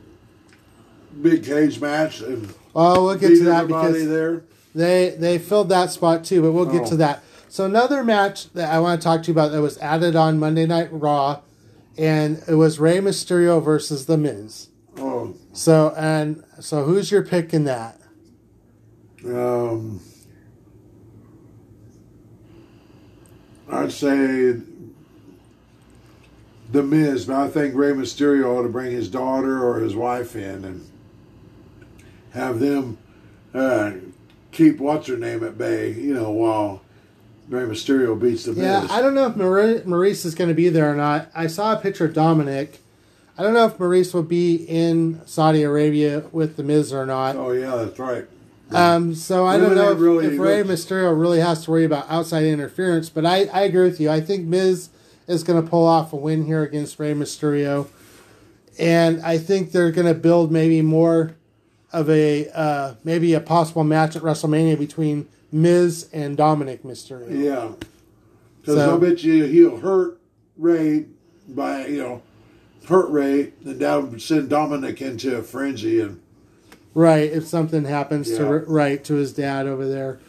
big 1.22 1.46
cage 1.46 1.80
match 1.80 2.20
and 2.22 2.54
Oh, 2.76 3.06
we'll 3.06 3.16
get 3.18 3.30
beat 3.30 3.38
to 3.40 3.44
that 3.46 3.68
because 3.68 4.08
there. 4.08 4.44
they 4.74 5.16
they 5.18 5.38
filled 5.38 5.70
that 5.70 5.92
spot 5.92 6.24
too, 6.26 6.42
but 6.42 6.52
we'll 6.52 6.66
get 6.66 6.82
Oh. 6.84 6.90
to 6.90 6.96
that. 6.98 7.24
So 7.48 7.64
another 7.66 8.04
match 8.04 8.52
that 8.54 8.74
I 8.74 8.80
want 8.80 9.00
to 9.02 9.04
talk 9.06 9.24
to 9.24 9.28
you 9.28 9.34
about 9.34 9.52
that 9.54 9.62
was 9.62 9.78
added 9.78 10.16
on 10.16 10.38
Monday 10.40 10.66
Night 10.66 10.90
Raw, 10.92 11.40
and 11.98 12.44
it 12.48 12.56
was 12.56 12.80
Rey 12.80 12.98
Mysterio 12.98 13.64
versus 13.64 14.08
The 14.08 14.18
Miz. 14.18 14.68
Oh, 14.98 15.36
So 15.54 15.94
and 15.98 16.44
so, 16.60 16.84
who's 16.84 17.12
your 17.12 17.24
pick 17.24 17.54
in 17.54 17.64
that? 17.64 18.00
um, 19.26 20.02
I'd 23.72 23.92
say 23.92 24.58
the 26.72 26.84
Miz, 26.84 27.26
but 27.26 27.36
I 27.38 27.48
think 27.48 27.74
Rey 27.76 27.92
Mysterio 27.92 28.46
ought 28.58 28.64
to 28.64 28.70
bring 28.70 28.92
his 28.92 29.08
daughter 29.10 29.64
or 29.64 29.80
his 29.80 29.96
wife 29.96 30.36
in 30.36 30.66
and 30.66 30.86
have 32.36 32.60
them 32.60 32.98
uh, 33.54 33.94
keep 34.52 34.80
what's 34.80 35.08
her 35.08 35.18
name 35.18 35.44
at 35.44 35.58
bay. 35.58 35.92
You 35.92 36.14
know, 36.14 36.30
while 36.32 36.82
Rey 37.50 37.64
Mysterio 37.64 38.20
beats 38.20 38.46
the 38.46 38.54
Yeah, 38.54 38.82
Miz. 38.82 38.92
I 38.92 39.02
don't 39.02 39.16
know 39.16 39.28
if 39.28 39.34
Maryse 39.36 40.26
is 40.26 40.36
going 40.36 40.50
to 40.50 40.54
be 40.54 40.70
there 40.70 40.92
or 40.92 40.96
not. 40.96 41.30
I 41.34 41.48
saw 41.48 41.74
a 41.74 41.78
picture 41.78 42.06
of 42.06 42.14
Dominik. 42.14 42.78
I 43.38 43.44
don't 43.44 43.54
know 43.54 43.66
if 43.66 43.78
Maryse 43.78 44.14
will 44.14 44.24
be 44.24 44.56
in 44.56 45.22
Saudi 45.26 45.64
Arabia 45.64 46.26
with 46.32 46.56
the 46.56 46.64
Miz 46.64 46.94
or 46.94 47.06
not. 47.06 47.36
oh 47.36 47.52
yeah, 47.52 47.76
that's 47.76 48.00
right. 48.00 48.26
Um, 48.72 49.14
so 49.14 49.46
I 49.46 49.58
don't 49.58 49.76
know 49.76 49.92
if, 49.92 50.00
really 50.00 50.26
if 50.26 50.40
Rey 50.40 50.64
Mysterio 50.64 51.18
really 51.18 51.40
has 51.40 51.64
to 51.66 51.72
worry 51.72 51.86
about 51.86 52.10
outside 52.10 52.46
interference, 52.46 53.10
but 53.10 53.24
I, 53.24 53.46
I 53.46 53.62
agree 53.62 53.84
with 53.84 54.00
you. 54.00 54.10
I 54.10 54.22
think 54.22 54.48
Miz 54.48 54.90
is 55.28 55.44
going 55.44 55.64
to 55.64 55.70
pull 55.70 55.86
off 55.86 56.14
a 56.14 56.16
win 56.16 56.46
here 56.46 56.64
against 56.64 56.98
Rey 56.98 57.14
Mysterio, 57.14 57.88
and 58.80 59.22
I 59.22 59.38
think 59.38 59.72
they're 59.72 59.92
going 59.92 60.08
to 60.08 60.16
build 60.16 60.52
maybe 60.52 60.82
more 60.82 61.36
of 61.96 62.10
a 62.10 62.50
uh, 62.50 62.94
maybe 63.06 63.34
a 63.34 63.40
possible 63.40 63.84
match 63.86 64.16
at 64.18 64.22
WrestleMania 64.22 64.78
between 64.78 65.28
Miz 65.52 66.10
and 66.12 66.38
Dominik 66.38 66.80
Mysterio. 66.82 67.28
Yeah, 67.32 67.72
because 68.62 68.76
So- 68.76 68.96
I 68.96 69.00
bet 69.00 69.24
you 69.24 69.46
he'll 69.46 69.78
hurt 69.78 70.20
Rey 70.58 71.06
by 71.48 71.88
you 71.88 72.02
know 72.02 72.22
hurt 72.88 73.10
Rey, 73.10 73.54
and 73.64 73.80
that 73.80 73.96
would 74.04 74.22
send 74.22 74.50
Dominik 74.50 75.02
into 75.02 75.36
a 75.38 75.42
frenzy. 75.42 76.02
And 76.02 76.20
Right, 76.94 77.32
if 77.32 77.46
something 77.48 77.86
happens 77.86 78.28
to 78.38 78.44
Yeah. 78.44 78.60
right 78.68 79.04
to 79.06 79.16
his 79.16 79.34
dad 79.34 79.66
over 79.68 79.88
there. 79.88 80.20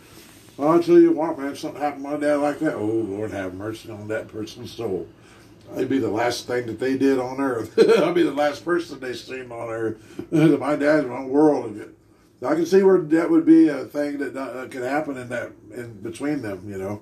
well, 0.57 0.71
I'll 0.71 0.83
tell 0.83 0.99
you 0.99 1.12
what, 1.12 1.39
man, 1.39 1.53
if 1.53 1.59
something 1.59 1.81
happened 1.81 2.05
to 2.05 2.11
my 2.11 2.17
dad 2.17 2.37
like 2.37 2.61
that, 2.61 2.75
oh 2.75 2.87
Lord, 2.87 3.33
have 3.33 3.55
mercy 3.55 3.91
on 3.91 4.07
that 4.09 4.29
person's 4.29 4.71
soul. 4.71 5.07
I'd 5.75 5.89
be 5.89 5.99
the 5.99 6.11
last 6.11 6.47
thing 6.47 6.67
that 6.67 6.79
they 6.79 6.97
did 6.97 7.19
on 7.19 7.41
earth. 7.41 7.79
I'd 7.79 8.14
be 8.14 8.23
the 8.23 8.33
last 8.33 8.64
person 8.64 9.01
they 9.01 9.14
seen 9.14 9.51
on 9.51 9.69
earth. 9.69 10.31
my 10.33 10.77
dad's 10.77 11.07
one 11.07 11.29
world 11.29 11.67
of 11.67 11.81
it. 11.81 11.97
I 12.45 12.55
can 12.55 12.67
see 12.67 12.83
where 12.83 12.99
that 12.99 13.31
would 13.31 13.47
be 13.47 13.69
a 13.69 13.85
thing 13.85 14.19
that 14.19 14.37
uh, 14.37 14.69
could 14.69 14.83
happen 14.83 15.17
in 15.17 15.29
that 15.31 15.53
in 15.75 15.95
between 16.03 16.43
them. 16.43 16.69
You 16.69 16.79
know. 16.79 17.01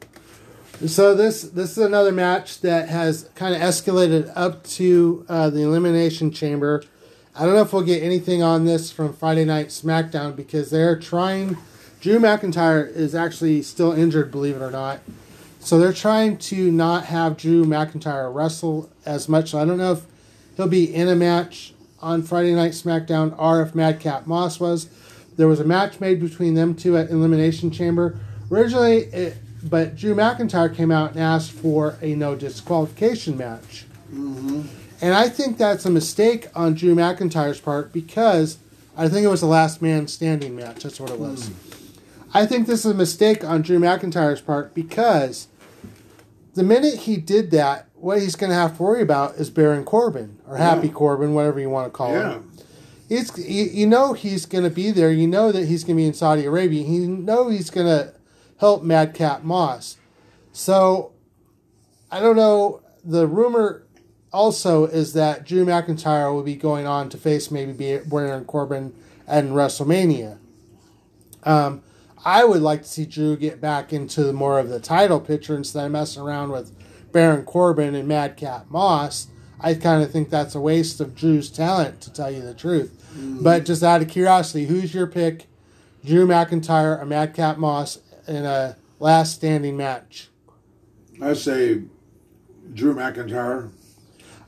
So 0.86 1.14
this 1.14 1.42
this 1.42 1.72
is 1.72 1.78
another 1.78 2.12
match 2.12 2.60
that 2.60 2.88
has 2.88 3.28
kind 3.34 3.54
of 3.54 3.60
escalated 3.60 4.32
up 4.36 4.64
to 4.64 5.26
uh, 5.28 5.50
the 5.50 5.62
elimination 5.62 6.30
chamber. 6.30 6.84
I 7.34 7.44
don't 7.44 7.54
know 7.54 7.62
if 7.62 7.72
we'll 7.72 7.82
get 7.82 8.02
anything 8.02 8.44
on 8.44 8.64
this 8.64 8.92
from 8.92 9.12
Friday 9.12 9.44
Night 9.44 9.68
SmackDown 9.68 10.36
because 10.36 10.70
they're 10.70 10.98
trying. 10.98 11.56
Drew 12.00 12.18
McIntyre 12.18 12.88
is 12.88 13.14
actually 13.14 13.62
still 13.62 13.92
injured, 13.92 14.30
believe 14.30 14.56
it 14.56 14.62
or 14.62 14.70
not. 14.70 15.00
So 15.64 15.78
they're 15.78 15.94
trying 15.94 16.36
to 16.38 16.70
not 16.70 17.06
have 17.06 17.38
Drew 17.38 17.64
McIntyre 17.64 18.32
wrestle 18.32 18.90
as 19.06 19.30
much. 19.30 19.54
I 19.54 19.64
don't 19.64 19.78
know 19.78 19.92
if 19.92 20.02
he'll 20.56 20.68
be 20.68 20.94
in 20.94 21.08
a 21.08 21.16
match 21.16 21.72
on 22.02 22.22
Friday 22.22 22.54
Night 22.54 22.72
SmackDown 22.72 23.34
or 23.38 23.62
if 23.62 23.74
Madcap 23.74 24.26
Moss 24.26 24.60
was. 24.60 24.90
There 25.36 25.48
was 25.48 25.60
a 25.60 25.64
match 25.64 26.00
made 26.00 26.20
between 26.20 26.52
them 26.52 26.74
two 26.74 26.98
at 26.98 27.08
Elimination 27.08 27.70
Chamber. 27.70 28.20
Originally, 28.50 29.04
it, 29.04 29.38
but 29.62 29.96
Drew 29.96 30.14
McIntyre 30.14 30.72
came 30.72 30.90
out 30.90 31.12
and 31.12 31.20
asked 31.20 31.52
for 31.52 31.96
a 32.02 32.14
no 32.14 32.36
disqualification 32.36 33.38
match. 33.38 33.86
Mm-hmm. 34.12 34.62
And 35.00 35.14
I 35.14 35.30
think 35.30 35.56
that's 35.56 35.86
a 35.86 35.90
mistake 35.90 36.48
on 36.54 36.74
Drew 36.74 36.94
McIntyre's 36.94 37.60
part 37.60 37.90
because 37.90 38.58
I 38.98 39.08
think 39.08 39.24
it 39.24 39.28
was 39.28 39.42
a 39.42 39.46
last 39.46 39.80
man 39.80 40.08
standing 40.08 40.54
match. 40.54 40.82
That's 40.82 41.00
what 41.00 41.10
it 41.10 41.18
was. 41.18 41.48
Hmm. 41.48 41.74
I 42.36 42.46
think 42.46 42.66
this 42.66 42.84
is 42.84 42.90
a 42.90 42.94
mistake 42.94 43.44
on 43.44 43.62
Drew 43.62 43.78
McIntyre's 43.78 44.40
part 44.40 44.74
because 44.74 45.46
the 46.54 46.62
minute 46.62 46.94
he 47.00 47.16
did 47.16 47.50
that, 47.52 47.88
what 47.94 48.20
he's 48.20 48.36
going 48.36 48.50
to 48.50 48.56
have 48.56 48.76
to 48.76 48.82
worry 48.82 49.02
about 49.02 49.36
is 49.36 49.50
Baron 49.50 49.84
Corbin 49.84 50.38
or 50.48 50.56
Happy 50.56 50.88
Yeah. 50.88 50.92
Corbin, 50.92 51.34
whatever 51.34 51.58
you 51.60 51.70
want 51.70 51.86
to 51.86 51.90
call 51.90 52.12
Yeah. 52.12 52.32
him. 52.34 52.50
It's 53.10 53.36
you, 53.38 53.64
you 53.64 53.86
know 53.86 54.12
he's 54.14 54.46
going 54.46 54.64
to 54.64 54.70
be 54.70 54.90
there. 54.90 55.10
You 55.10 55.26
know 55.26 55.52
that 55.52 55.66
he's 55.66 55.84
going 55.84 55.96
to 55.96 56.00
be 56.02 56.06
in 56.06 56.14
Saudi 56.14 56.44
Arabia. 56.46 56.82
You 56.82 57.06
know 57.08 57.48
he's 57.48 57.70
going 57.70 57.86
to 57.86 58.14
help 58.58 58.82
Madcap 58.82 59.42
Moss. 59.44 59.96
So 60.52 61.12
I 62.10 62.20
don't 62.20 62.36
know. 62.36 62.80
The 63.04 63.26
rumor 63.26 63.82
also 64.32 64.86
is 64.86 65.12
that 65.12 65.44
Drew 65.44 65.64
McIntyre 65.66 66.32
will 66.32 66.42
be 66.42 66.54
going 66.56 66.86
on 66.86 67.08
to 67.10 67.18
face 67.18 67.50
maybe 67.50 67.72
Baron 68.06 68.44
Corbin 68.46 68.94
at 69.28 69.44
WrestleMania. 69.44 70.38
Um, 71.44 71.82
I 72.24 72.44
would 72.44 72.62
like 72.62 72.82
to 72.82 72.88
see 72.88 73.04
Drew 73.04 73.36
get 73.36 73.60
back 73.60 73.92
into 73.92 74.32
more 74.32 74.58
of 74.58 74.68
the 74.68 74.80
title 74.80 75.20
picture 75.20 75.56
instead 75.56 75.84
of 75.84 75.92
messing 75.92 76.22
around 76.22 76.50
with 76.50 76.72
Baron 77.12 77.44
Corbin 77.44 77.94
and 77.94 78.08
Madcap 78.08 78.70
Moss. 78.70 79.28
I 79.60 79.74
kind 79.74 80.02
of 80.02 80.10
think 80.10 80.30
that's 80.30 80.54
a 80.54 80.60
waste 80.60 81.00
of 81.00 81.14
Drew's 81.14 81.50
talent, 81.50 82.00
to 82.02 82.12
tell 82.12 82.30
you 82.30 82.42
the 82.42 82.54
truth. 82.54 83.02
Mm. 83.16 83.42
But 83.42 83.64
just 83.64 83.82
out 83.82 84.02
of 84.02 84.08
curiosity, 84.08 84.66
who's 84.66 84.94
your 84.94 85.06
pick? 85.06 85.46
Drew 86.04 86.26
McIntyre 86.26 87.00
or 87.00 87.04
Madcap 87.06 87.56
Moss 87.56 87.98
in 88.26 88.44
a 88.44 88.76
last 88.98 89.34
standing 89.34 89.76
match? 89.76 90.28
I 91.20 91.34
say 91.34 91.82
Drew 92.72 92.94
McIntyre. 92.94 93.70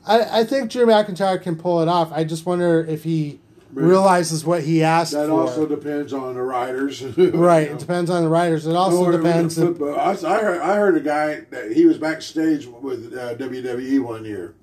I, 0.05 0.41
I 0.41 0.43
think 0.43 0.71
Drew 0.71 0.85
McIntyre 0.85 1.41
can 1.41 1.55
pull 1.55 1.81
it 1.81 1.87
off. 1.87 2.11
I 2.11 2.23
just 2.23 2.45
wonder 2.45 2.83
if 2.83 3.03
he 3.03 3.39
realizes 3.73 4.45
what 4.45 4.63
he 4.63 4.83
asked 4.83 5.11
That 5.13 5.27
for. 5.27 5.41
also 5.41 5.65
depends 5.67 6.13
on 6.13 6.35
the 6.35 6.41
riders. 6.41 7.01
right. 7.17 7.69
It 7.71 7.79
depends 7.79 8.09
on 8.09 8.23
the 8.23 8.29
writers. 8.29 8.65
It 8.65 8.75
also 8.75 9.03
Or- 9.05 9.11
depends. 9.11 9.57
if- 9.57 9.77
but 9.77 9.93
I, 9.97 10.11
I 10.11 10.41
heard, 10.41 10.61
I 10.61 10.75
heard 10.75 10.97
a 10.97 11.01
guy 11.01 11.41
that 11.51 11.71
he 11.73 11.85
was 11.85 11.97
backstage 11.97 12.65
with 12.65 13.13
uh, 13.17 13.35
WWE 13.35 13.99
one 14.03 14.25
year. 14.25 14.53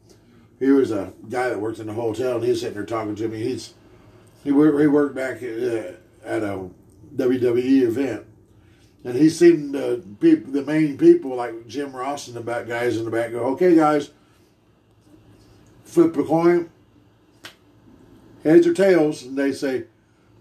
He 0.59 0.71
was 0.71 0.91
a 0.91 1.13
guy 1.29 1.49
that 1.51 1.61
worked 1.61 1.79
in 1.79 1.87
the 1.89 1.93
hotel, 1.93 2.37
and 2.37 2.45
he's 2.45 2.61
sitting 2.61 2.75
there 2.75 2.87
talking 2.87 3.15
to 3.17 3.29
me. 3.29 3.43
He's 3.43 3.75
he 4.43 4.53
worked, 4.53 4.79
he 4.81 4.87
worked 4.87 5.15
back 5.15 5.43
at, 5.43 5.59
uh, 5.59 5.93
at 6.25 6.43
a 6.43 6.69
WWE 7.17 7.83
event, 7.83 8.25
and 9.05 9.17
he's 9.17 9.39
seen 9.39 9.73
the 9.73 10.03
people, 10.21 10.53
the 10.53 10.63
main 10.63 10.97
people 10.97 11.35
like 11.35 11.67
Jim 11.67 11.95
Ross 11.95 12.29
and 12.29 12.37
the 12.37 12.41
back 12.41 12.67
guys 12.69 12.97
in 12.97 13.05
the 13.05 13.11
back 13.11 13.33
go, 13.33 13.41
"Okay, 13.55 13.75
guys, 13.75 14.11
flip 15.85 16.17
a 16.17 16.25
coin, 16.25 16.71
heads 18.45 18.67
or 18.67 18.73
tails," 18.75 19.25
and 19.25 19.37
they 19.37 19.53
say, 19.53 19.85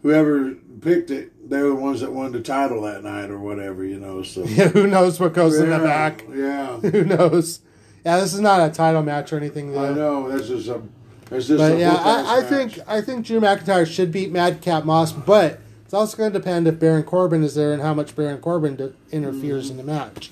whoever 0.04 0.54
picked 0.82 1.10
it, 1.10 1.50
they 1.50 1.62
were 1.64 1.70
the 1.70 1.76
ones 1.76 2.02
that 2.02 2.12
won 2.12 2.32
the 2.32 2.42
title 2.42 2.82
that 2.84 3.04
night 3.04 3.32
or 3.32 3.40
whatever, 3.40 3.84
you 3.84 4.00
know. 4.00 4.22
So 4.22 4.44
Yeah, 4.44 4.68
who 4.70 4.86
knows 4.86 5.20
what 5.20 5.34
goes 5.34 5.58
in 5.58 5.70
the 5.70 5.80
back? 5.80 6.26
Yeah, 6.32 6.78
Who 6.92 7.06
knows? 7.06 7.62
Yeah, 8.06 8.20
this 8.20 8.34
is 8.34 8.42
not 8.42 8.70
a 8.70 8.72
title 8.72 9.02
match 9.02 9.32
or 9.32 9.38
anything. 9.38 9.72
Though. 9.72 9.86
I 9.86 9.94
know. 9.94 10.30
That's 10.30 10.50
just 10.50 10.68
a. 10.68 10.82
That's 11.30 11.48
just 11.48 11.58
But 11.58 11.74
a 11.74 11.80
yeah, 11.80 11.94
I, 11.96 12.40
I 12.40 12.42
think 12.44 12.78
I 12.86 13.02
think 13.02 13.26
Drew 13.26 13.40
McIntyre 13.40 13.88
should 13.88 14.12
beat 14.12 14.32
Madcap 14.32 14.84
Moss, 14.84 15.12
but 15.14 15.60
it's 15.86 15.94
also 15.94 16.18
going 16.18 16.34
to 16.34 16.38
depend 16.40 16.68
if 16.68 16.80
Baron 16.80 17.04
Corbin 17.04 17.44
is 17.44 17.56
there 17.56 17.72
and 17.72 17.82
how 17.82 17.94
much 17.94 18.16
Baron 18.16 18.40
Corbin 18.42 18.94
interferes 19.12 19.70
in 19.70 19.78
the 19.78 19.84
match. 19.84 20.32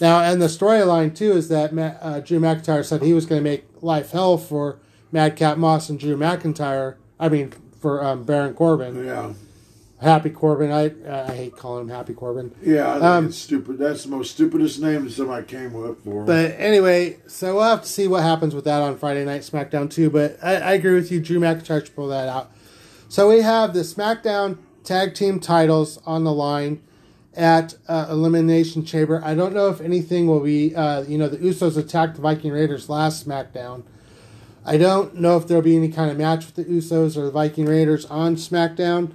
Now, 0.00 0.20
and 0.20 0.42
the 0.42 0.46
storyline 0.46 1.16
too 1.16 1.32
is 1.32 1.48
that 1.48 1.72
Ma- 1.72 1.94
uh, 2.00 2.20
Drew 2.20 2.40
McIntyre 2.40 2.84
said 2.84 3.02
he 3.02 3.14
was 3.14 3.24
going 3.24 3.42
to 3.42 3.48
make 3.48 3.64
life 3.80 4.10
hell 4.10 4.36
for 4.36 4.78
Madcap 5.12 5.58
Moss 5.58 5.88
and 5.88 6.00
Drew 6.00 6.16
McIntyre. 6.16 6.96
I 7.20 7.28
mean, 7.28 7.52
for 7.80 8.04
um, 8.04 8.24
Baron 8.24 8.54
Corbin, 8.54 9.04
Yeah, 9.04 9.32
Happy 10.00 10.30
Corbin. 10.30 10.72
I 10.72 10.92
I 11.08 11.32
hate 11.34 11.56
calling 11.56 11.82
him 11.84 11.88
Happy 11.90 12.14
Corbin. 12.14 12.52
yeah. 12.62 12.88
I 12.90 12.92
think 12.94 13.04
Um, 13.04 13.26
it's 13.26 13.36
stupid. 13.38 13.78
That's 13.78 14.04
the 14.04 14.10
most 14.10 14.32
stupidest 14.32 14.80
name 14.80 15.04
that 15.04 15.12
somebody 15.12 15.46
came 15.46 15.76
up 15.84 15.98
for. 16.02 16.24
But 16.24 16.56
anyway, 16.58 17.18
so 17.28 17.54
we'll 17.56 17.64
have 17.64 17.82
to 17.82 17.88
see 17.88 18.08
what 18.08 18.22
happens 18.22 18.54
with 18.54 18.64
that 18.64 18.82
on 18.82 18.96
Friday 18.98 19.24
Night 19.24 19.42
SmackDown 19.42 19.90
too. 19.90 20.10
But 20.10 20.38
I, 20.42 20.56
I 20.56 20.72
agree 20.72 20.94
with 20.94 21.12
you. 21.12 21.20
Drew 21.20 21.38
McIntyre 21.38 21.84
should 21.84 21.94
pull 21.94 22.08
that 22.08 22.28
out. 22.28 22.50
So 23.08 23.28
we 23.28 23.42
have 23.42 23.74
the 23.74 23.80
SmackDown 23.80 24.58
Tag 24.84 25.14
Team 25.14 25.38
titles 25.38 25.98
on 26.06 26.24
the 26.24 26.32
line, 26.32 26.80
at 27.34 27.74
uh, 27.88 28.06
Elimination 28.10 28.84
Chamber. 28.84 29.22
I 29.24 29.34
don't 29.34 29.54
know 29.54 29.68
if 29.68 29.80
anything 29.80 30.26
will 30.26 30.40
be. 30.40 30.74
Uh, 30.74 31.02
you 31.02 31.16
know, 31.16 31.28
the 31.28 31.38
Usos 31.38 31.76
attacked 31.78 32.16
the 32.16 32.20
Viking 32.22 32.50
Raiders 32.52 32.88
last 32.90 33.26
SmackDown. 33.26 33.84
I 34.64 34.76
don't 34.76 35.16
know 35.16 35.36
if 35.36 35.46
there'll 35.48 35.62
be 35.62 35.76
any 35.76 35.88
kind 35.88 36.10
of 36.10 36.16
match 36.16 36.46
with 36.46 36.54
the 36.54 36.64
Usos 36.64 37.16
or 37.16 37.24
the 37.24 37.30
Viking 37.30 37.66
Raiders 37.66 38.04
on 38.06 38.36
SmackDown. 38.36 39.12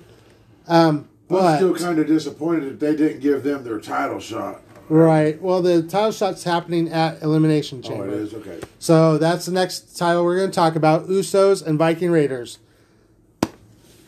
Um, 0.68 1.08
but 1.30 1.44
I'm 1.44 1.58
still 1.58 1.76
kind 1.76 2.00
of 2.00 2.08
disappointed 2.08 2.64
that 2.66 2.80
they 2.80 2.96
didn't 2.96 3.22
give 3.22 3.44
them 3.44 3.64
their 3.64 3.80
title 3.80 4.20
shot. 4.20 4.62
right, 4.90 5.42
well, 5.42 5.62
the 5.62 5.82
title 5.84 6.12
shot's 6.12 6.44
happening 6.44 6.90
at 6.92 7.22
Elimination 7.22 7.82
Chamber. 7.82 8.06
Oh, 8.06 8.10
it 8.10 8.14
is 8.14 8.34
okay. 8.34 8.60
So 8.80 9.18
that's 9.18 9.46
the 9.46 9.52
next 9.54 9.98
title 9.98 10.24
we're 10.26 10.38
going 10.38 10.50
to 10.52 10.56
talk 10.56 10.76
about: 10.76 11.08
Usos 11.08 11.66
and 11.66 11.78
Viking 11.78 12.12
Raiders 12.12 12.60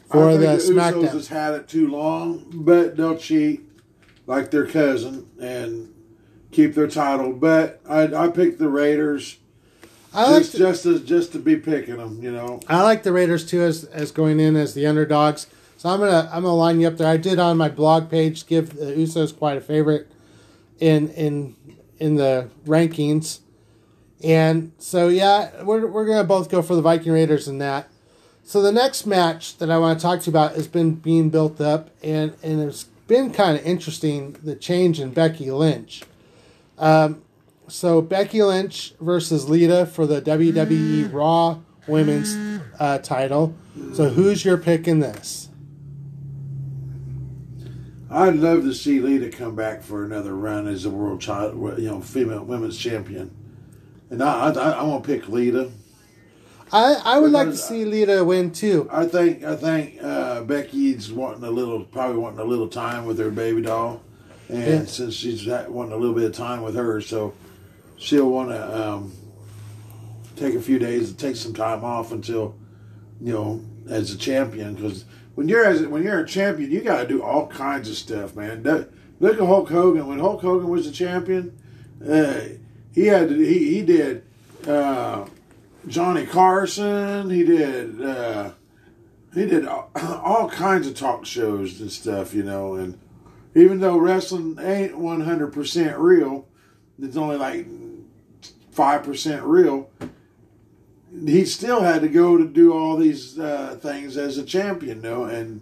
for 0.09 0.29
I 0.29 0.37
the 0.37 0.57
think 0.57 0.61
the 0.61 0.81
Usos 0.81 0.93
SmackDown. 0.93 1.11
has 1.11 1.27
had 1.27 1.53
it 1.55 1.67
too 1.67 1.87
long, 1.89 2.45
but 2.53 2.97
they'll 2.97 3.17
cheat 3.17 3.61
like 4.27 4.51
their 4.51 4.65
cousin 4.67 5.27
and 5.39 5.93
keep 6.51 6.75
their 6.75 6.87
title. 6.87 7.33
But 7.33 7.81
I, 7.87 8.03
I 8.13 8.27
picked 8.29 8.59
the 8.59 8.69
Raiders 8.69 9.38
I 10.13 10.31
like 10.31 10.41
just 10.43 10.57
just 10.57 10.85
as 10.85 11.01
just 11.01 11.31
to 11.33 11.39
be 11.39 11.55
picking 11.55 11.97
them, 11.97 12.21
you 12.21 12.31
know. 12.31 12.59
I 12.67 12.81
like 12.81 13.03
the 13.03 13.11
Raiders 13.11 13.45
too 13.45 13.61
as 13.61 13.83
as 13.85 14.11
going 14.11 14.39
in 14.39 14.55
as 14.55 14.73
the 14.73 14.87
underdogs. 14.87 15.47
So 15.77 15.89
I'm 15.89 15.99
gonna 15.99 16.29
I'm 16.31 16.43
gonna 16.43 16.55
line 16.55 16.79
you 16.79 16.87
up 16.87 16.97
there. 16.97 17.07
I 17.07 17.17
did 17.17 17.39
on 17.39 17.57
my 17.57 17.69
blog 17.69 18.09
page 18.09 18.47
give 18.47 18.75
the 18.75 18.87
Usos 18.87 19.37
quite 19.37 19.57
a 19.57 19.61
favorite 19.61 20.11
in 20.79 21.09
in 21.11 21.55
in 21.99 22.15
the 22.15 22.49
rankings, 22.65 23.39
and 24.23 24.71
so 24.79 25.07
yeah, 25.07 25.63
we're 25.63 25.85
we're 25.85 26.05
gonna 26.05 26.23
both 26.23 26.49
go 26.49 26.61
for 26.61 26.75
the 26.75 26.81
Viking 26.81 27.11
Raiders 27.11 27.47
in 27.47 27.59
that. 27.59 27.87
So 28.43 28.63
the 28.63 28.71
next 28.71 29.05
match 29.05 29.57
that 29.59 29.69
I 29.69 29.77
want 29.77 29.99
to 29.99 30.01
talk 30.01 30.21
to 30.21 30.25
you 30.25 30.31
about 30.31 30.55
has 30.55 30.67
been 30.67 30.95
being 30.95 31.29
built 31.29 31.61
up, 31.61 31.91
and 32.01 32.33
and 32.41 32.59
it's 32.61 32.85
been 33.07 33.31
kind 33.31 33.57
of 33.57 33.65
interesting 33.65 34.37
the 34.43 34.55
change 34.55 34.99
in 34.99 35.11
Becky 35.11 35.51
Lynch. 35.51 36.03
Um, 36.77 37.21
so 37.69 38.01
Becky 38.01 38.41
Lynch 38.43 38.93
versus 38.99 39.49
Lita 39.49 39.85
for 39.85 40.05
the 40.05 40.21
WWE 40.21 41.11
Raw 41.13 41.59
Women's 41.87 42.61
uh, 42.79 42.97
title. 42.99 43.55
So 43.93 44.09
who's 44.09 44.43
your 44.43 44.57
pick 44.57 44.87
in 44.87 44.99
this? 44.99 45.49
I'd 48.11 48.35
love 48.37 48.63
to 48.63 48.73
see 48.73 48.99
Lita 48.99 49.29
come 49.29 49.55
back 49.55 49.83
for 49.83 50.03
another 50.03 50.35
run 50.35 50.67
as 50.67 50.85
a 50.85 50.89
world 50.89 51.21
child, 51.21 51.55
you 51.79 51.87
know, 51.87 52.01
female 52.01 52.43
women's 52.43 52.77
champion. 52.77 53.29
And 54.09 54.23
I, 54.23 54.49
I, 54.49 54.69
I 54.71 54.83
want 54.83 55.03
to 55.03 55.07
pick 55.07 55.29
Lita. 55.29 55.69
I, 56.71 56.95
I 57.03 57.19
would 57.19 57.31
like 57.31 57.49
to 57.49 57.57
see 57.57 57.85
Lita 57.85 58.23
win 58.23 58.51
too. 58.51 58.87
I 58.91 59.05
think 59.05 59.43
I 59.43 59.55
think 59.55 60.03
uh, 60.03 60.41
Becky's 60.43 61.11
wanting 61.11 61.43
a 61.43 61.49
little, 61.51 61.83
probably 61.83 62.17
wanting 62.17 62.39
a 62.39 62.43
little 62.43 62.67
time 62.67 63.05
with 63.05 63.17
her 63.19 63.31
baby 63.31 63.61
doll, 63.61 64.01
and 64.49 64.57
Yeah. 64.63 64.85
since 64.85 65.13
she's 65.15 65.47
wanting 65.47 65.93
a 65.93 65.97
little 65.97 66.15
bit 66.15 66.25
of 66.25 66.33
time 66.33 66.61
with 66.61 66.75
her, 66.75 67.01
so 67.01 67.33
she'll 67.99 68.29
want 68.29 68.49
to 68.49 68.87
um, 68.87 69.13
take 70.35 70.55
a 70.55 70.61
few 70.61 70.79
days, 70.79 71.13
take 71.13 71.35
some 71.35 71.53
time 71.53 71.83
off 71.83 72.11
until 72.11 72.55
you 73.21 73.33
know 73.33 73.63
as 73.89 74.11
a 74.11 74.17
champion. 74.17 74.73
Because 74.73 75.05
when 75.35 75.47
you're 75.47 75.65
as 75.65 75.85
when 75.85 76.03
you're 76.03 76.19
a 76.19 76.27
champion, 76.27 76.71
you 76.71 76.81
got 76.81 77.01
to 77.01 77.07
do 77.07 77.21
all 77.21 77.47
kinds 77.47 77.89
of 77.89 77.95
stuff, 77.95 78.35
man. 78.35 78.63
That- 78.63 78.89
look 79.19 79.33
at 79.33 79.45
Hulk 79.45 79.69
Hogan. 79.69 80.07
When 80.07 80.19
Hulk 80.19 80.41
Hogan 80.41 80.69
was 80.69 80.87
a 80.87 80.91
champion, 80.91 81.57
uh, 82.07 82.41
he 82.93 83.07
had 83.07 83.29
to, 83.29 83.35
he 83.35 83.75
he 83.75 83.81
did. 83.83 84.23
Uh, 84.67 85.25
Johnny 85.87 86.25
Carson. 86.25 87.29
He 87.29 87.43
did. 87.43 88.01
Uh, 88.01 88.51
he 89.33 89.45
did 89.45 89.67
all, 89.67 89.91
all 89.95 90.49
kinds 90.49 90.87
of 90.87 90.95
talk 90.95 91.25
shows 91.25 91.79
and 91.79 91.91
stuff, 91.91 92.33
you 92.33 92.43
know. 92.43 92.75
And 92.75 92.99
even 93.55 93.79
though 93.79 93.97
wrestling 93.97 94.57
ain't 94.59 94.97
one 94.97 95.21
hundred 95.21 95.53
percent 95.53 95.97
real, 95.97 96.47
it's 97.01 97.17
only 97.17 97.37
like 97.37 97.67
five 98.79 99.03
percent 99.03 99.43
real. 99.43 99.89
He 101.25 101.43
still 101.43 101.81
had 101.81 102.01
to 102.01 102.07
go 102.07 102.37
to 102.37 102.47
do 102.47 102.71
all 102.71 102.95
these 102.95 103.37
uh, 103.37 103.77
things 103.81 104.15
as 104.15 104.37
a 104.37 104.43
champion, 104.43 104.97
you 104.97 105.03
know, 105.03 105.23
and 105.25 105.59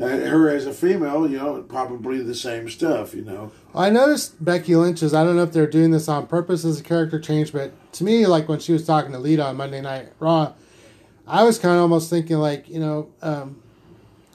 uh, 0.00 0.06
her 0.06 0.48
as 0.48 0.64
a 0.64 0.72
female, 0.72 1.28
you 1.28 1.38
know, 1.38 1.60
probably 1.62 2.22
the 2.22 2.36
same 2.36 2.70
stuff, 2.70 3.14
you 3.14 3.24
know. 3.24 3.50
I 3.74 3.90
noticed 3.90 4.44
Becky 4.44 4.76
Lynch's. 4.76 5.12
I 5.12 5.24
don't 5.24 5.34
know 5.34 5.42
if 5.42 5.52
they're 5.52 5.66
doing 5.66 5.90
this 5.90 6.06
on 6.06 6.28
purpose 6.28 6.64
as 6.64 6.78
a 6.78 6.84
character 6.84 7.18
change, 7.18 7.52
but 7.52 7.72
to 7.94 8.04
me, 8.04 8.26
like 8.26 8.48
when 8.48 8.60
she 8.60 8.72
was 8.72 8.86
talking 8.86 9.10
to 9.10 9.18
Lita 9.18 9.44
on 9.44 9.56
Monday 9.56 9.80
Night 9.80 10.12
Raw, 10.20 10.52
I 11.26 11.42
was 11.42 11.58
kind 11.58 11.74
of 11.74 11.80
almost 11.80 12.10
thinking 12.10 12.36
like 12.36 12.68
you 12.68 12.78
know, 12.78 13.10
um, 13.22 13.60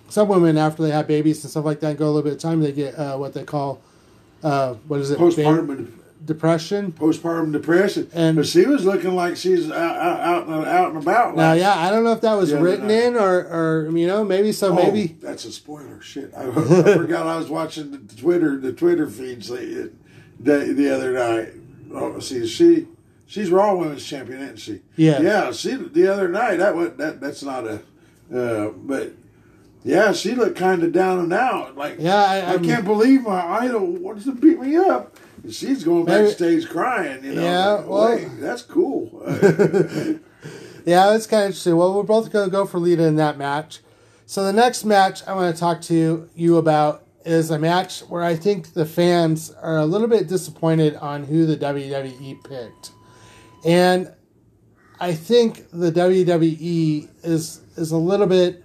some 0.09 0.27
women 0.27 0.57
after 0.57 0.83
they 0.83 0.91
have 0.91 1.07
babies 1.07 1.41
and 1.45 1.51
stuff 1.51 1.63
like 1.63 1.79
that, 1.79 1.95
go 1.95 2.07
a 2.07 2.11
little 2.11 2.23
bit 2.23 2.33
of 2.33 2.39
time, 2.39 2.59
they 2.59 2.73
get 2.73 2.93
uh, 2.95 3.15
what 3.15 3.33
they 3.33 3.45
call 3.45 3.81
uh, 4.43 4.73
what 4.87 4.99
is 4.99 5.11
it, 5.11 5.17
Postpartum 5.17 5.93
depression. 6.25 6.91
postpartum 6.91 7.51
depression, 7.51 8.07
And- 8.13 8.35
but 8.35 8.45
she 8.45 8.65
was 8.65 8.83
looking 8.85 9.15
like 9.15 9.37
she's 9.37 9.69
out 9.71 9.95
out, 9.97 10.19
out, 10.19 10.47
and, 10.47 10.65
out 10.65 10.89
and 10.93 11.01
about. 11.01 11.35
Now, 11.35 11.49
last- 11.51 11.59
yeah, 11.59 11.75
I 11.77 11.89
don't 11.89 12.03
know 12.03 12.11
if 12.11 12.21
that 12.21 12.33
was 12.35 12.53
written 12.53 12.87
night. 12.87 13.03
in 13.03 13.15
or, 13.15 13.39
or 13.39 13.89
you 13.97 14.07
know, 14.07 14.23
maybe 14.25 14.51
so. 14.51 14.69
Oh, 14.71 14.75
Maybe 14.75 15.15
that's 15.21 15.45
a 15.45 15.51
spoiler. 15.51 16.01
Shit, 16.01 16.33
I, 16.35 16.43
I 16.49 16.51
forgot 16.51 17.27
I 17.27 17.37
was 17.37 17.49
watching 17.49 17.91
the 17.91 17.97
Twitter 18.15 18.57
the 18.57 18.73
Twitter 18.73 19.07
feeds 19.09 19.47
the 19.49 19.91
the, 20.39 20.57
the 20.73 20.89
other 20.93 21.13
night. 21.13 21.53
Oh, 21.93 22.19
see, 22.19 22.45
she 22.45 22.87
she's 23.25 23.49
Raw 23.49 23.75
Women's 23.75 24.05
Champion, 24.05 24.41
isn't 24.41 24.57
she? 24.59 24.81
Yeah. 24.97 25.21
yeah. 25.21 25.51
She 25.51 25.75
the 25.75 26.07
other 26.11 26.27
night 26.27 26.57
that 26.57 26.75
was 26.75 26.91
that 26.97 27.21
that's 27.21 27.43
not 27.43 27.65
a, 27.65 27.81
uh, 28.35 28.69
but 28.75 29.13
yeah, 29.85 30.11
she 30.11 30.35
looked 30.35 30.57
kind 30.57 30.83
of 30.83 30.91
down 30.91 31.19
and 31.19 31.31
out. 31.31 31.77
Like 31.77 31.95
Yeah, 31.99 32.17
I- 32.17 32.55
I, 32.55 32.57
can't 32.57 32.83
believe 32.83 33.23
my 33.23 33.39
idol 33.61 33.85
wants 33.87 34.25
to 34.25 34.33
beat 34.33 34.59
me 34.59 34.75
up. 34.75 35.17
She's 35.49 35.83
going 35.83 36.05
Maybe- 36.05 36.25
backstage 36.27 36.67
crying. 36.69 37.23
You 37.23 37.35
know, 37.35 37.41
Yeah, 37.41 37.67
Like, 37.73 37.87
well- 37.87 38.29
that's 38.39 38.61
cool. 38.63 39.23
Yeah, 40.85 41.13
it's 41.15 41.27
kind 41.27 41.41
of 41.43 41.47
interesting. 41.47 41.75
Well, 41.75 41.93
we're 41.93 42.03
both 42.03 42.31
going 42.31 42.45
to 42.45 42.51
go 42.51 42.65
for 42.65 42.79
Lita 42.79 43.03
in 43.03 43.17
that 43.17 43.37
match. 43.37 43.81
So 44.25 44.45
the 44.45 44.53
next 44.53 44.85
match 44.85 45.21
I 45.27 45.33
want 45.33 45.53
to 45.53 45.59
talk 45.59 45.81
to 45.81 46.29
you 46.33 46.55
about 46.57 47.03
is 47.25 47.51
a 47.51 47.59
match 47.59 47.99
where 48.01 48.23
I 48.23 48.37
think 48.37 48.71
the 48.73 48.85
fans 48.85 49.51
are 49.51 49.79
a 49.79 49.85
little 49.85 50.07
bit 50.07 50.29
disappointed 50.29 50.95
on 50.95 51.25
who 51.25 51.45
the 51.45 51.57
WWE 51.57 52.41
picked, 52.41 52.91
and 53.65 54.13
I 54.97 55.13
think 55.13 55.69
the 55.71 55.91
WWE 55.91 57.09
is 57.23 57.59
is 57.75 57.91
a 57.91 57.97
little 57.97 58.27
bit 58.27 58.63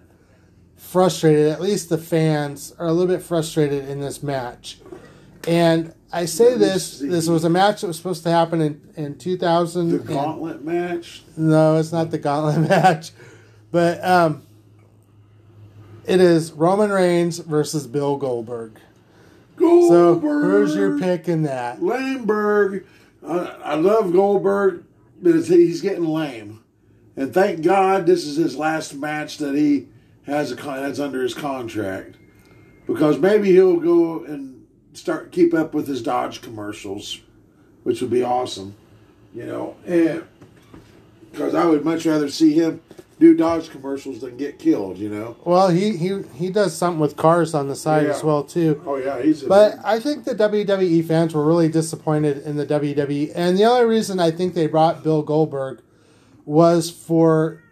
frustrated. 0.76 1.48
At 1.50 1.60
least 1.60 1.88
the 1.88 1.98
fans 1.98 2.72
are 2.78 2.86
a 2.86 2.92
little 2.92 3.12
bit 3.12 3.24
frustrated 3.24 3.88
in 3.88 3.98
this 4.00 4.22
match, 4.22 4.78
and. 5.48 5.92
I 6.12 6.26
say 6.26 6.56
this. 6.58 6.98
This 6.98 7.26
was 7.26 7.44
a 7.44 7.48
match 7.50 7.80
that 7.80 7.86
was 7.86 7.96
supposed 7.96 8.22
to 8.24 8.30
happen 8.30 8.60
in, 8.60 8.80
in 8.96 9.18
2000. 9.18 9.88
the 9.88 9.96
and- 9.96 10.06
gauntlet 10.06 10.62
match. 10.64 11.22
no, 11.36 11.76
it's 11.78 11.92
not 11.92 12.10
the 12.10 12.18
gauntlet 12.18 12.68
match, 12.68 13.12
but 13.70 14.04
um, 14.04 14.42
it 16.06 16.20
is 16.20 16.52
Roman 16.52 16.90
Reigns 16.90 17.38
versus 17.38 17.86
Bill 17.86 18.16
Goldberg. 18.16 18.78
Goldberg! 19.56 19.88
So 19.88 20.18
who's 20.18 20.74
your 20.74 20.98
pick 20.98 21.28
in 21.28 21.44
that? 21.44 21.80
Lamberg, 21.80 22.84
I, 23.26 23.38
I 23.64 23.74
love 23.74 24.12
Goldberg, 24.12 24.84
but 25.22 25.34
he's 25.34 25.80
getting 25.80 26.04
lame. 26.04 26.62
And 27.16 27.32
thank 27.32 27.62
God 27.62 28.06
this 28.06 28.26
is 28.26 28.36
his 28.36 28.56
last 28.56 28.94
match 28.94 29.38
that 29.38 29.54
he 29.54 29.88
has 30.26 30.52
a 30.52 30.54
that's 30.56 30.98
under 30.98 31.22
his 31.22 31.34
contract, 31.34 32.16
because 32.86 33.18
maybe 33.18 33.50
he'll 33.52 33.80
go 33.80 34.24
and 34.24 34.51
start 34.92 35.32
keep 35.32 35.54
up 35.54 35.74
with 35.74 35.86
his 35.88 36.02
Dodge 36.02 36.42
commercials, 36.42 37.20
which 37.82 38.00
would 38.00 38.10
be 38.10 38.22
awesome, 38.22 38.74
you 39.34 39.44
know. 39.46 39.76
And 39.86 40.24
because 41.30 41.54
I 41.54 41.64
would 41.66 41.84
much 41.84 42.04
rather 42.06 42.28
see 42.28 42.52
him 42.54 42.80
do 43.18 43.34
Dodge 43.36 43.70
commercials 43.70 44.20
than 44.20 44.36
get 44.36 44.58
killed, 44.58 44.98
you 44.98 45.08
know. 45.08 45.36
Well, 45.44 45.68
he 45.68 45.96
he 45.96 46.22
he 46.34 46.50
does 46.50 46.76
something 46.76 46.98
with 47.00 47.16
cars 47.16 47.54
on 47.54 47.68
the 47.68 47.76
side 47.76 48.04
Yeah. 48.06 48.10
as 48.14 48.24
well 48.24 48.42
too. 48.42 48.82
Oh 48.86 48.96
yeah, 48.96 49.22
he's 49.22 49.42
a 49.44 49.48
But 49.48 49.78
I 49.84 50.00
think 50.00 50.24
the 50.24 50.34
WWE 50.34 51.04
fans 51.06 51.32
were 51.34 51.44
really 51.44 51.68
disappointed 51.68 52.38
in 52.44 52.56
the 52.56 52.66
WWE, 52.66 53.30
and 53.34 53.56
the 53.56 53.64
only 53.64 53.86
reason 53.86 54.18
I 54.18 54.30
think 54.30 54.54
they 54.54 54.66
brought 54.66 55.02
Bill 55.04 55.22
Goldberg 55.22 55.80
was 56.44 56.90
for 56.90 57.62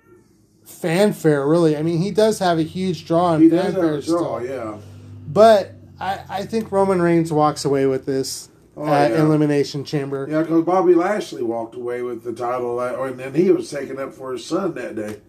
fanfare. 0.65 1.47
Really, 1.47 1.77
I 1.77 1.83
mean, 1.83 1.99
he 1.99 2.13
does 2.13 2.39
have 2.39 2.59
a 2.59 2.63
huge 2.63 3.05
draw 3.07 3.33
on 3.33 3.41
he 3.43 3.49
does 3.49 3.65
have 3.65 3.75
fanfare 3.75 3.95
a 3.95 4.03
draw, 4.03 4.39
still. 4.39 4.49
yeah. 4.49 4.79
But 5.27 5.75
I, 6.01 6.21
I 6.29 6.47
think 6.47 6.73
Roman 6.73 7.01
Reigns 7.03 7.33
walks 7.33 7.65
away 7.65 7.87
with 7.87 8.07
this 8.07 8.49
Oh, 8.77 8.87
at 8.87 9.11
yeah. 9.11 9.23
Elimination 9.23 9.85
Chamber. 9.85 10.27
Yeah, 10.31 10.43
because 10.43 10.65
Bobby 10.65 10.95
Lashley 10.95 11.43
walked 11.43 11.75
away 11.75 12.03
with 12.03 12.23
the 12.23 12.33
title, 12.33 12.81
and 12.81 13.19
then 13.19 13.35
he 13.35 13.51
was 13.51 13.69
taken 13.69 13.99
up 13.99 14.15
for 14.15 14.33
his 14.33 14.47
son 14.47 14.75
that 14.75 14.95
day. 14.97 15.21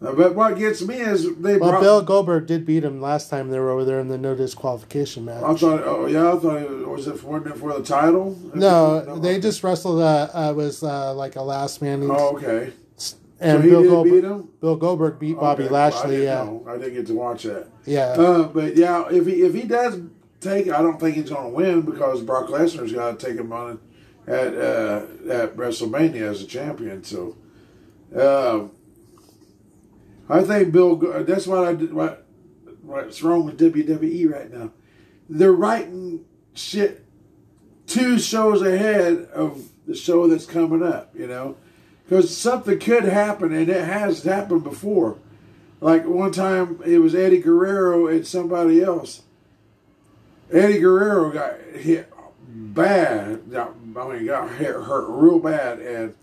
Uh, 0.00 0.12
but 0.12 0.34
what 0.34 0.56
gets 0.56 0.80
me 0.80 0.94
is 0.96 1.24
they 1.36 1.58
Well, 1.58 1.72
brought. 1.72 1.82
Bill 1.82 2.00
Goldberg 2.02 2.46
did 2.46 2.64
beat 2.64 2.84
him 2.84 3.02
last 3.02 3.28
time 3.28 3.50
they 3.50 3.58
were 3.58 3.70
over 3.70 3.84
there 3.84 4.00
in 4.00 4.08
the 4.08 4.16
no 4.16 4.34
disqualification 4.34 5.26
match. 5.26 5.42
I 5.42 5.54
thought, 5.54 5.82
oh 5.84 6.06
yeah, 6.06 6.32
I 6.32 6.38
thought 6.38 6.62
it 6.62 6.88
was 6.88 7.06
it 7.06 7.18
for, 7.18 7.38
for 7.56 7.74
the 7.78 7.84
title? 7.84 8.38
no, 8.54 9.18
they 9.18 9.38
just 9.38 9.62
wrestled. 9.62 10.00
Uh, 10.00 10.28
uh, 10.32 10.54
was 10.56 10.82
uh, 10.82 11.12
like 11.12 11.36
a 11.36 11.42
last 11.42 11.82
man, 11.82 12.08
Oh, 12.10 12.36
okay. 12.36 12.72
And 13.40 13.62
so 13.62 13.68
Bill 13.68 13.82
Goldberg. 13.84 14.60
Bill 14.60 14.76
Goldberg 14.76 15.18
beat 15.18 15.36
Bobby 15.36 15.64
Okay, 15.64 15.74
I 15.74 15.78
Lashley. 15.78 16.10
didn't 16.10 16.24
Yeah, 16.26 16.44
know. 16.44 16.64
I 16.68 16.76
didn't 16.78 16.94
get 16.94 17.06
to 17.08 17.14
watch 17.14 17.42
that. 17.44 17.66
yeah. 17.86 18.06
Uh, 18.12 18.44
but 18.44 18.76
yeah, 18.76 19.06
if 19.10 19.26
he 19.26 19.42
if 19.42 19.54
he 19.54 19.62
does 19.62 20.00
take. 20.40 20.68
I 20.68 20.80
don't 20.82 20.98
think 20.98 21.16
he's 21.16 21.30
going 21.30 21.44
to 21.50 21.54
win 21.56 21.82
because 21.82 22.22
Brock 22.22 22.48
Lesnar's 22.48 22.92
got 22.92 23.18
to 23.18 23.26
take 23.26 23.36
him 23.38 23.52
on 23.52 23.78
at 24.26 24.54
uh, 24.54 25.02
at 25.30 25.56
WrestleMania 25.56 26.22
as 26.22 26.42
a 26.42 26.46
champion. 26.46 27.04
So, 27.04 27.36
uh, 28.16 28.64
I 30.28 30.42
think 30.42 30.72
Bill. 30.72 30.96
That's 31.24 31.46
what 31.46 31.64
I 31.64 31.74
did. 31.74 31.92
What 31.92 32.26
what's 32.82 33.22
wrong 33.22 33.44
with 33.46 33.58
WWE 33.58 34.32
right 34.32 34.50
now? 34.52 34.70
They're 35.28 35.52
writing 35.52 36.24
shit 36.54 37.04
two 37.86 38.18
shows 38.18 38.62
ahead 38.62 39.28
of 39.34 39.68
the 39.86 39.94
show 39.94 40.26
that's 40.28 40.46
coming 40.46 40.82
up. 40.82 41.14
You 41.14 41.26
know, 41.26 41.56
because 42.10 42.36
something 42.36 42.76
could 42.80 43.04
happen, 43.04 43.52
and 43.52 43.68
it 43.68 43.84
has 43.84 44.24
happened 44.24 44.64
before. 44.64 45.16
Like 45.80 46.04
one 46.06 46.32
time, 46.32 46.80
it 46.84 46.98
was 46.98 47.14
Eddie 47.14 47.38
Guerrero 47.38 48.08
and 48.08 48.26
somebody 48.26 48.82
else. 48.82 49.22
Eddie 50.52 50.80
Guerrero 50.80 51.30
got 51.30 51.60
hit 51.76 52.12
bad. 52.48 53.42
I 53.54 54.08
mean, 54.08 54.26
got 54.26 54.50
hit, 54.56 54.74
hurt 54.74 55.06
real 55.08 55.38
bad, 55.38 55.78
and 55.78 56.16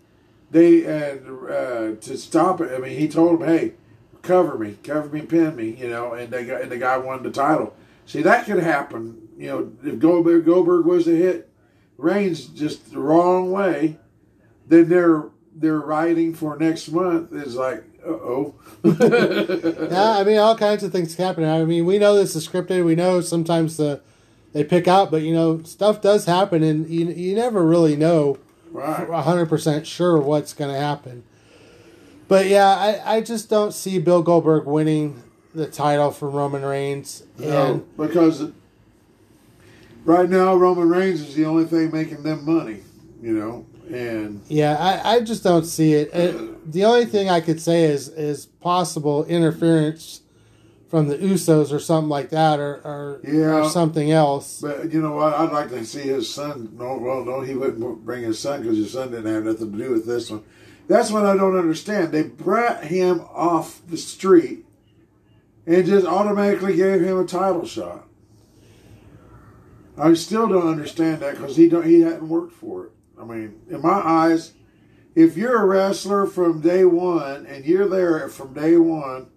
they 0.52 0.84
and 0.84 1.26
uh, 1.50 1.96
to 2.02 2.18
stop 2.18 2.60
it. 2.60 2.74
I 2.74 2.80
mean, 2.80 3.00
he 3.00 3.08
told 3.08 3.42
him, 3.42 3.48
"Hey, 3.48 3.74
cover 4.22 4.58
me, 4.58 4.78
cover 4.84 5.08
me, 5.08 5.22
pin 5.22 5.56
me," 5.56 5.70
you 5.70 5.88
know, 5.88 6.12
and 6.12 6.30
they 6.30 6.44
got 6.44 6.64
and 6.64 6.70
the 6.70 6.78
guy 6.78 6.98
won 6.98 7.24
the 7.24 7.32
title. 7.32 7.74
See, 8.06 8.22
that 8.24 8.46
could 8.46 8.62
happen. 8.62 9.30
You 9.38 9.48
know, 9.48 9.72
if 9.86 10.00
Goldberg, 10.00 10.44
Goldberg 10.44 10.86
was 10.86 11.06
to 11.06 11.16
hit 11.16 11.50
Reigns 11.98 12.46
just 12.48 12.92
the 12.92 13.00
wrong 13.00 13.52
way, 13.52 13.98
then 14.68 14.90
they're 14.90 15.30
they're 15.60 15.80
writing 15.80 16.34
for 16.34 16.58
next 16.58 16.90
month 16.90 17.34
is 17.34 17.56
like, 17.56 17.84
uh 18.06 18.10
oh. 18.10 18.56
yeah, 18.84 20.18
I 20.18 20.24
mean, 20.24 20.38
all 20.38 20.56
kinds 20.56 20.84
of 20.84 20.92
things 20.92 21.16
happen. 21.16 21.44
I 21.44 21.64
mean, 21.66 21.86
we 21.86 21.98
know 21.98 22.16
this 22.16 22.36
is 22.36 22.48
scripted. 22.48 22.86
We 22.86 22.96
know 22.96 23.22
sometimes 23.22 23.78
the 23.78 24.02
they 24.54 24.64
pick 24.64 24.88
out, 24.88 25.12
but 25.12 25.24
you 25.24 25.34
know, 25.34 25.62
stuff 25.64 26.02
does 26.02 26.26
happen, 26.26 26.64
and 26.64 26.90
you 26.90 27.08
you 27.08 27.36
never 27.36 27.66
really 27.66 27.96
know 27.96 28.38
right. 28.72 29.08
hundred 29.10 29.50
percent 29.50 29.86
sure 29.88 30.18
what's 30.20 30.54
going 30.54 30.74
to 30.74 30.80
happen. 30.80 31.24
But 32.28 32.48
yeah, 32.48 32.68
I, 32.68 33.18
I 33.18 33.22
just 33.22 33.50
don't 33.50 33.74
see 33.74 34.00
Bill 34.00 34.22
Goldberg 34.22 34.66
winning 34.66 35.24
the 35.56 35.68
title 35.68 36.12
from 36.12 36.34
Roman 36.34 36.64
Reigns. 36.64 37.24
No, 37.38 37.74
And 37.74 37.98
because 37.98 38.52
right 40.04 40.30
now 40.30 40.56
Roman 40.56 40.90
Reigns 40.90 41.22
is 41.22 41.36
the 41.36 41.46
only 41.46 41.66
thing 41.66 41.92
making 41.92 42.24
them 42.24 42.46
money, 42.46 42.82
you 43.22 43.32
know, 43.32 43.66
and 43.94 44.42
yeah, 44.48 44.76
I, 45.04 45.16
I 45.16 45.20
just 45.22 45.44
don't 45.44 45.66
see 45.66 45.94
it. 45.94 46.14
Uh, 46.14 46.48
the 46.66 46.86
only 46.86 47.06
thing 47.06 47.30
I 47.30 47.42
could 47.42 47.62
say 47.62 47.84
is 47.86 48.10
is 48.10 48.46
possible 48.46 49.26
interference 49.26 50.22
from 50.90 51.08
the 51.10 51.18
Usos 51.18 51.72
or 51.74 51.80
something 51.80 52.10
like 52.10 52.30
that, 52.30 52.60
or 52.60 52.76
or, 52.84 53.22
Yeah. 53.24 53.62
or 53.66 53.70
something 53.70 54.12
else. 54.12 54.62
but 54.62 54.92
you 54.92 55.02
know 55.02 55.14
what? 55.16 55.34
I'd 55.34 55.52
like 55.52 55.70
to 55.70 55.86
see 55.86 56.02
his 56.02 56.34
son. 56.34 56.72
No, 56.78 56.98
well, 56.98 57.26
no, 57.26 57.42
he 57.42 57.56
wouldn't 57.56 58.06
bring 58.06 58.24
his 58.24 58.40
son 58.40 58.62
because 58.62 58.78
his 58.78 58.94
son 58.94 59.12
didn't 59.12 59.34
have 59.34 59.44
nothing 59.44 59.72
to 59.72 59.78
do 59.78 59.92
with 59.92 60.06
this 60.06 60.30
one. 60.30 60.44
That's 60.88 61.12
what 61.12 61.26
I 61.26 61.36
don't 61.36 61.58
understand. 61.58 62.14
They 62.14 62.24
brought 62.24 62.86
him 62.86 63.20
off 63.34 63.82
the 63.88 63.98
street 63.98 64.66
and 65.66 65.86
just 65.86 66.06
automatically 66.08 66.78
gave 66.78 67.02
him 67.02 67.20
a 67.20 67.26
title 67.26 67.66
shot. 67.66 68.06
I 69.98 70.14
still 70.14 70.48
don't 70.48 70.68
understand 70.68 71.22
that 71.22 71.36
because 71.36 71.58
he 71.58 71.68
don't 71.68 71.86
he 71.86 72.02
hadn't 72.02 72.30
worked 72.30 72.54
for 72.54 72.86
it. 72.86 72.92
I 73.20 73.26
mean, 73.26 73.62
in 73.70 73.82
my 73.82 73.90
eyes, 74.04 74.54
if 75.16 75.36
you're 75.38 75.62
a 75.62 75.66
wrestler 75.66 76.26
from 76.28 76.62
day 76.62 76.86
one 76.86 77.46
and 77.46 77.66
you're 77.66 77.88
there 77.88 78.28
from 78.30 78.54
day 78.54 78.78
one, 78.78 79.28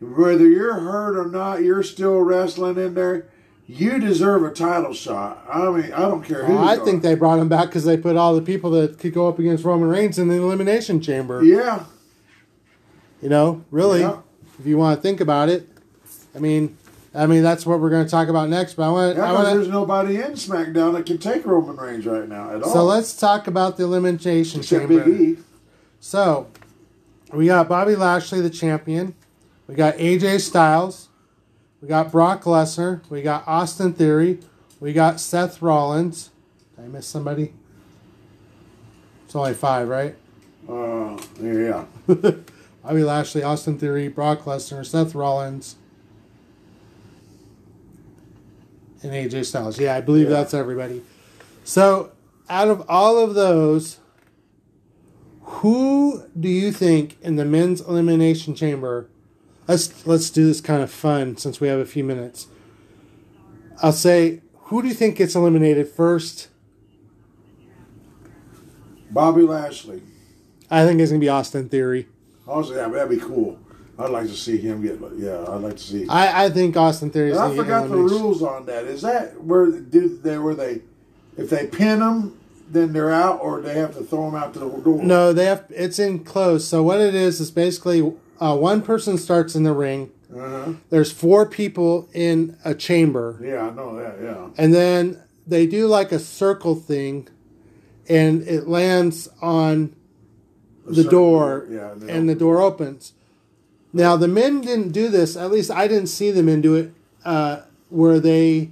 whether 0.00 0.48
you're 0.48 0.74
hurt 0.80 1.18
or 1.18 1.28
not, 1.30 1.62
you're 1.62 1.82
still 1.82 2.20
wrestling 2.20 2.76
in 2.78 2.94
there. 2.94 3.28
You 3.66 3.98
deserve 3.98 4.42
a 4.42 4.50
title 4.50 4.92
shot. 4.92 5.42
I 5.50 5.70
mean, 5.70 5.92
I 5.92 6.00
don't 6.00 6.22
care 6.22 6.44
who. 6.44 6.52
Oh, 6.52 6.56
well, 6.56 6.68
I 6.68 6.76
think 6.84 7.02
they 7.02 7.14
brought 7.14 7.38
him 7.38 7.48
back 7.48 7.66
because 7.68 7.84
they 7.84 7.96
put 7.96 8.16
all 8.16 8.34
the 8.34 8.42
people 8.42 8.70
that 8.72 8.98
could 8.98 9.14
go 9.14 9.26
up 9.26 9.38
against 9.38 9.64
Roman 9.64 9.88
Reigns 9.88 10.18
in 10.18 10.28
the 10.28 10.34
elimination 10.34 11.00
chamber. 11.00 11.42
Yeah, 11.42 11.84
You 13.22 13.30
know, 13.30 13.64
really, 13.70 14.00
Yeah. 14.00 14.18
if 14.58 14.66
you 14.66 14.76
want 14.76 14.98
to 14.98 15.02
think 15.02 15.20
about 15.22 15.48
it. 15.48 15.66
I 16.36 16.40
mean, 16.40 16.76
I 17.14 17.26
mean 17.26 17.42
that's 17.42 17.64
what 17.64 17.80
we're 17.80 17.90
going 17.90 18.04
to 18.04 18.10
talk 18.10 18.28
about 18.28 18.48
next. 18.48 18.74
But 18.74 18.88
I 18.88 18.90
want, 18.90 19.16
yeah. 19.16 19.30
I 19.30 19.32
want 19.32 19.46
there's 19.46 19.68
nobody 19.68 20.16
in 20.16 20.32
SmackDown 20.32 20.94
that 20.94 21.06
can 21.06 21.18
take 21.18 21.46
Roman 21.46 21.76
Reigns 21.76 22.06
right 22.06 22.28
now 22.28 22.50
at 22.50 22.62
all. 22.62 22.72
So 22.72 22.84
let's 22.84 23.16
talk 23.16 23.46
about 23.46 23.76
the 23.76 23.84
elimination 23.84 24.60
except 24.60 24.88
chamber. 24.88 25.04
Big 25.04 25.20
E. 25.20 25.38
So 26.00 26.48
we 27.32 27.46
got 27.46 27.68
Bobby 27.68 27.94
Lashley, 27.94 28.40
the 28.40 28.50
champion. 28.50 29.14
We 29.68 29.74
got 29.74 29.94
AJ 29.94 30.40
Styles. 30.40 31.08
We 31.80 31.88
got 31.88 32.10
Brock 32.10 32.42
Lesnar. 32.44 33.08
We 33.08 33.22
got 33.22 33.46
Austin 33.46 33.92
Theory. 33.92 34.40
We 34.80 34.92
got 34.92 35.20
Seth 35.20 35.62
Rollins. 35.62 36.30
Did 36.76 36.84
I 36.84 36.88
miss 36.88 37.06
somebody? 37.06 37.52
It's 39.24 39.36
only 39.36 39.54
five, 39.54 39.88
right? 39.88 40.14
Uh, 40.68 41.18
yeah, 41.40 41.84
Bobby 42.06 43.04
Lashley, 43.04 43.42
Austin 43.42 43.78
Theory, 43.78 44.08
Brock 44.08 44.44
Lesnar, 44.44 44.84
Seth 44.84 45.14
Rollins, 45.14 45.76
and 49.04 49.12
AJ 49.12 49.44
Styles. 49.46 49.78
Yeah, 49.78 49.94
I 49.94 50.00
believe 50.00 50.24
Yeah. 50.24 50.30
that's 50.30 50.54
everybody. 50.54 51.02
So, 51.62 52.10
out 52.48 52.68
of 52.68 52.84
all 52.88 53.18
of 53.18 53.34
those, 53.34 53.98
who 55.42 56.24
do 56.38 56.48
you 56.48 56.72
think 56.72 57.16
in 57.22 57.36
the 57.36 57.44
men's 57.44 57.80
elimination 57.80 58.54
chamber? 58.54 59.08
Let's 59.68 60.06
let's 60.06 60.30
do 60.30 60.46
this 60.46 60.60
kind 60.60 60.82
of 60.82 60.90
fun 60.90 61.36
since 61.36 61.60
we 61.60 61.68
have 61.68 61.78
a 61.78 61.86
few 61.86 62.04
minutes. 62.04 62.48
I'll 63.82 63.92
say, 63.92 64.40
who 64.64 64.82
do 64.82 64.88
you 64.88 64.94
think 64.94 65.16
gets 65.16 65.34
eliminated 65.34 65.88
first? 65.88 66.48
Bobby 69.10 69.42
Lashley. 69.42 70.02
I 70.70 70.84
think 70.86 71.00
it's 71.00 71.10
gonna 71.10 71.20
be 71.20 71.28
Austin 71.28 71.68
Theory. 71.68 72.08
Yeah, 72.46 72.88
that'd 72.88 73.08
be 73.08 73.16
cool. 73.16 73.58
I'd 73.98 74.10
like 74.10 74.26
to 74.26 74.34
see 74.34 74.58
him 74.58 74.82
get. 74.82 74.98
Yeah, 75.16 75.44
I'd 75.48 75.60
like 75.60 75.76
to 75.76 75.82
see. 75.82 76.08
I, 76.08 76.46
I 76.46 76.50
think 76.50 76.76
Austin 76.76 77.10
Theory 77.10 77.36
I 77.36 77.54
forgot 77.54 77.88
the 77.88 77.96
rules 77.96 78.42
on 78.42 78.66
that. 78.66 78.84
Is 78.84 79.02
that 79.02 79.42
where 79.42 79.70
did 79.70 80.22
they 80.22 80.38
where 80.38 80.54
they, 80.54 80.80
if 81.36 81.50
they 81.50 81.66
pin 81.66 82.00
them, 82.00 82.38
then 82.68 82.92
they're 82.92 83.12
out, 83.12 83.40
or 83.40 83.60
they 83.60 83.74
have 83.74 83.94
to 83.96 84.02
throw 84.02 84.30
them 84.30 84.34
out 84.34 84.52
the 84.54 84.60
door? 84.60 85.02
No, 85.02 85.32
they 85.32 85.46
have. 85.46 85.64
It's 85.70 85.98
enclosed. 85.98 86.66
So 86.66 86.82
what 86.82 87.00
it 87.00 87.14
is 87.14 87.40
is 87.40 87.50
basically 87.50 88.00
uh, 88.40 88.56
one 88.56 88.82
person 88.82 89.16
starts 89.16 89.54
in 89.54 89.62
the 89.62 89.72
ring. 89.72 90.10
Uh-huh. 90.34 90.72
There's 90.90 91.12
four 91.12 91.46
people 91.46 92.08
in 92.12 92.56
a 92.64 92.74
chamber, 92.74 93.38
Yeah, 93.40 93.68
I 93.68 93.70
know 93.70 93.94
that. 93.96 94.16
Yeah. 94.20 94.48
and 94.58 94.74
then 94.74 95.22
they 95.46 95.66
do 95.66 95.86
like 95.86 96.10
a 96.10 96.18
circle 96.18 96.74
thing, 96.74 97.28
and 98.08 98.42
it 98.42 98.66
lands 98.66 99.28
on 99.40 99.94
the 100.86 101.04
door, 101.04 101.66
yeah, 101.70 101.94
and 102.08 102.28
the 102.28 102.34
door 102.34 102.60
opens. 102.60 103.12
Now 103.94 104.16
the 104.16 104.28
men 104.28 104.60
didn't 104.60 104.90
do 104.90 105.08
this. 105.08 105.36
At 105.36 105.50
least 105.52 105.70
I 105.70 105.86
didn't 105.88 106.08
see 106.08 106.30
the 106.30 106.42
men 106.42 106.60
do 106.60 106.74
it. 106.74 106.92
Uh, 107.24 107.62
where 107.88 108.18
they 108.20 108.70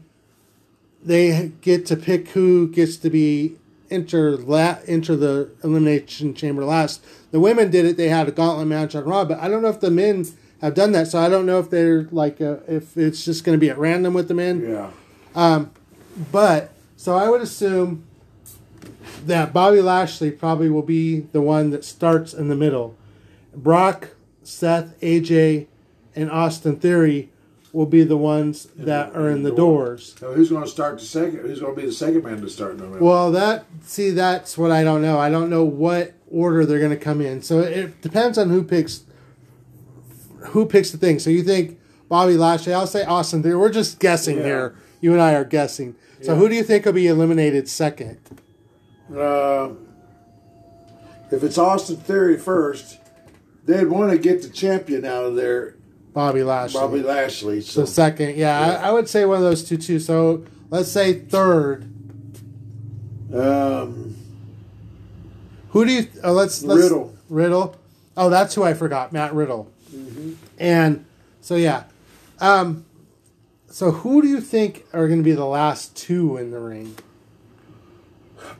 they 1.02 1.52
get 1.62 1.86
to 1.86 1.96
pick 1.96 2.28
who 2.30 2.68
gets 2.68 2.96
to 2.98 3.08
be 3.08 3.56
enter 3.90 4.36
la- 4.36 4.78
enter 4.86 5.14
the 5.16 5.50
elimination 5.62 6.34
chamber 6.34 6.64
last. 6.64 7.04
The 7.30 7.40
women 7.40 7.70
did 7.70 7.84
it. 7.86 7.96
They 7.96 8.08
had 8.08 8.28
a 8.28 8.32
gauntlet 8.32 8.66
match 8.66 8.94
on 8.94 9.04
Raw, 9.04 9.24
but 9.24 9.38
I 9.38 9.48
don't 9.48 9.62
know 9.62 9.68
if 9.68 9.80
the 9.80 9.90
men 9.92 10.26
have 10.60 10.74
done 10.74 10.92
that. 10.92 11.06
So 11.06 11.20
I 11.20 11.28
don't 11.28 11.46
know 11.46 11.60
if 11.60 11.70
they're 11.70 12.08
like 12.10 12.40
uh 12.40 12.56
if 12.66 12.96
it's 12.96 13.24
just 13.24 13.44
going 13.44 13.56
to 13.56 13.60
be 13.60 13.70
at 13.70 13.78
random 13.78 14.14
with 14.14 14.26
the 14.28 14.34
men. 14.34 14.60
Yeah. 14.60 14.90
Um, 15.34 15.70
But 16.30 16.72
so 16.96 17.16
I 17.16 17.30
would 17.30 17.40
assume 17.40 18.04
that 19.26 19.52
Bobby 19.52 19.80
Lashley 19.80 20.30
probably 20.32 20.68
will 20.68 20.82
be 20.82 21.20
the 21.20 21.40
one 21.40 21.70
that 21.70 21.84
starts 21.84 22.34
in 22.34 22.48
the 22.48 22.56
middle. 22.56 22.96
Brock, 23.54 24.10
Seth, 24.44 24.98
AJ, 25.00 25.66
and 26.14 26.30
Austin 26.30 26.76
Theory 26.76 27.30
will 27.72 27.86
be 27.86 28.04
the 28.04 28.16
ones 28.18 28.66
that 28.76 29.14
are 29.16 29.30
in 29.30 29.42
the 29.44 29.50
doors. 29.54 30.14
So 30.18 30.34
who's 30.34 30.50
going 30.50 30.62
to 30.64 30.68
start 30.68 30.98
the 30.98 31.04
second? 31.06 31.40
Who's 31.40 31.60
going 31.60 31.74
to 31.74 31.80
be 31.80 31.86
the 31.86 31.92
second 31.92 32.22
man 32.24 32.40
to 32.42 32.50
start 32.50 32.76
middle? 32.78 32.98
Well, 32.98 33.32
that 33.32 33.64
see, 33.82 34.10
that's 34.10 34.58
what 34.58 34.70
I 34.70 34.84
don't 34.84 35.00
know. 35.00 35.18
I 35.18 35.30
don't 35.30 35.48
know 35.48 35.64
what 35.64 36.12
order 36.30 36.66
they're 36.66 36.78
going 36.80 36.90
to 36.90 36.96
come 36.96 37.20
in. 37.20 37.40
So 37.42 37.60
it 37.60 38.02
depends 38.02 38.36
on 38.36 38.50
who 38.50 38.62
picks 38.62 39.04
who 40.48 40.66
picks 40.66 40.90
the 40.90 40.98
thing. 40.98 41.18
So 41.18 41.30
you 41.30 41.42
think 41.42 41.78
Bobby 42.08 42.36
Lashley? 42.36 42.74
I'll 42.74 42.86
say 42.86 43.04
Austin 43.04 43.42
Theory. 43.42 43.56
We're 43.56 43.70
just 43.70 43.98
guessing 44.00 44.38
Yeah. 44.38 44.42
here. 44.44 44.74
You 45.00 45.12
and 45.12 45.22
I 45.22 45.34
are 45.34 45.44
guessing. 45.44 45.94
So 46.20 46.32
Yeah. 46.32 46.38
who 46.38 46.48
do 46.48 46.54
you 46.54 46.62
think 46.62 46.84
will 46.84 46.92
be 46.92 47.06
eliminated 47.06 47.68
second? 47.68 48.18
Uh, 49.14 49.70
if 51.30 51.42
it's 51.42 51.56
Austin 51.58 51.96
Theory 51.96 52.36
first, 52.36 52.98
they'd 53.64 53.86
want 53.86 54.10
to 54.12 54.18
get 54.18 54.42
the 54.42 54.48
champion 54.48 55.04
out 55.04 55.24
of 55.24 55.34
there, 55.36 55.74
Bobby 56.12 56.42
Lashley. 56.42 56.80
Bobby 56.80 57.02
Lashley. 57.02 57.60
So 57.60 57.84
So, 57.84 57.84
second, 57.86 58.36
yeah, 58.36 58.78
I, 58.82 58.88
I 58.88 58.92
would 58.92 59.08
say 59.08 59.24
one 59.24 59.36
of 59.38 59.42
those 59.42 59.64
two 59.64 59.76
too. 59.76 59.98
So 59.98 60.44
let's 60.70 60.90
say 60.90 61.14
third. 61.14 61.84
um, 63.34 64.16
Who 65.70 65.84
do 65.84 65.92
you? 65.92 66.08
Uh, 66.22 66.32
let's, 66.32 66.62
let's 66.62 66.82
Riddle. 66.82 67.16
Riddle. 67.28 67.76
Oh, 68.16 68.28
that's 68.28 68.54
who 68.54 68.62
I 68.62 68.74
forgot. 68.74 69.12
Matt 69.12 69.32
Riddle. 69.34 69.70
And 70.58 71.04
so 71.40 71.56
yeah, 71.56 71.84
um, 72.40 72.84
so 73.68 73.90
who 73.90 74.22
do 74.22 74.28
you 74.28 74.40
think 74.40 74.84
are 74.92 75.06
going 75.08 75.18
to 75.20 75.24
be 75.24 75.32
the 75.32 75.46
last 75.46 75.96
two 75.96 76.36
in 76.36 76.50
the 76.50 76.60
ring? 76.60 76.94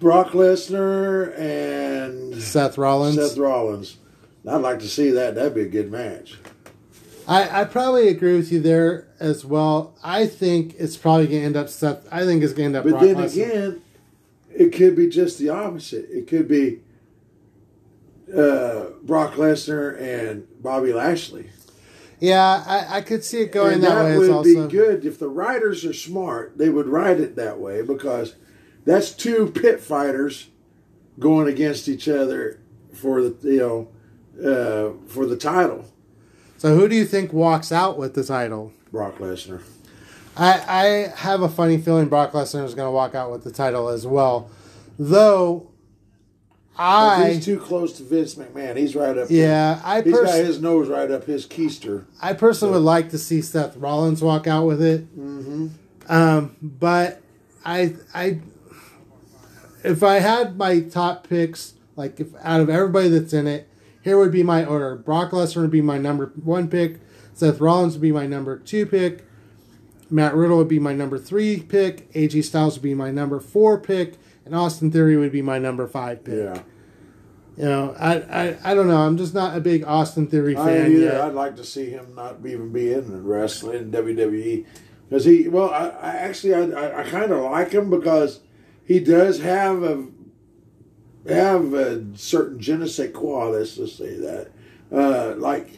Brock 0.01 0.29
Lesnar 0.31 1.39
and 1.39 2.41
Seth 2.43 2.79
Rollins. 2.79 3.17
Seth 3.17 3.37
Rollins. 3.39 3.99
I'd 4.47 4.57
like 4.57 4.81
to 4.81 4.89
see 4.89 5.11
that. 5.11 5.35
That'd 5.35 5.55
be 5.55 5.63
a 5.63 5.69
good 5.69 5.91
match. 5.91 6.39
I, 7.29 7.63
I 7.63 7.65
probably 7.65 8.09
agree 8.09 8.37
with 8.37 8.51
you 8.51 8.61
there 8.61 9.07
as 9.21 9.45
well. 9.45 9.97
I 10.03 10.27
think 10.27 10.75
it's 10.79 10.97
probably 10.97 11.29
going 11.29 11.41
to 11.41 11.47
end 11.47 11.57
up 11.57 11.69
Seth. 11.69 12.07
I 12.13 12.25
think 12.25 12.43
it's 12.43 12.53
going 12.53 12.73
to 12.73 12.79
end 12.79 12.85
up. 12.85 12.85
But 12.85 12.91
Brock 12.91 13.03
then 13.03 13.17
Lesnar. 13.17 13.47
again, 13.47 13.83
it 14.53 14.71
could 14.71 14.97
be 14.97 15.09
just 15.09 15.39
the 15.39 15.49
opposite. 15.49 16.07
It 16.11 16.27
could 16.27 16.49
be 16.49 16.81
uh, 18.37 18.87
Brock 19.03 19.35
Lesnar 19.35 20.01
and 20.01 20.47
Bobby 20.61 20.93
Lashley. 20.93 21.51
yeah, 22.19 22.65
I, 22.67 22.99
I 22.99 23.01
could 23.03 23.23
see 23.23 23.43
it 23.43 23.53
going 23.53 23.75
and 23.75 23.83
that, 23.85 23.95
that 23.95 24.05
way. 24.05 24.19
would 24.19 24.31
as 24.31 24.35
also. 24.35 24.69
be 24.69 24.73
good 24.73 25.05
if 25.05 25.19
the 25.19 25.29
writers 25.29 25.85
are 25.85 25.93
smart. 25.93 26.59
They 26.59 26.69
would 26.69 26.89
write 26.89 27.21
it 27.21 27.37
that 27.37 27.61
way 27.61 27.83
because 27.83 28.35
that's 28.85 29.13
two 29.13 29.53
pit 29.55 29.81
fighters 29.81 30.49
going 31.19 31.47
against 31.47 31.89
each 31.89 32.09
other 32.09 32.61
for 32.93 33.23
the 33.23 33.37
you 33.49 33.59
know 33.59 33.89
uh, 34.39 34.91
for 35.09 35.27
the 35.27 35.37
title. 35.37 35.85
So 36.59 36.77
who 36.77 36.89
do 36.89 36.95
you 36.95 37.05
think 37.05 37.33
walks 37.33 37.73
out 37.73 37.99
with 37.99 38.15
the 38.15 38.25
title? 38.25 38.73
Brock 38.93 39.19
Lesnar. 39.19 39.63
I, 40.37 40.53
I 40.67 40.87
have 41.21 41.43
a 41.43 41.49
funny 41.49 41.79
feeling 41.79 42.09
Brock 42.09 42.33
Lesnar 42.33 42.65
is 42.65 42.75
going 42.75 42.87
to 42.87 42.93
walk 42.93 43.15
out 43.15 43.31
with 43.31 43.45
the 43.45 43.51
title 43.51 43.89
as 43.89 44.07
well. 44.07 44.49
Though, 44.99 45.71
But 46.77 46.83
I 46.83 47.33
he's 47.33 47.45
too 47.45 47.59
close 47.59 47.93
to 47.95 48.03
Vince 48.03 48.37
McMahon. 48.37 48.77
He's 48.77 48.95
right 48.95 49.17
up. 49.19 49.29
yeah, 49.31 49.81
I 49.85 50.01
there. 50.01 50.25
he's 50.25 50.33
got 50.35 50.45
his 50.45 50.61
nose 50.63 50.89
right 50.89 51.11
up 51.11 51.25
his 51.25 51.47
keister. 51.47 52.05
I 52.21 52.33
personally 52.33 52.75
would 52.75 52.85
like 52.85 53.11
to 53.11 53.19
see 53.19 53.43
Seth 53.43 53.77
Rollins 53.77 54.23
walk 54.23 54.47
out 54.47 54.67
with 54.67 54.81
it. 54.83 55.05
Mm-hmm. 55.19 55.69
Um, 56.09 56.57
but 56.63 57.21
I 57.65 57.95
I 58.15 58.41
if 59.85 60.03
I 60.03 60.19
had 60.21 60.57
my 60.57 60.81
top 60.81 61.29
picks, 61.29 61.75
like 61.97 62.21
if 62.21 62.29
out 62.43 62.61
of 62.61 62.71
everybody 62.71 63.09
that's 63.09 63.33
in 63.33 63.47
it, 63.47 63.69
here 64.03 64.19
would 64.19 64.33
be 64.33 64.43
my 64.43 64.65
order. 64.65 64.97
Brock 64.97 65.31
Lesnar 65.31 65.63
would 65.63 65.71
be 65.71 65.81
my 65.83 65.99
number 65.99 66.33
one 66.43 66.69
pick. 66.69 67.01
Seth 67.35 67.61
Rollins 67.61 67.95
would 67.95 68.03
be 68.03 68.13
my 68.13 68.27
number 68.27 68.59
two 68.59 68.85
pick. 68.87 69.25
Matt 70.11 70.35
Riddle 70.35 70.59
would 70.59 70.69
be 70.69 70.79
my 70.79 70.93
number 70.93 71.19
three 71.19 71.61
pick. 71.61 72.13
AJ 72.13 72.45
Styles 72.45 72.75
would 72.75 72.83
be 72.83 72.95
my 72.95 73.11
number 73.11 73.41
four 73.41 73.81
pick, 73.81 74.19
and 74.45 74.55
Austin 74.55 74.91
Theory 74.91 75.17
would 75.17 75.33
be 75.33 75.41
my 75.41 75.59
number 75.59 75.87
five 75.87 76.23
pick. 76.25 76.35
Yeah. 76.35 76.63
You 77.57 77.65
know, 77.65 77.95
I, 77.99 78.15
I 78.17 78.59
I 78.65 78.75
don't 78.75 78.89
know. 78.89 78.97
I'm 78.99 79.17
just 79.17 79.35
not 79.35 79.57
a 79.57 79.61
big 79.61 79.85
Austin 79.85 80.27
Theory 80.27 80.57
I 80.57 80.65
fan 80.65 80.93
either. 80.93 81.05
yet. 81.05 81.21
I'd 81.21 81.35
like 81.35 81.57
to 81.57 81.65
see 81.65 81.91
him 81.91 82.15
not 82.15 82.39
even 82.45 82.73
be 82.73 82.93
in 82.93 83.25
wrestling 83.25 83.79
in 83.79 83.91
WWE 83.91 84.67
because 85.09 85.25
he. 85.25 85.49
Well, 85.49 85.71
I, 85.71 85.89
I 85.89 86.11
actually 86.17 86.55
I, 86.55 86.63
I, 86.63 87.01
I 87.01 87.03
kind 87.05 87.31
of 87.31 87.43
like 87.45 87.73
him 87.73 87.91
because 87.91 88.41
he 88.85 89.01
does 89.01 89.41
have 89.41 89.83
a 89.83 90.07
have 91.29 91.73
a 91.75 92.05
certain 92.15 92.59
je 92.61 92.77
ne 92.77 92.87
sais 92.87 93.13
quoi. 93.13 93.47
Let's 93.51 93.77
just 93.77 93.97
say 93.97 94.17
that, 94.17 94.51
uh, 94.93 95.35
like 95.37 95.69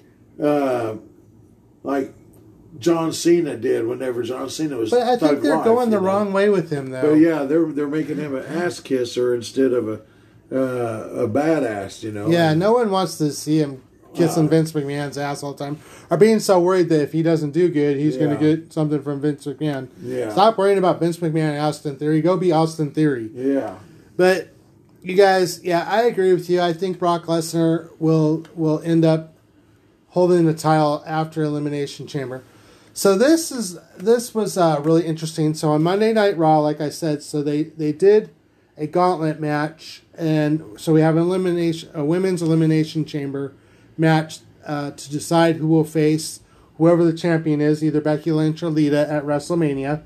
uh, 0.42 0.96
like 1.82 2.14
John 2.78 3.12
Cena 3.12 3.56
did 3.56 3.86
whenever 3.86 4.22
John 4.22 4.48
Cena 4.50 4.76
was. 4.76 4.90
But 4.90 5.02
I 5.02 5.16
think 5.16 5.42
they're 5.42 5.56
Life, 5.56 5.64
going 5.64 5.90
the 5.90 6.00
know? 6.00 6.06
wrong 6.06 6.32
way 6.32 6.48
with 6.48 6.70
him, 6.70 6.90
though. 6.90 7.10
But 7.10 7.14
yeah, 7.18 7.44
they're 7.44 7.66
they're 7.66 7.88
making 7.88 8.16
him 8.16 8.34
an 8.34 8.44
ass 8.44 8.80
kisser 8.80 9.34
instead 9.34 9.72
of 9.72 9.88
a 9.88 10.00
uh, 10.52 11.24
a 11.24 11.28
badass. 11.28 12.02
You 12.02 12.12
know. 12.12 12.28
Yeah, 12.28 12.50
And- 12.50 12.60
no 12.60 12.72
one 12.72 12.90
wants 12.90 13.18
to 13.18 13.32
see 13.32 13.58
him 13.58 13.82
kissing 14.14 14.44
Wow. 14.44 14.50
Vince 14.50 14.70
McMahon's 14.72 15.18
ass 15.18 15.42
all 15.42 15.54
the 15.54 15.64
time, 15.64 15.78
or 16.08 16.16
being 16.16 16.38
so 16.38 16.60
worried 16.60 16.88
that 16.90 17.00
if 17.02 17.12
he 17.12 17.22
doesn't 17.22 17.50
do 17.50 17.68
good, 17.68 17.96
he's 17.96 18.16
going 18.16 18.30
to 18.30 18.36
get 18.36 18.72
something 18.72 19.02
from 19.02 19.20
Vince 19.20 19.44
McMahon. 19.44 19.88
Yeah. 20.00 20.30
Stop 20.30 20.56
worrying 20.56 20.78
about 20.78 21.00
Vince 21.00 21.16
McMahon 21.16 21.50
and 21.50 21.58
Austin 21.58 21.96
Theory. 21.96 22.20
Go 22.22 22.36
be 22.36 22.52
Austin 22.52 22.92
Theory. 22.92 23.28
Yeah. 23.34 23.74
But 24.16 24.53
you 25.04 25.14
guys, 25.14 25.62
yeah, 25.62 25.86
I 25.86 26.04
agree 26.04 26.32
with 26.32 26.48
you. 26.48 26.60
I 26.60 26.72
think 26.72 26.98
Brock 26.98 27.24
Lesnar 27.24 27.90
will 27.98 28.46
will 28.54 28.80
end 28.80 29.04
up 29.04 29.34
holding 30.08 30.46
the 30.46 30.54
title 30.54 31.04
after 31.06 31.42
Elimination 31.42 32.06
Chamber. 32.06 32.42
So 32.94 33.16
this 33.18 33.52
is 33.52 33.78
this 33.98 34.34
was 34.34 34.56
uh, 34.56 34.80
really 34.82 35.04
interesting. 35.04 35.52
So 35.52 35.72
on 35.72 35.82
Monday 35.82 36.12
Night 36.12 36.38
Raw, 36.38 36.60
like 36.60 36.80
I 36.80 36.88
said, 36.88 37.22
so 37.22 37.42
they 37.42 37.64
they 37.64 37.92
did 37.92 38.30
a 38.78 38.86
gauntlet 38.86 39.38
match, 39.38 40.02
and 40.16 40.62
so 40.80 40.94
we 40.94 41.02
have 41.02 41.16
an 41.16 41.22
elimination 41.22 41.90
a 41.94 42.02
women's 42.02 42.40
elimination 42.40 43.04
chamber 43.04 43.52
match 43.98 44.38
uh, 44.66 44.92
to 44.92 45.10
decide 45.10 45.56
who 45.56 45.68
will 45.68 45.84
face 45.84 46.40
whoever 46.78 47.04
the 47.04 47.12
champion 47.12 47.60
is, 47.60 47.84
either 47.84 48.00
Becky 48.00 48.32
Lynch 48.32 48.62
or 48.62 48.70
Lita 48.70 49.08
at 49.10 49.24
WrestleMania, 49.24 50.02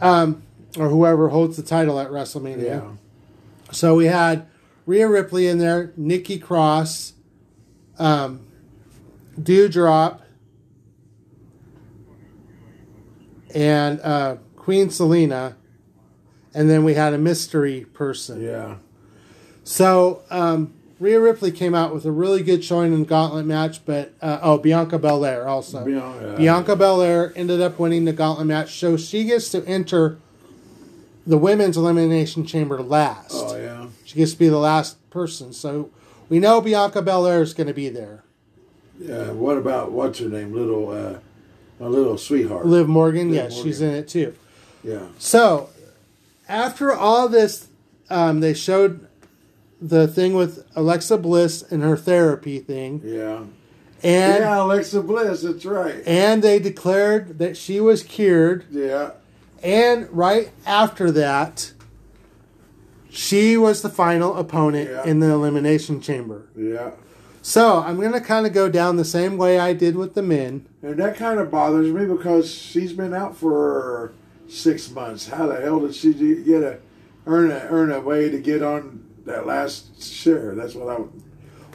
um, 0.00 0.42
or 0.78 0.88
whoever 0.88 1.28
holds 1.28 1.56
the 1.56 1.62
title 1.62 2.00
at 2.00 2.08
WrestleMania. 2.08 2.64
Yeah. 2.64 2.90
So 3.72 3.94
we 3.96 4.06
had 4.06 4.46
Rhea 4.86 5.08
Ripley 5.08 5.48
in 5.48 5.58
there, 5.58 5.92
Nikki 5.96 6.38
Cross, 6.38 7.14
um, 7.98 8.46
Doudrop, 9.40 10.20
and 13.54 14.00
uh, 14.00 14.36
Queen 14.56 14.88
Zelina, 14.88 15.54
and 16.54 16.68
then 16.70 16.84
we 16.84 16.94
had 16.94 17.14
a 17.14 17.18
mystery 17.18 17.84
person. 17.92 18.42
Yeah. 18.42 18.76
So 19.64 20.22
um, 20.30 20.74
Rhea 21.00 21.20
Ripley 21.20 21.50
came 21.50 21.74
out 21.74 21.92
with 21.92 22.04
a 22.04 22.10
really 22.12 22.42
good 22.42 22.64
showing 22.64 22.92
in 22.92 23.00
the 23.00 23.06
Gauntlet 23.06 23.46
match, 23.46 23.84
but 23.84 24.14
uh, 24.22 24.38
oh 24.42 24.58
Bianca 24.58 24.98
Belair 24.98 25.48
also. 25.48 25.84
Bianca- 25.84 26.34
Bianca 26.36 26.76
Belair 26.76 27.32
ended 27.36 27.60
up 27.60 27.78
winning 27.78 28.04
the 28.04 28.12
Gauntlet 28.12 28.46
match, 28.46 28.78
so 28.78 28.96
she 28.96 29.24
gets 29.24 29.50
to 29.50 29.64
enter 29.66 30.18
the 31.26 31.38
women's 31.38 31.76
elimination 31.76 32.46
chamber 32.46 32.80
last. 32.82 33.32
Oh 33.34 33.56
yeah. 33.56 33.86
She 34.04 34.16
gets 34.16 34.32
to 34.32 34.38
be 34.38 34.48
the 34.48 34.58
last 34.58 35.10
person. 35.10 35.52
So 35.52 35.90
we 36.28 36.38
know 36.38 36.60
Bianca 36.60 37.02
Belair 37.02 37.42
is 37.42 37.52
going 37.54 37.66
to 37.66 37.74
be 37.74 37.88
there. 37.88 38.22
Yeah. 38.98 39.32
What 39.32 39.58
about 39.58 39.92
what's 39.92 40.20
her 40.20 40.28
name? 40.28 40.52
Little 40.54 40.90
uh, 40.90 41.18
a 41.84 41.88
little 41.88 42.16
sweetheart. 42.16 42.66
Liv 42.66 42.88
Morgan, 42.88 43.30
Liv 43.30 43.34
yes, 43.52 43.54
she's 43.62 43.80
in 43.80 43.92
it 43.94 44.08
too. 44.08 44.34
Yeah. 44.82 45.06
So 45.18 45.68
after 46.48 46.92
all 46.92 47.28
this, 47.28 47.68
um, 48.08 48.40
they 48.40 48.54
showed 48.54 49.06
the 49.82 50.06
thing 50.08 50.34
with 50.34 50.64
Alexa 50.74 51.18
Bliss 51.18 51.62
and 51.70 51.82
her 51.82 51.96
therapy 51.96 52.60
thing, 52.60 53.02
Yeah. 53.04 53.40
and 54.02 54.40
yeah, 54.42 54.62
Alexa 54.62 55.02
Bliss. 55.02 55.42
That's 55.42 55.66
right. 55.66 56.02
and 56.06 56.42
they 56.42 56.58
declared 56.58 57.38
that 57.40 57.56
she 57.58 57.80
was 57.80 58.02
cured. 58.02 58.64
Yeah. 58.70 59.10
And 59.62 60.08
right 60.10 60.50
after 60.66 61.10
that, 61.12 61.72
she 63.10 63.56
was 63.56 63.82
the 63.82 63.88
final 63.88 64.36
opponent 64.36 64.90
Yeah. 64.90 65.04
in 65.04 65.20
the 65.20 65.30
elimination 65.30 66.00
chamber. 66.00 66.46
Yeah. 66.56 66.90
So 67.42 67.78
I'm 67.78 67.96
going 68.00 68.12
to 68.12 68.20
kind 68.20 68.44
of 68.46 68.52
go 68.52 68.68
down 68.68 68.96
the 68.96 69.04
same 69.04 69.36
way 69.36 69.58
I 69.58 69.72
did 69.72 69.96
with 69.96 70.14
the 70.14 70.22
men. 70.22 70.66
And 70.82 70.96
that 70.98 71.16
kind 71.16 71.38
of 71.38 71.50
bothers 71.50 71.92
me 71.92 72.04
because 72.04 72.52
she's 72.52 72.92
been 72.92 73.14
out 73.14 73.36
for 73.36 74.12
six 74.48 74.90
months. 74.90 75.28
How 75.28 75.46
the 75.46 75.60
hell 75.60 75.80
did 75.80 75.94
she 75.94 76.12
get 76.12 76.62
a 76.62 76.78
earn 77.26 77.50
a 77.50 77.66
earn 77.70 77.90
a 77.92 78.00
way 78.00 78.30
to 78.30 78.38
get 78.38 78.62
on 78.62 79.04
that 79.24 79.46
last 79.46 80.02
share? 80.02 80.54
That's 80.54 80.74
what 80.74 80.88
I. 80.94 80.98
would- 81.00 81.22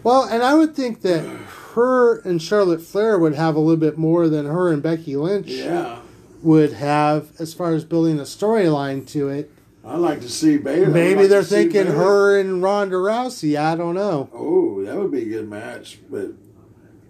Well, 0.03 0.23
and 0.23 0.43
I 0.43 0.55
would 0.55 0.75
think 0.75 1.01
that 1.01 1.21
her 1.73 2.19
and 2.19 2.41
Charlotte 2.41 2.82
Flair 2.82 3.17
would 3.17 3.36
have 3.36 3.55
a 3.55 3.59
little 3.59 3.77
bit 3.79 3.97
more 3.97 4.27
than 4.27 4.45
her 4.45 4.71
and 4.71 4.84
Becky 4.84 5.15
Lynch 5.15 5.47
Yeah. 5.47 5.99
Would 6.42 6.74
have 6.74 7.32
as 7.39 7.54
far 7.54 7.74
as 7.74 7.84
building 7.86 8.20
a 8.20 8.24
storyline 8.24 9.08
to 9.10 9.30
it. 9.30 9.52
I'd 9.84 9.98
like 9.98 10.22
to 10.22 10.30
see 10.30 10.58
Baylor. 10.58 10.88
Maybe 10.89 11.22
like 11.22 11.30
they're 11.30 11.44
thinking 11.44 11.88
her 11.88 12.39
and 12.39 12.62
Ronda 12.62 12.96
Rousey. 12.98 13.60
I 13.60 13.76
don't 13.76 13.96
know. 13.96 14.30
Oh, 14.34 14.84
that 14.84 14.96
would 14.96 15.12
be 15.12 15.24
a 15.24 15.26
good 15.26 15.50
match, 15.50 16.00
but 16.10 16.28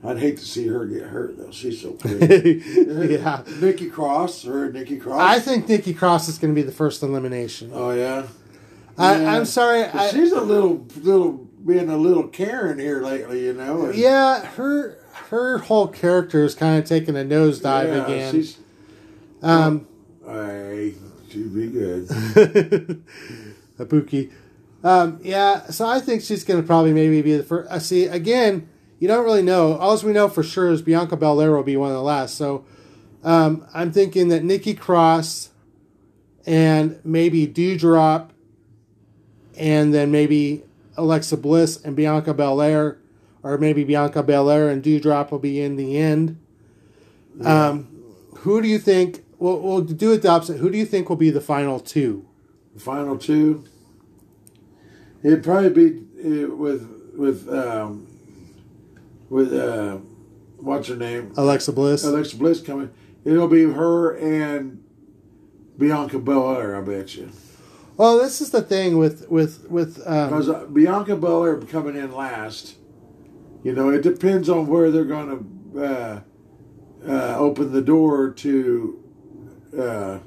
I'd 0.03 0.19
hate 0.19 0.37
to 0.37 0.45
see 0.45 0.67
her 0.67 0.85
get 0.85 1.03
hurt 1.03 1.37
though. 1.37 1.51
She's 1.51 1.81
so 1.81 1.91
pretty. 1.99 2.63
yeah. 2.65 3.43
Nikki 3.59 3.89
Cross 3.89 4.45
or 4.47 4.71
Nikki 4.71 4.97
Cross. 4.97 5.19
I 5.21 5.39
think 5.39 5.67
Nikki 5.67 5.93
Cross 5.93 6.29
is 6.29 6.37
going 6.37 6.53
to 6.53 6.59
be 6.59 6.65
the 6.65 6.71
first 6.71 7.03
elimination. 7.03 7.71
Oh 7.73 7.91
yeah. 7.91 8.27
I, 8.97 9.19
Yeah. 9.21 9.35
I'm 9.35 9.45
sorry. 9.45 9.83
I, 9.83 10.09
she's 10.09 10.31
a 10.31 10.41
little, 10.41 10.85
little 11.01 11.31
being 11.65 11.89
a 11.89 11.97
little 11.97 12.27
Karen 12.27 12.79
here 12.79 13.01
lately, 13.01 13.45
you 13.45 13.53
know. 13.53 13.85
and- 13.87 13.95
yeah, 13.95 14.45
her 14.45 14.97
her 15.29 15.57
whole 15.59 15.87
character 15.87 16.43
is 16.45 16.55
kind 16.55 16.79
of 16.81 16.85
taking 16.87 17.15
a 17.15 17.19
nosedive 17.19 17.87
yeah, 17.87 18.05
again. 18.05 18.31
She's, 18.33 18.57
Um, 19.41 19.87
I 20.27 20.93
she'd 21.29 21.53
be 21.53 21.67
good. 21.67 22.07
Ibuki. 23.79 24.31
Um, 24.83 25.19
yeah, 25.21 25.67
so 25.67 25.87
I 25.87 25.99
think 25.99 26.21
she's 26.21 26.43
going 26.43 26.61
to 26.61 26.65
probably 26.65 26.93
maybe 26.93 27.21
be 27.21 27.37
the 27.37 27.43
first. 27.43 27.71
I 27.71 27.77
see, 27.77 28.05
again, 28.05 28.67
you 28.99 29.07
don't 29.07 29.23
really 29.23 29.43
know. 29.43 29.77
All 29.77 29.97
we 29.99 30.11
know 30.11 30.27
for 30.27 30.43
sure 30.43 30.71
is 30.71 30.81
Bianca 30.81 31.17
Belair 31.17 31.51
will 31.51 31.63
be 31.63 31.77
one 31.77 31.89
of 31.89 31.95
the 31.95 32.03
last. 32.03 32.35
So 32.35 32.65
um, 33.23 33.65
I'm 33.73 33.91
thinking 33.91 34.29
that 34.29 34.43
Nikki 34.43 34.73
Cross 34.73 35.49
and 36.45 36.99
maybe 37.03 37.47
Doudrop 37.47 38.29
and 39.57 39.93
then 39.93 40.11
maybe 40.11 40.63
Alexa 40.97 41.37
Bliss 41.37 41.81
and 41.83 41.95
Bianca 41.95 42.33
Belair, 42.33 42.97
or 43.43 43.57
maybe 43.57 43.83
Bianca 43.83 44.23
Belair 44.23 44.69
and 44.69 44.83
Doudrop 44.83 45.31
will 45.31 45.39
be 45.39 45.61
in 45.61 45.75
the 45.75 45.97
end. 45.97 46.39
Um, 47.43 47.87
who 48.37 48.61
do 48.61 48.67
you 48.67 48.79
think? 48.79 49.20
We'll, 49.41 49.59
we'll 49.59 49.81
do 49.81 50.13
it 50.13 50.21
the 50.21 50.29
opposite. 50.29 50.57
Who 50.57 50.69
do 50.69 50.77
you 50.77 50.85
think 50.85 51.09
will 51.09 51.15
be 51.15 51.31
the 51.31 51.41
final 51.41 51.79
two? 51.79 52.27
The 52.75 52.79
final 52.79 53.17
two. 53.17 53.65
It'd 55.23 55.43
probably 55.43 55.69
be 55.71 56.43
uh, 56.43 56.55
with 56.55 56.87
with 57.15 57.49
um, 57.49 58.05
with 59.31 59.51
uh, 59.51 59.97
what's 60.57 60.89
her 60.89 60.95
name? 60.95 61.33
Alexa 61.35 61.71
Bliss. 61.71 62.03
Alexa 62.03 62.37
Bliss 62.37 62.61
coming. 62.61 62.91
It'll 63.25 63.47
be 63.47 63.63
her 63.63 64.15
and 64.15 64.83
Bianca 65.75 66.19
Belair. 66.19 66.75
I 66.75 66.81
bet 66.81 67.15
you. 67.15 67.31
Well, 67.97 68.19
this 68.19 68.41
is 68.41 68.51
the 68.51 68.61
thing 68.61 68.99
with 68.99 69.27
with 69.31 69.65
with 69.71 70.03
um, 70.05 70.29
Because 70.29 70.49
uh, 70.49 70.65
Bianca 70.65 71.15
Belair 71.15 71.59
coming 71.61 71.95
in 71.95 72.13
last, 72.13 72.75
you 73.63 73.73
know, 73.73 73.89
it 73.89 74.03
depends 74.03 74.49
on 74.49 74.67
where 74.67 74.91
they're 74.91 75.03
going 75.03 75.29
to 75.73 75.83
uh, 75.83 76.21
uh, 77.07 77.39
open 77.39 77.71
the 77.71 77.81
door 77.81 78.29
to. 78.29 78.99
Uh, 79.77 80.19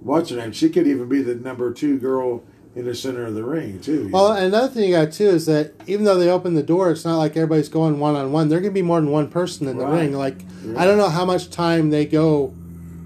what's 0.00 0.30
her 0.30 0.36
name? 0.36 0.52
She 0.52 0.68
could 0.70 0.86
even 0.86 1.08
be 1.08 1.22
the 1.22 1.34
number 1.34 1.72
two 1.72 1.98
girl 1.98 2.42
in 2.74 2.84
the 2.84 2.94
center 2.94 3.24
of 3.24 3.34
the 3.34 3.42
ring 3.44 3.80
too. 3.80 4.10
Well, 4.12 4.28
know. 4.34 4.36
another 4.46 4.68
thing 4.68 4.90
you 4.90 4.94
got 4.96 5.12
too 5.12 5.28
is 5.28 5.46
that 5.46 5.72
even 5.86 6.04
though 6.04 6.18
they 6.18 6.30
open 6.30 6.54
the 6.54 6.62
door, 6.62 6.90
it's 6.90 7.04
not 7.04 7.16
like 7.16 7.36
everybody's 7.36 7.68
going 7.70 7.98
one 7.98 8.14
on 8.16 8.32
one. 8.32 8.48
There 8.48 8.60
can 8.60 8.72
be 8.74 8.82
more 8.82 9.00
than 9.00 9.10
one 9.10 9.28
person 9.28 9.66
in 9.66 9.78
the 9.78 9.86
ring. 9.86 10.12
Like 10.12 10.42
Yeah. 10.64 10.80
I 10.80 10.84
don't 10.84 10.98
know 10.98 11.08
how 11.08 11.24
much 11.24 11.50
time 11.50 11.90
they 11.90 12.04
go 12.04 12.52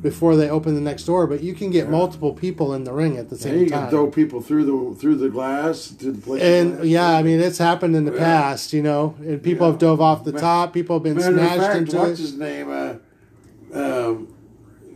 before 0.02 0.34
they 0.34 0.48
open 0.48 0.74
the 0.74 0.80
next 0.80 1.04
door, 1.04 1.26
but 1.26 1.42
you 1.42 1.52
can 1.54 1.70
get 1.70 1.84
Yeah. 1.84 1.90
multiple 1.90 2.32
people 2.32 2.72
in 2.74 2.84
the 2.84 2.92
ring 2.92 3.16
at 3.18 3.28
the 3.30 3.36
same 3.36 3.60
you 3.60 3.68
time. 3.68 3.78
You 3.78 3.82
can 3.84 3.90
throw 3.90 4.06
people 4.08 4.40
through 4.40 4.64
the 4.64 4.98
through 5.00 5.16
the 5.16 5.28
glass 5.28 5.88
to 5.90 6.10
the 6.10 6.20
place. 6.20 6.42
and 6.42 6.84
yeah, 6.84 7.10
I 7.16 7.22
mean 7.22 7.38
it's 7.38 7.58
happened 7.58 7.94
in 7.94 8.06
the 8.06 8.12
Yeah. 8.12 8.18
past, 8.18 8.72
you 8.72 8.82
know, 8.82 9.14
and 9.20 9.40
people 9.42 9.66
Yeah. 9.66 9.72
have 9.72 9.78
dove 9.80 10.00
off 10.00 10.24
the 10.24 10.32
Ma- 10.32 10.38
top. 10.40 10.72
People 10.74 10.96
have 10.96 11.04
been 11.04 11.20
smashed 11.20 11.60
fact, 11.60 11.76
into 11.78 11.96
what's 11.96 12.18
it. 12.18 12.22
his 12.22 12.36
name? 12.38 12.68
Uh, 12.70 12.94
um, 13.78 14.26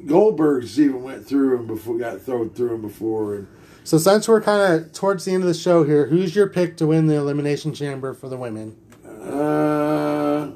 Goldberg's 0.07 0.79
even 0.81 1.03
went 1.03 1.27
through 1.27 1.57
him 1.59 1.67
before, 1.67 1.97
got 1.99 2.21
thrown 2.21 2.51
through 2.51 2.75
him 2.75 2.83
before, 2.83 3.35
and 3.35 3.47
So 3.85 3.99
since 3.99 4.29
we're 4.29 4.41
kind 4.41 4.75
of 4.75 4.93
towards 4.93 5.25
the 5.25 5.33
end 5.33 5.43
of 5.43 5.49
the 5.49 5.55
show 5.55 5.85
here, 5.85 6.07
who's 6.07 6.35
your 6.37 6.49
pick 6.49 6.77
to 6.79 6.87
win 6.87 7.07
the 7.07 7.15
elimination 7.17 7.73
chamber 7.75 8.13
for 8.15 8.29
the 8.29 8.37
women? 8.37 8.77
uh, 9.05 10.51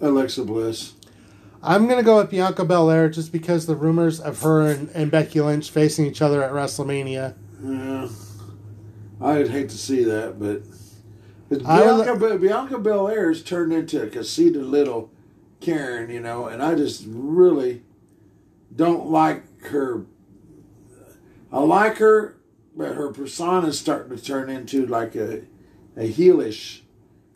Alexa 0.00 0.44
Bliss. 0.44 0.92
I'm 1.62 1.88
gonna 1.88 2.02
go 2.02 2.18
with 2.18 2.30
Bianca 2.30 2.64
Belair 2.64 3.08
just 3.08 3.32
because 3.32 3.66
the 3.66 3.74
rumors 3.74 4.20
of 4.20 4.40
her 4.42 4.70
and, 4.70 4.88
and 4.94 5.10
Becky 5.10 5.40
Lynch 5.40 5.70
facing 5.70 6.06
each 6.06 6.22
other 6.22 6.42
at 6.42 6.52
WrestleMania. 6.52 7.34
Yeah, 7.64 8.08
I'd 9.20 9.48
hate 9.48 9.70
to 9.70 9.78
see 9.78 10.04
that, 10.04 10.38
but 10.38 10.62
would- 11.48 11.64
Bianca, 11.64 12.16
Be- 12.16 12.36
Bianca 12.46 12.78
Belair's 12.78 13.42
turned 13.42 13.72
into 13.72 14.02
a 14.02 14.06
conceited 14.06 14.62
little 14.64 15.10
Karen, 15.60 16.10
you 16.10 16.20
know, 16.20 16.46
and 16.46 16.62
I 16.62 16.74
just 16.74 17.04
really 17.08 17.82
don't 18.76 19.06
like 19.10 19.44
her. 19.66 20.06
I 21.52 21.60
like 21.60 21.98
her, 21.98 22.36
but 22.76 22.94
her 22.94 23.10
persona 23.12 23.68
is 23.68 23.78
starting 23.78 24.16
to 24.16 24.22
turn 24.22 24.50
into 24.50 24.86
like 24.86 25.14
a 25.14 25.42
a 25.96 26.12
heelish, 26.12 26.80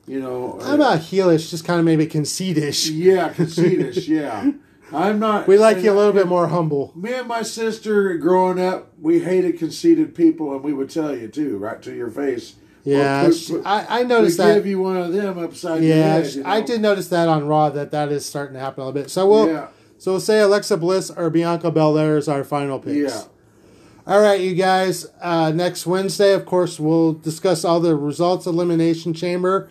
you 0.06 0.20
know. 0.20 0.58
I'm 0.62 0.78
not 0.78 0.98
heelish, 1.00 1.50
just 1.50 1.64
kind 1.64 1.78
of 1.78 1.86
maybe 1.86 2.06
conceited. 2.06 2.76
Yeah, 2.88 3.30
conceited. 3.30 3.96
yeah, 4.08 4.52
I'm 4.92 5.18
not. 5.18 5.46
We 5.46 5.56
like 5.58 5.78
you 5.78 5.92
a 5.92 5.94
little 5.94 6.12
bit 6.12 6.26
more 6.26 6.48
humble. 6.48 6.92
Me 6.94 7.14
and 7.14 7.26
my 7.28 7.42
sister, 7.42 8.16
growing 8.18 8.60
up, 8.60 8.92
we 9.00 9.20
hated 9.20 9.58
conceited 9.58 10.14
people, 10.14 10.52
and 10.54 10.62
we 10.62 10.72
would 10.72 10.90
tell 10.90 11.16
you 11.16 11.28
too, 11.28 11.56
right 11.56 11.80
to 11.82 11.94
your 11.94 12.10
face. 12.10 12.56
Yeah, 12.82 13.26
Or 13.26 13.30
put- 13.30 13.62
I, 13.66 14.00
I 14.00 14.02
noticed 14.04 14.38
that. 14.38 14.54
give 14.54 14.66
you 14.66 14.80
one 14.80 14.96
of 14.96 15.12
them 15.12 15.38
upside 15.38 15.82
yeah, 15.82 16.14
head. 16.14 16.32
you 16.34 16.42
I 16.46 16.62
did 16.62 16.80
notice 16.80 17.08
that 17.08 17.28
on 17.28 17.46
Raw 17.46 17.68
that 17.70 17.90
that 17.90 18.10
is 18.10 18.24
starting 18.24 18.54
to 18.54 18.60
happen 18.60 18.82
a 18.82 18.86
little 18.86 19.02
bit. 19.02 19.10
So 19.10 19.28
we'll 19.28 19.48
Yeah. 19.48 19.68
So 20.00 20.12
we'll 20.12 20.20
say 20.20 20.40
Alexa 20.40 20.76
Bliss 20.78 21.10
or 21.10 21.30
Bianca 21.30 21.70
Belair 21.70 22.16
is 22.16 22.26
our 22.28 22.42
final 22.42 22.78
picks. 22.80 23.12
Yeah. 23.12 23.22
All 24.06 24.20
right, 24.20 24.40
you 24.40 24.54
guys. 24.54 25.06
Uh, 25.20 25.52
next 25.54 25.86
Wednesday, 25.86 26.32
of 26.32 26.46
course, 26.46 26.80
we'll 26.80 27.12
discuss 27.12 27.64
all 27.64 27.78
the 27.80 27.94
results 27.94 28.46
of 28.46 28.54
Elimination 28.54 29.12
Chamber. 29.14 29.70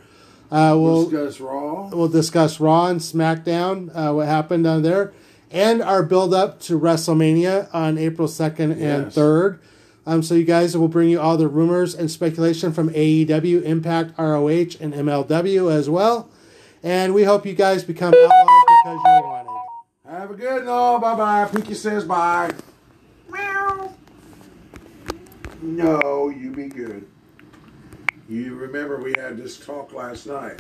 Uh, 0.52 0.78
we'll 0.80 1.10
discuss 1.10 1.40
Raw. 1.42 1.90
we'll 1.90 2.08
discuss 2.08 2.60
Raw 2.60 2.86
and 2.88 3.00
SmackDown, 3.00 3.90
uh, 3.94 4.14
what 4.14 4.28
happened 4.28 4.66
on 4.66 4.82
there, 4.84 5.14
and 5.52 5.82
our 5.82 6.04
build 6.04 6.34
up 6.34 6.60
to 6.62 6.80
WrestleMania 6.80 7.68
on 7.74 7.98
April 7.98 8.28
2nd 8.28 8.72
and 8.72 9.06
Yes. 9.06 9.16
3rd. 9.16 9.60
Um, 10.08 10.24
so, 10.24 10.34
you 10.36 10.44
guys 10.46 10.78
will 10.78 10.88
bring 10.88 11.10
you 11.10 11.20
all 11.20 11.38
the 11.38 11.48
rumors 11.48 11.94
and 11.94 12.10
speculation 12.10 12.72
from 12.72 12.90
AEW, 12.92 13.62
Impact, 13.64 14.14
ROH, 14.18 14.78
and 14.80 14.94
MLW 14.94 15.72
as 15.72 15.90
well. 15.90 16.30
And 16.82 17.14
we 17.14 17.26
hope 17.26 17.46
you 17.46 17.54
guys 17.54 17.84
become 17.84 18.14
outlaws 18.14 18.64
because 18.86 19.00
you 19.06 19.22
want 19.24 19.26
wanted. 19.26 19.49
Have 20.20 20.32
a 20.32 20.36
good 20.36 20.66
no. 20.66 21.00
Bye 21.00 21.16
bye. 21.16 21.50
Pinky 21.50 21.74
says 21.74 22.04
bye. 22.04 22.52
Meow. 23.32 23.96
No, 25.62 26.28
you 26.28 26.52
be 26.52 26.68
good. 26.68 27.08
You 28.28 28.56
remember 28.56 28.98
we 28.98 29.14
had 29.18 29.38
this 29.38 29.58
talk 29.58 29.94
last 29.94 30.28
night. 30.28 30.60